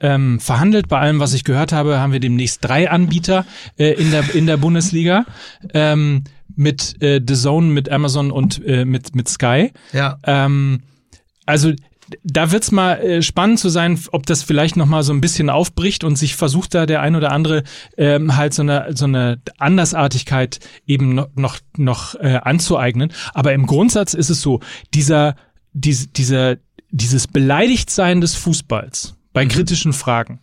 [0.00, 0.88] ähm, verhandelt.
[0.88, 3.44] Bei allem, was ich gehört habe, haben wir demnächst drei Anbieter
[3.78, 5.24] äh, in, der, in der Bundesliga.
[5.74, 6.24] Ähm,
[6.56, 9.70] mit äh, The Zone, mit Amazon und äh, mit, mit Sky.
[9.92, 10.18] Ja.
[10.24, 10.80] Ähm,
[11.46, 11.72] also
[12.22, 15.50] da wird's mal äh, spannend zu sein, ob das vielleicht noch mal so ein bisschen
[15.50, 17.64] aufbricht und sich versucht da der ein oder andere
[17.96, 23.12] ähm, halt so eine so eine Andersartigkeit eben noch noch, noch äh, anzueignen.
[23.34, 24.60] Aber im Grundsatz ist es so,
[24.94, 25.36] dieser
[25.72, 26.56] diese, dieser
[26.90, 30.40] dieses Beleidigtsein des Fußballs bei kritischen Fragen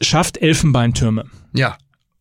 [0.00, 1.26] schafft Elfenbeintürme.
[1.52, 1.76] Ja.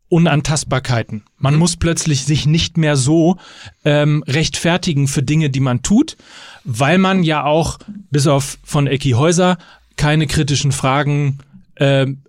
[0.09, 1.23] Unantastbarkeiten.
[1.37, 3.37] Man muss plötzlich sich nicht mehr so
[3.85, 6.17] ähm, rechtfertigen für Dinge, die man tut,
[6.63, 7.77] weil man ja auch,
[8.09, 9.57] bis auf von Ecki Häuser,
[9.95, 11.39] keine kritischen Fragen
[11.77, 12.23] ähm,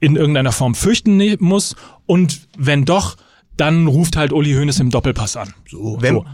[0.00, 1.76] in irgendeiner Form fürchten ne muss.
[2.06, 3.16] Und wenn doch,
[3.56, 5.54] dann ruft halt Uli Hoeneß im Doppelpass an.
[5.68, 5.96] So.
[6.00, 6.24] Wenn, so.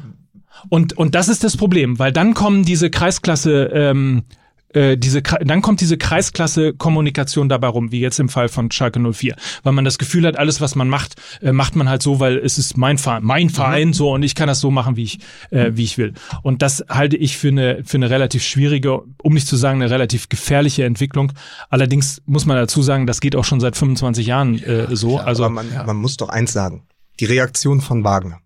[0.68, 4.24] Und, und das ist das Problem, weil dann kommen diese Kreisklasse, ähm,
[4.72, 9.36] äh, diese, dann kommt diese Kreisklasse-Kommunikation dabei rum, wie jetzt im Fall von Schalke 04.
[9.62, 12.38] Weil man das Gefühl hat, alles, was man macht, äh, macht man halt so, weil
[12.38, 15.18] es ist mein Verein, mein Verein, so, und ich kann das so machen, wie ich,
[15.50, 16.14] äh, wie ich will.
[16.42, 19.90] Und das halte ich für eine, für eine relativ schwierige, um nicht zu sagen, eine
[19.90, 21.32] relativ gefährliche Entwicklung.
[21.68, 25.18] Allerdings muss man dazu sagen, das geht auch schon seit 25 Jahren äh, so.
[25.18, 26.82] also, aber man, man muss doch eins sagen.
[27.18, 28.40] Die Reaktion von Wagner,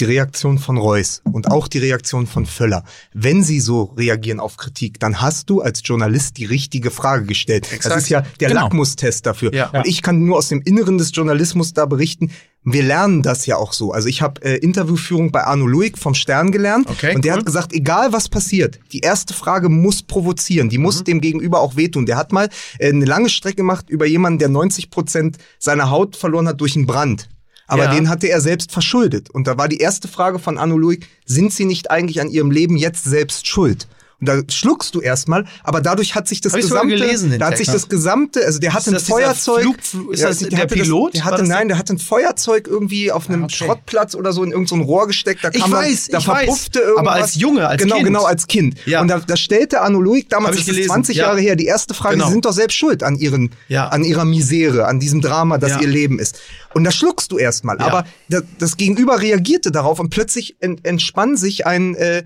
[0.00, 2.84] die Reaktion von Reus und auch die Reaktion von Völler.
[3.12, 7.66] Wenn sie so reagieren auf Kritik, dann hast du als Journalist die richtige Frage gestellt.
[7.66, 7.96] Das Exakt.
[8.00, 8.62] ist ja der Genau.
[8.62, 9.54] Lackmustest dafür.
[9.54, 9.70] Ja.
[9.70, 12.30] Und ich kann nur aus dem Inneren des Journalismus da berichten,
[12.66, 13.92] wir lernen das ja auch so.
[13.92, 17.38] Also ich habe äh, Interviewführung bei Arno Luig vom Stern gelernt Okay, und der cool.
[17.40, 20.84] hat gesagt, egal was passiert, die erste Frage muss provozieren, die Mhm.
[20.84, 22.06] muss dem Gegenüber auch wehtun.
[22.06, 26.16] Der hat mal äh, eine lange Strecke gemacht über jemanden, der 90 Prozent seiner Haut
[26.16, 27.28] verloren hat durch einen Brand.
[27.66, 27.94] Aber Ja.
[27.94, 29.30] den hatte er selbst verschuldet.
[29.30, 32.50] Und da war die erste Frage von Arno Luig, sind Sie nicht eigentlich an Ihrem
[32.50, 33.86] Leben jetzt selbst schuld?
[34.24, 37.48] Und da schluckst du erstmal, aber dadurch hat sich das Hab ich gesamte, gelesen, da
[37.48, 39.62] hat sich das gesamte, also der hatte ein das Feuerzeug.
[39.82, 41.12] Flug- ist Ja, das der der Pilot?
[41.14, 43.54] Das, der hatte, das nein, der hatte ein Feuerzeug irgendwie auf einem okay.
[43.54, 45.44] Schrottplatz oder so in irgendein so Rohr gesteckt.
[45.44, 46.44] Da Ich kam weiß, dann, da ich weiß.
[46.46, 46.98] verpuffte irgendwas.
[47.00, 48.06] Aber als Junge, als genau, Kind.
[48.06, 48.76] Genau, als Kind.
[48.86, 49.02] Ja.
[49.02, 51.24] Und da, da stellte Arno Luig, damals ich ist es gelesen, 20 ja.
[51.26, 52.26] Jahre her, die erste Frage, Genau.
[52.28, 53.88] Sie sind doch selbst schuld an ihren, Ja.
[53.88, 56.38] an ihrer Misere, an diesem Drama, das ihr Leben ist.
[56.72, 57.78] Und da schluckst du erstmal.
[57.78, 62.24] Aber das, das Gegenüber reagierte darauf und plötzlich ent, entspann sich ein, äh,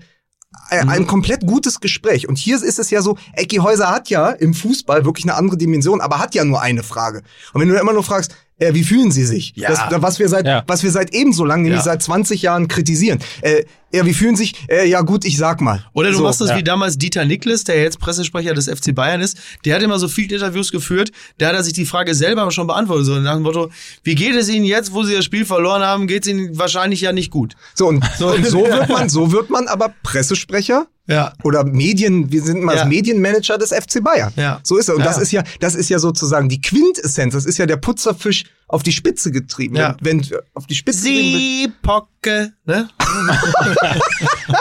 [0.69, 0.89] ein Mhm.
[0.89, 2.27] ein komplett gutes Gespräch.
[2.27, 5.57] Und hier ist es ja so, Ecki Häuser hat ja im Fußball wirklich eine andere
[5.57, 7.21] Dimension, aber hat ja nur eine Frage.
[7.53, 9.53] Und wenn du immer nur fragst, äh, wie fühlen Sie sich?
[9.55, 9.69] Ja.
[9.69, 10.63] Das, was wir seit, Ja.
[10.67, 11.83] was wir seit ebenso lang, nämlich Ja.
[11.85, 13.19] seit 20 Jahren kritisieren.
[13.41, 14.53] Äh, ja, wie fühlen Sie sich?
[14.69, 15.83] Äh, ja gut, ich sag mal.
[15.93, 16.23] Oder du So.
[16.23, 16.57] machst das ja.
[16.57, 19.37] wie damals Dieter Niklas, der jetzt Pressesprecher des FC Bayern ist.
[19.65, 21.09] Der hat immer so viele Interviews geführt.
[21.39, 23.05] Da hat er sich die Frage selber schon beantwortet.
[23.07, 23.71] So nach dem Motto,
[24.03, 26.05] wie geht es Ihnen jetzt, wo Sie das Spiel verloren haben?
[26.05, 27.55] Geht es Ihnen wahrscheinlich ja nicht gut.
[27.73, 31.33] So, und so, und so wird man, so wird man aber Pressesprecher Ja.
[31.43, 32.85] oder Medien, wir sind mal Ja.
[32.85, 34.31] Medienmanager des FC Bayern.
[34.35, 34.59] Ja.
[34.63, 34.95] So ist er.
[34.95, 35.07] Und Ja.
[35.07, 37.33] das ist ja, das ist ja sozusagen die Quintessenz.
[37.33, 39.75] Das ist ja der Putzerfisch auf die Spitze getrieben.
[39.75, 39.97] Ja.
[39.99, 42.87] Wenn, wenn auf die Spitze Sie Pocke, ne?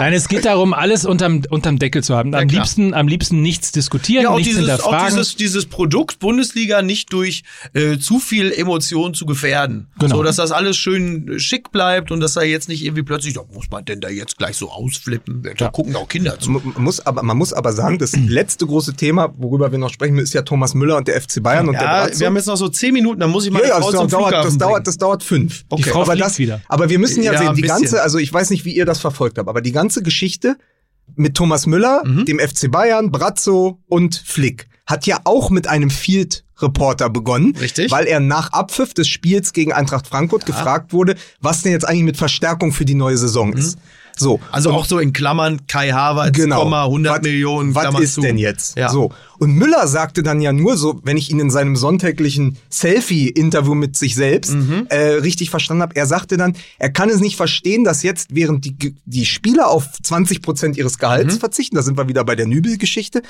[0.01, 2.35] Nein, es geht darum, alles unterm, unterm Deckel zu haben.
[2.35, 5.17] Am Ja, liebsten, am liebsten nichts diskutieren, Ja, auch nichts dieses, auch hinterfragen.
[5.17, 7.43] dieses, dieses Produkt Bundesliga nicht durch
[7.75, 9.89] äh, zu viel Emotion zu gefährden.
[9.99, 10.17] Genau.
[10.17, 13.43] So, dass das alles schön schick bleibt und dass da jetzt nicht irgendwie plötzlich, da
[13.53, 15.43] muss man denn da jetzt gleich so ausflippen.
[15.57, 16.51] Da gucken auch Kinder zu.
[16.51, 20.19] Man muss aber, man muss aber sagen, das letzte große Thema, worüber wir noch sprechen,
[20.19, 22.21] ist ja Thomas Müller und der FC Bayern und der Ja, Brazzo.
[22.21, 24.20] wir haben jetzt noch so zehn Minuten, dann muss ich mal Ja, ja, das zum
[24.20, 25.64] dauert, das dauert, das dauert fünf.
[25.68, 25.82] Okay.
[25.82, 26.61] Die Frau aber das, wieder.
[26.68, 27.78] aber wir müssen ja, Ja, sehen, die bisschen.
[27.82, 30.57] ganze, also ich weiß nicht, wie ihr das verfolgt habt, aber die ganze Geschichte
[31.16, 32.24] mit Thomas Müller, Mhm.
[32.26, 37.55] dem FC Bayern, Brazzo und Flick hat ja auch mit einem Field-Reporter begonnen.
[37.61, 37.90] Richtig.
[37.90, 42.05] Weil er nach Abpfiff des Spiels gegen Eintracht Frankfurt gefragt wurde, was denn jetzt eigentlich
[42.05, 43.78] mit Verstärkung für die neue Saison ist.
[44.16, 44.40] So.
[44.51, 46.61] Also auch so in Klammern Kai Havertz, Genau.
[46.62, 47.74] Komma, 100 Was- Millionen.
[47.74, 48.20] Was ist zu.
[48.22, 48.76] denn jetzt?
[48.76, 48.88] Ja.
[48.88, 49.12] So.
[49.39, 53.97] Und Müller sagte dann ja nur so, wenn ich ihn in seinem sonntäglichen Selfie-Interview mit
[53.97, 54.86] sich selbst Mhm.
[54.89, 58.64] äh, richtig verstanden habe, er sagte dann, er kann es nicht verstehen, dass jetzt, während
[58.64, 61.41] die, die Spieler auf 20 Prozent ihres Gehalts Mhm.
[61.41, 63.22] verzichten, da sind wir wieder bei der Nübel-Geschichte,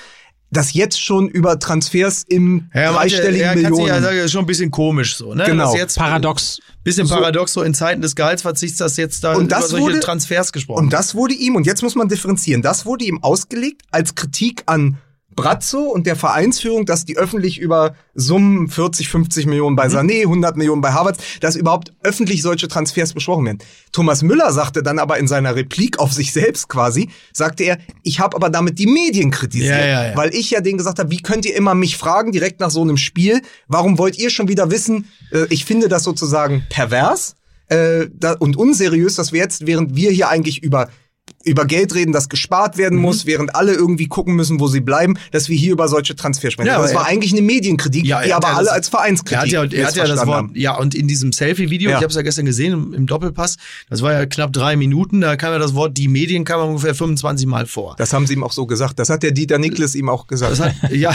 [0.50, 3.86] dass jetzt schon über Transfers im Ja, dreistelligen ja, Millionen.
[3.88, 5.44] Ja, sagen, das ist schon ein bisschen komisch so, ne?
[5.44, 5.74] Genau.
[5.76, 6.58] Jetzt Paradox.
[6.84, 10.00] Bisschen paradox so in Zeiten des Gehaltsverzichts, dass jetzt da Und das über solche wurde-
[10.00, 13.82] Transfers gesprochen Und das wurde ihm, und jetzt muss man differenzieren, das wurde ihm ausgelegt
[13.90, 14.96] als Kritik an
[15.38, 20.56] Brazzo und der Vereinsführung, dass die öffentlich über Summen 40, 50 Millionen bei Sané, 100
[20.56, 23.58] Millionen bei Havertz, dass überhaupt öffentlich solche Transfers besprochen werden.
[23.92, 28.18] Thomas Müller sagte dann aber in seiner Replik auf sich selbst quasi, sagte er, ich
[28.18, 30.16] habe aber damit die Medien kritisiert, Ja, ja, ja.
[30.16, 32.82] weil ich ja denen gesagt habe, wie könnt ihr immer mich fragen direkt nach so
[32.82, 37.36] einem Spiel, warum wollt ihr schon wieder wissen, äh, ich finde das sozusagen pervers
[37.68, 38.06] äh,
[38.40, 40.88] und unseriös, dass wir jetzt, während wir hier eigentlich über
[41.44, 42.80] über Geld reden, das gespart Mhm.
[42.80, 46.14] werden muss, während alle irgendwie gucken müssen, wo sie bleiben, dass wir hier über solche
[46.16, 46.66] Transfers sprechen.
[46.68, 48.88] Ja, Also das war eigentlich eine Medienkritik, Ja, die er aber ja alle das- als
[48.88, 50.52] Vereinskritik Er hat ja, er hat ja das Wort, haben.
[50.54, 51.96] ja, und in diesem Selfie-Video, Ja.
[51.96, 53.56] ich habe es ja gestern gesehen im, im Doppelpass,
[53.88, 56.94] das war ja knapp drei Minuten, da kam ja das Wort, die Medien kam ungefähr
[56.94, 57.94] 25 Mal vor.
[57.98, 58.98] Das haben sie ihm auch so gesagt.
[58.98, 60.52] Das hat der Dieter Niklas ihm auch gesagt.
[60.52, 61.14] Das hat, ja,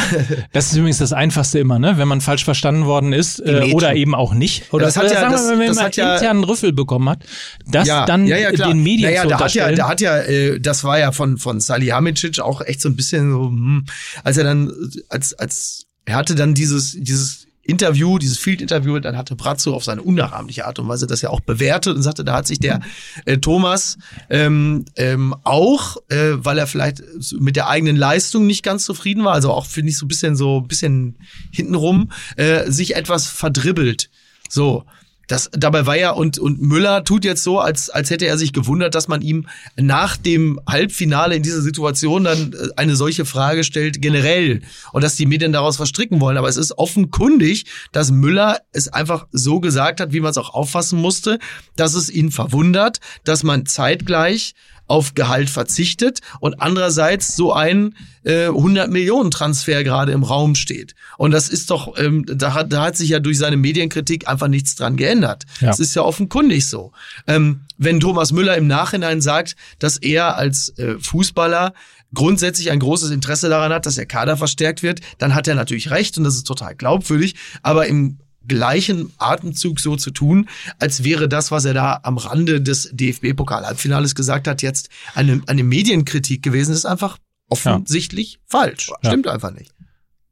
[0.53, 1.97] Das ist übrigens das Einfachste immer, ne?
[1.97, 4.73] Wenn man falsch verstanden worden ist äh, oder eben auch nicht.
[4.73, 6.43] Oder das hat oder ja- sagen wir das- mal, wenn das man hat ja- internen
[6.43, 7.23] Rüffel bekommen hat,
[7.69, 8.69] das ja, dann ja, ja, klar.
[8.69, 11.37] den Medien naja, zu da hat ja, da hat ja, äh, das war ja von
[11.37, 13.85] von Salihamidzic auch echt so ein bisschen so, hm,
[14.23, 14.71] als er dann
[15.09, 20.01] als als er hatte dann dieses dieses Interview, dieses Field-Interview, dann hatte Brazzo auf seine
[20.01, 22.81] unnachahmliche Art und Weise das ja auch bewertet und sagte, da hat sich der
[23.25, 23.97] äh, Thomas
[24.29, 27.01] ähm, ähm, auch, äh, weil er vielleicht
[27.39, 30.35] mit der eigenen Leistung nicht ganz zufrieden war, also auch finde ich so ein bisschen
[30.35, 31.17] so ein bisschen
[31.51, 34.09] hintenrum, äh, sich etwas verdribbelt.
[34.49, 34.83] So.
[35.27, 38.51] Das, dabei war ja, und, und Müller tut jetzt so, als, als hätte er sich
[38.51, 39.47] gewundert, dass man ihm
[39.77, 44.61] nach dem Halbfinale in dieser Situation dann äh, eine solche Frage stellt, generell.
[44.91, 46.37] Und dass die Medien daraus verstricken wollen.
[46.37, 50.53] Aber es ist offenkundig, dass Müller es einfach so gesagt hat, wie man es auch
[50.53, 51.39] auffassen musste,
[51.75, 54.55] dass es ihn verwundert, dass man zeitgleich
[54.87, 60.95] auf Gehalt verzichtet und andererseits so ein äh, 100 Millionen Transfer gerade im Raum steht.
[61.17, 64.47] Und das ist doch, ähm, da, hat, da hat sich ja durch seine Medienkritik einfach
[64.47, 65.43] nichts dran geändert.
[65.61, 65.67] Ja.
[65.67, 66.91] Das ist ja offenkundig so.
[67.27, 71.73] Ähm, wenn Thomas Müller im Nachhinein sagt, dass er als äh, Fußballer
[72.13, 75.89] grundsätzlich ein großes Interesse daran hat, dass der Kader verstärkt wird, dann hat er natürlich
[75.89, 77.35] recht und das ist total glaubwürdig.
[77.63, 82.61] Aber im gleichen Atemzug so zu tun, als wäre das, was er da am Rande
[82.61, 87.17] des DFB-Pokal-Halbfinales gesagt hat, jetzt eine, eine Medienkritik gewesen, ist einfach
[87.49, 88.89] offensichtlich falsch.
[88.89, 89.09] Ja.
[89.09, 89.71] Stimmt einfach nicht.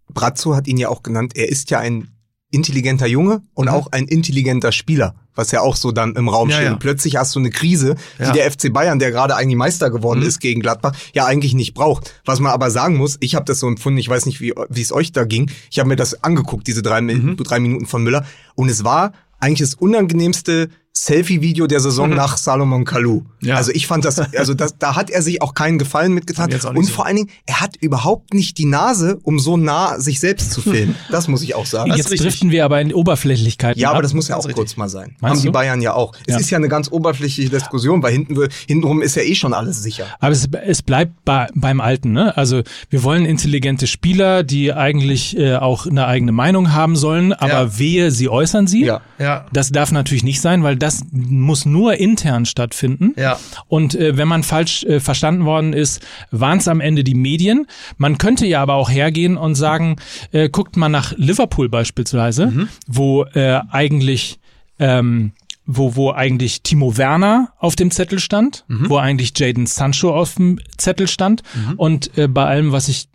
[0.09, 2.09] Brazzo hat ihn ja auch genannt, er ist ja ein
[2.51, 3.73] intelligenter Junge und Mhm.
[3.73, 6.65] auch ein intelligenter Spieler, was ja auch so dann im Raum Ja, steht.
[6.67, 6.73] ja.
[6.73, 8.31] Und plötzlich hast du eine Krise, die Ja.
[8.31, 10.25] der FC Bayern, der gerade eigentlich Meister geworden Mhm.
[10.27, 12.13] ist gegen Gladbach, ja eigentlich nicht braucht.
[12.25, 14.91] Was man aber sagen muss, ich habe das so empfunden, ich weiß nicht, wie es
[14.91, 15.49] euch da ging.
[15.71, 17.37] Ich habe mir das angeguckt, diese drei, Mhm.
[17.37, 18.25] drei Minuten von Müller,
[18.55, 23.21] und es war eigentlich das unangenehmste Selfie-Video der Saison nach Salomon Kalou.
[23.39, 23.47] Mhm.
[23.47, 23.55] Ja.
[23.55, 26.51] Also ich fand das, also das, da hat er sich auch keinen Gefallen mitgetan.
[26.75, 26.93] Und so.
[26.93, 30.61] vor allen Dingen, er hat überhaupt nicht die Nase, um so nah sich selbst zu
[30.61, 30.95] filmen.
[31.09, 31.91] Das muss ich auch sagen.
[31.95, 34.03] Jetzt driften wir aber in Oberflächlichkeiten Ja, aber ab.
[34.03, 35.15] das muss ja auch kurz mal sein.
[35.19, 35.51] Meinst Haben die du?
[35.51, 36.13] Bayern ja auch.
[36.25, 36.39] Es Ja.
[36.39, 38.37] ist ja eine ganz oberflächliche Diskussion, weil hinten,
[38.67, 40.05] hintenrum ist ja eh schon alles sicher.
[40.19, 42.11] Aber es, es bleibt bei, beim Alten.
[42.13, 42.35] Ne?
[42.37, 47.51] Also wir wollen intelligente Spieler, die eigentlich äh, auch eine eigene Meinung haben sollen, aber
[47.51, 47.79] Ja.
[47.79, 48.85] wehe, sie äußern sie.
[48.85, 49.01] Ja.
[49.19, 49.45] Ja.
[49.53, 53.13] Das darf natürlich nicht sein, weil das muss nur intern stattfinden.
[53.17, 53.37] Ja.
[53.67, 56.01] Und äh, wenn man falsch äh, verstanden worden ist,
[56.31, 57.67] waren es am Ende die Medien.
[57.97, 59.97] Man könnte ja aber auch hergehen und sagen,
[60.31, 62.69] äh, guckt mal nach Liverpool beispielsweise, Mhm.
[62.87, 64.39] wo äh, eigentlich
[64.79, 65.33] ähm,
[65.67, 68.89] wo, wo eigentlich Timo Werner auf dem Zettel stand, Mhm.
[68.89, 71.43] wo eigentlich Jaden Sancho auf dem Zettel stand.
[71.77, 73.07] Und äh, bei allem, was ich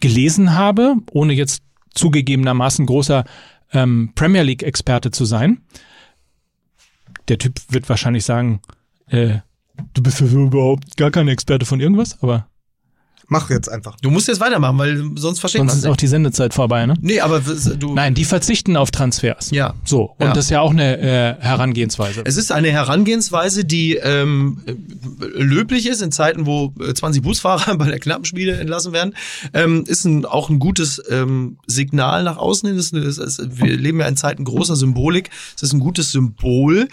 [0.00, 1.62] gelesen habe, ohne jetzt
[1.94, 3.24] zugegebenermaßen großer
[3.72, 5.62] ähm, Premier League-Experte zu sein,
[7.28, 8.60] der Typ wird wahrscheinlich sagen,
[9.08, 9.38] äh,
[9.94, 12.46] du bist ja überhaupt gar kein Experte von irgendwas, aber
[13.32, 13.96] Mach jetzt einfach.
[14.02, 16.84] Du musst jetzt weitermachen, weil sonst versteht man sonst es ist auch die Sendezeit vorbei,
[16.86, 16.94] ne?
[17.00, 17.94] Nee, aber du.
[17.94, 19.50] Nein, die verzichten auf Transfers.
[19.52, 19.72] Ja.
[19.84, 20.32] So, und Ja.
[20.34, 22.22] das ist ja auch eine äh, Herangehensweise.
[22.26, 24.72] Es ist eine Herangehensweise, die ähm, äh,
[25.42, 29.14] löblich ist in Zeiten, wo äh, 20 Busfahrer bei der Knappenspiele entlassen werden.
[29.54, 32.78] Ähm, ist ein, auch ein gutes ähm, Signal nach außen hin.
[32.78, 33.20] Ist, eine- ist,
[33.58, 35.30] wir leben ja in Zeiten großer Symbolik.
[35.56, 36.88] Es ist ein gutes Symbol.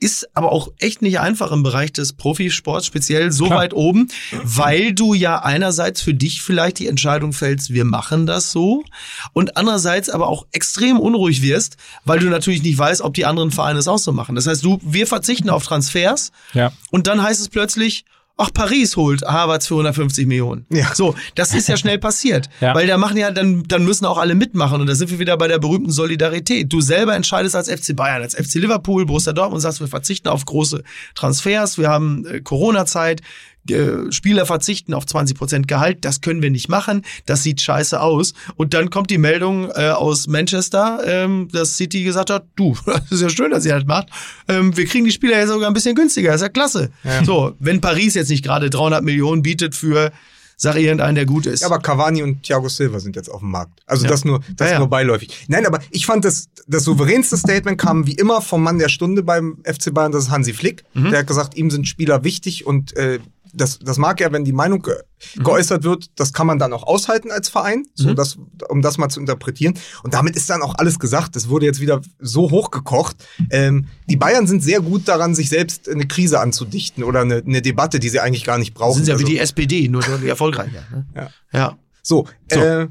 [0.00, 3.58] Ist aber auch echt nicht einfach im Bereich des Profisports, speziell so Klar.
[3.60, 4.08] weit oben,
[4.42, 8.84] weil du ja einerseits für dich vielleicht die Entscheidung fällst, wir machen das so
[9.32, 13.50] und andererseits aber auch extrem unruhig wirst, weil du natürlich nicht weißt, ob die anderen
[13.50, 14.34] Vereine es auch so machen.
[14.34, 16.72] Das heißt, du, wir verzichten auf Transfers Ja.
[16.90, 18.04] und dann heißt es plötzlich,
[18.36, 20.66] ach, Paris holt Harvards für 150 Millionen.
[20.70, 20.94] Ja.
[20.94, 22.48] So, das ist ja schnell passiert.
[22.60, 22.74] Ja.
[22.74, 24.80] Weil da machen ja, dann, dann müssen auch alle mitmachen.
[24.80, 26.72] Und da sind wir wieder bei der berühmten Solidarität.
[26.72, 30.44] Du selber entscheidest als FC Bayern, als FC Liverpool, Borussia Dortmund, sagst, wir verzichten auf
[30.44, 30.82] große
[31.14, 33.22] Transfers, wir haben äh, Corona-Zeit,
[33.70, 38.00] äh, Spieler verzichten auf 20 Prozent Gehalt, das können wir nicht machen, das sieht scheiße
[38.00, 38.34] aus.
[38.56, 43.10] Und dann kommt die Meldung äh, aus Manchester, ähm, dass City gesagt hat, du, das
[43.10, 44.08] ist ja schön, dass ihr das macht,
[44.48, 46.90] ähm, wir kriegen die Spieler ja sogar ein bisschen günstiger, das ist ja klasse.
[47.24, 50.12] So, wenn Paris jetzt nicht gerade 300 Millionen bietet für,
[50.56, 51.60] sag irgendeinen, der gut ist.
[51.60, 53.80] Ja, aber Cavani und Thiago Silva sind jetzt auf dem Markt.
[53.86, 54.10] Also Ja.
[54.10, 54.78] das nur, das Ja, ja.
[54.78, 55.44] nur beiläufig.
[55.48, 59.22] Nein, aber ich fand das, das souveränste Statement kam wie immer vom Mann der Stunde
[59.22, 60.84] beim FC Bayern, das ist Hansi Flick.
[60.94, 61.10] Mhm.
[61.10, 63.18] Der hat gesagt, ihm sind Spieler wichtig und äh,
[63.54, 64.94] das, das mag er, wenn die Meinung ge
[65.36, 65.42] Mhm.
[65.44, 68.36] geäußert wird, das kann man dann auch aushalten als Verein, so das,
[68.68, 69.72] um das mal zu interpretieren.
[70.02, 71.34] Und damit ist dann auch alles gesagt.
[71.34, 73.16] Das wurde jetzt wieder so hochgekocht.
[73.50, 77.62] Ähm, die Bayern sind sehr gut daran, sich selbst eine Krise anzudichten oder eine, eine
[77.62, 78.96] Debatte, die sie eigentlich gar nicht brauchen.
[79.02, 80.82] sind ja wie Also- die SPD, nur die erfolgreicher.
[80.92, 81.06] Ne?
[81.16, 81.28] Ja.
[81.54, 81.78] ja.
[82.02, 82.60] So, So.
[82.60, 82.88] Äh,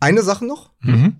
[0.00, 0.70] eine Sache noch.
[0.80, 1.16] Mhm.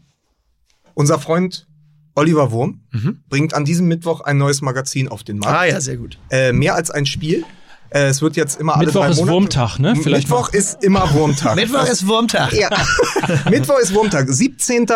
[0.94, 1.66] Unser Freund
[2.14, 2.80] Oliver Wurm
[3.28, 5.56] bringt an diesem Mittwoch ein neues Magazin auf den Markt.
[5.56, 6.18] Ah ja, sehr gut.
[6.30, 7.44] Äh, mehr als ein Spiel.
[7.90, 9.32] Äh, es wird jetzt immer alle Mittwoch drei ist Monate.
[9.32, 9.96] Wurmtag, ne?
[9.96, 11.56] Vielleicht Mittwoch ist immer Wurmtag.
[11.56, 12.52] Mittwoch ist Wurmtag.
[12.52, 12.68] ja.
[13.50, 14.26] Mittwoch ist Wurmtag.
[14.28, 14.86] 17.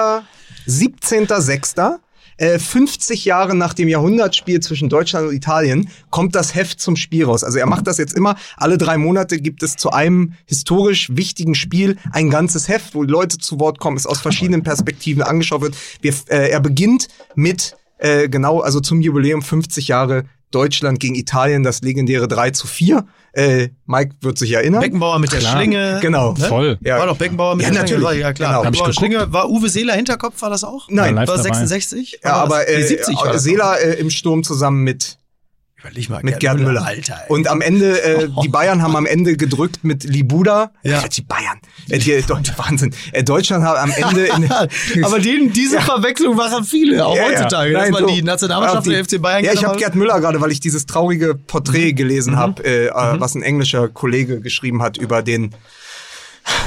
[0.67, 1.99] 17.06.
[2.39, 7.25] Äh, 50 Jahre nach dem Jahrhundertspiel zwischen Deutschland und Italien kommt das Heft zum Spiel
[7.25, 7.45] raus.
[7.45, 8.37] Also er macht das jetzt immer.
[8.57, 13.39] Alle drei Monate gibt es zu einem historisch wichtigen Spiel ein ganzes Heft, wo Leute
[13.39, 15.77] zu Wort kommen, es aus verschiedenen Perspektiven angeschaut wird.
[16.01, 20.25] Wir, äh, er beginnt mit äh, genau, also zum Jubiläum 50 Jahre
[20.55, 23.05] Deutschland gegen Italien, das legendäre 3 zu 4.
[23.35, 24.81] Äh, Mike wird sich erinnern.
[24.81, 25.57] Beckenbauer mit der Klar.
[25.57, 25.99] Schlinge.
[26.03, 26.35] Genau.
[26.35, 26.45] Ne?
[26.47, 26.79] Voll.
[26.83, 26.99] Ja.
[26.99, 28.07] War doch Beckenbauer mit Ja, der natürlich.
[28.07, 28.23] Schlinge.
[28.23, 28.51] War, ja, klar.
[28.53, 28.65] Genau.
[28.67, 28.93] Hab ich Beckenbauer.
[28.95, 29.33] Schlinge.
[29.33, 30.87] War Uwe Seeler Hinterkopf, war das auch?
[30.91, 31.43] Nein, War dabei.
[31.43, 32.21] 66?
[32.23, 33.43] Ja, aber äh, Nee, 70 war das.
[33.43, 35.19] Seela äh, im Sturm zusammen mit
[35.85, 36.85] Überleg mal, mit Gerd Müller.
[36.85, 37.15] Alter.
[37.27, 37.33] ey.
[37.33, 40.71] Und am Ende, äh, die Bayern haben am Ende gedrückt mit Libuda.
[40.85, 41.01] Ja.
[41.03, 41.59] Äh, Die Bayern.
[41.89, 42.95] Äh, die, Deutsch, Wahnsinn.
[43.11, 44.51] Äh, Deutschland hat am Ende in,
[45.05, 47.29] aber den, diese Verwechslung machen viele, auch Ja, ja.
[47.41, 47.73] heutzutage.
[47.73, 48.15] dass Nein, man so.
[48.15, 50.87] die Nationalmannschaft die- der FC Bayern Ja, ich habe Gerd Müller gerade, weil ich dieses
[50.87, 53.17] traurige Porträt gelesen habe, äh, Mhm.
[53.17, 55.51] äh, was ein englischer Kollege geschrieben hat über den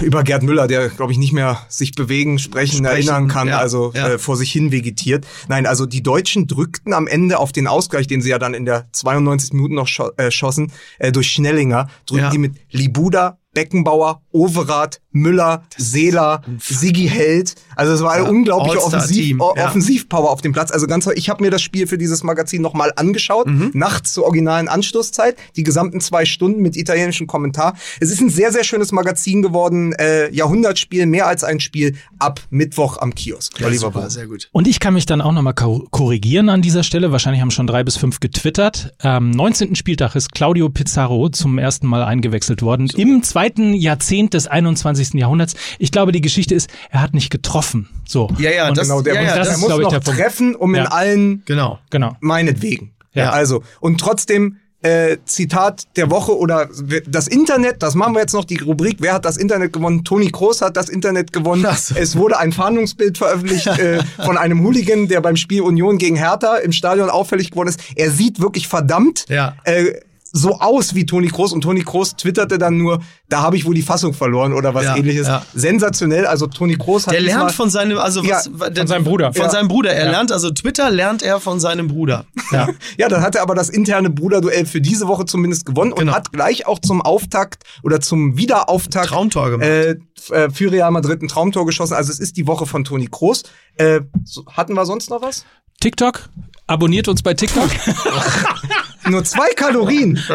[0.02, 3.60] über Gerd Müller, der glaube ich nicht mehr sich bewegen, sprechen, Sprechen, erinnern kann, ja,
[3.60, 4.14] also ja.
[4.14, 5.26] Äh, vor sich hin vegetiert.
[5.48, 8.66] Nein, also die Deutschen drückten am Ende auf den Ausgleich, den sie ja dann in
[8.66, 12.30] der 92 Minuten noch scho äh, schossen, äh, durch Schnellinger, drückten Ja.
[12.30, 17.56] die mit Libuda, Beckenbauer, Overath, Müller, Seeler, Sigi Held.
[17.76, 19.66] Also es war eine Ja, unglaubliche Offensiv, ja.
[19.68, 20.72] Offensivpower auf dem Platz.
[20.72, 23.72] Also ganz, ich habe mir das Spiel für dieses Magazin nochmal angeschaut, Mhm.
[23.74, 27.76] nachts zur originalen Anschlusszeit, die gesamten zwei Stunden mit italienischem Kommentar.
[28.02, 29.94] Es ist ein sehr, sehr schönes Magazin geworden.
[29.94, 33.58] Äh, Jahrhundertspiel, mehr als ein Spiel, ab Mittwoch am Kiosk.
[33.60, 34.10] Ja, Oliver super, Wurm.
[34.10, 34.50] sehr gut.
[34.52, 37.12] Und ich kann mich dann auch nochmal korrigieren an dieser Stelle.
[37.14, 38.94] Wahrscheinlich haben schon drei bis fünf getwittert.
[39.00, 39.76] Am 19.
[39.76, 42.90] Spieltag ist Claudio Pizarro zum ersten Mal eingewechselt worden.
[42.98, 45.14] Im zweiten Jahrzehnt des 21.
[45.14, 45.56] Jahrhunderts.
[45.80, 47.90] Ich glaube, die Geschichte ist, er hat nicht getroffen.
[48.08, 48.30] So.
[48.38, 50.00] Ja, ja, Und das, Genau, der, ja, muss, ja, das er ist, muss ich, noch
[50.00, 50.90] treffen, um in Ja.
[50.90, 51.80] allen genau.
[51.90, 52.16] Genau.
[52.20, 52.92] meinetwegen.
[53.14, 53.30] Ja.
[53.30, 56.70] Also, und trotzdem, äh, Zitat der Woche oder
[57.08, 60.04] das Internet, das machen wir jetzt noch, die Rubrik, wer hat das Internet gewonnen?
[60.04, 61.66] Toni Kroos hat das Internet gewonnen.
[61.76, 61.96] So.
[61.96, 66.58] Es wurde ein Fahndungsbild veröffentlicht äh, von einem Hooligan, der beim Spiel Union gegen Hertha
[66.58, 67.80] im Stadion auffällig geworden ist.
[67.96, 69.56] Er sieht wirklich verdammt Ja.
[69.64, 69.94] äh,
[70.38, 73.74] so aus wie Toni Kroos und Toni Kroos twitterte dann nur, da habe ich wohl
[73.74, 75.28] die Fassung verloren oder was Ja, ähnliches.
[75.28, 75.46] ja.
[75.54, 79.06] Sensationell, also Toni Kroos hat Der lernt von seinem, also Ja, was, von der, seinem
[79.06, 79.32] Bruder.
[79.34, 79.50] Von Ja.
[79.50, 79.94] seinem Bruder.
[79.94, 80.12] Er Ja.
[80.12, 82.26] lernt, also Twitter lernt er von seinem Bruder.
[82.52, 82.68] Ja.
[82.98, 86.12] Ja, dann hat er aber das interne Bruderduell für diese Woche zumindest gewonnen Genau.
[86.12, 89.68] und hat gleich auch zum Auftakt oder zum Wiederauftakt Traumtor gemacht.
[89.68, 89.92] Äh,
[90.32, 91.94] äh, für Real Madrid ein Traumtor geschossen.
[91.94, 93.44] Also es ist die Woche von Toni Kroos.
[93.78, 95.46] Äh, so, hatten wir sonst noch was?
[95.80, 96.28] TikTok?
[96.68, 97.70] Abonniert uns bei TikTok.
[99.10, 100.20] Nur zwei Kalorien.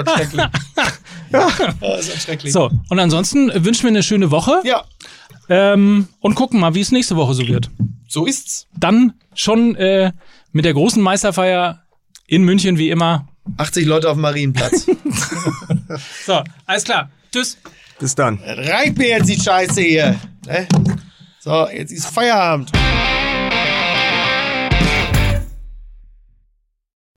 [1.31, 2.53] Das ist schrecklich.
[2.53, 2.71] so.
[2.89, 4.61] Und ansonsten wünschen wir eine schöne Woche.
[4.65, 4.85] Ja,
[5.49, 7.71] Ähm, und gucken mal, wie es nächste Woche so wird.
[8.09, 8.67] so ist's.
[8.77, 10.13] Dann schon äh,
[10.53, 11.85] mit der großen Meisterfeier
[12.27, 13.29] in München wie immer.
[13.59, 14.87] 80 Leute auf dem Marienplatz.
[16.25, 17.11] So, alles klar.
[17.33, 17.59] Tschüss.
[17.99, 18.39] Bis dann.
[18.45, 20.17] Reicht mir jetzt die Scheiße hier.
[20.47, 20.69] Ne?
[21.41, 22.71] So, jetzt ist Feierabend.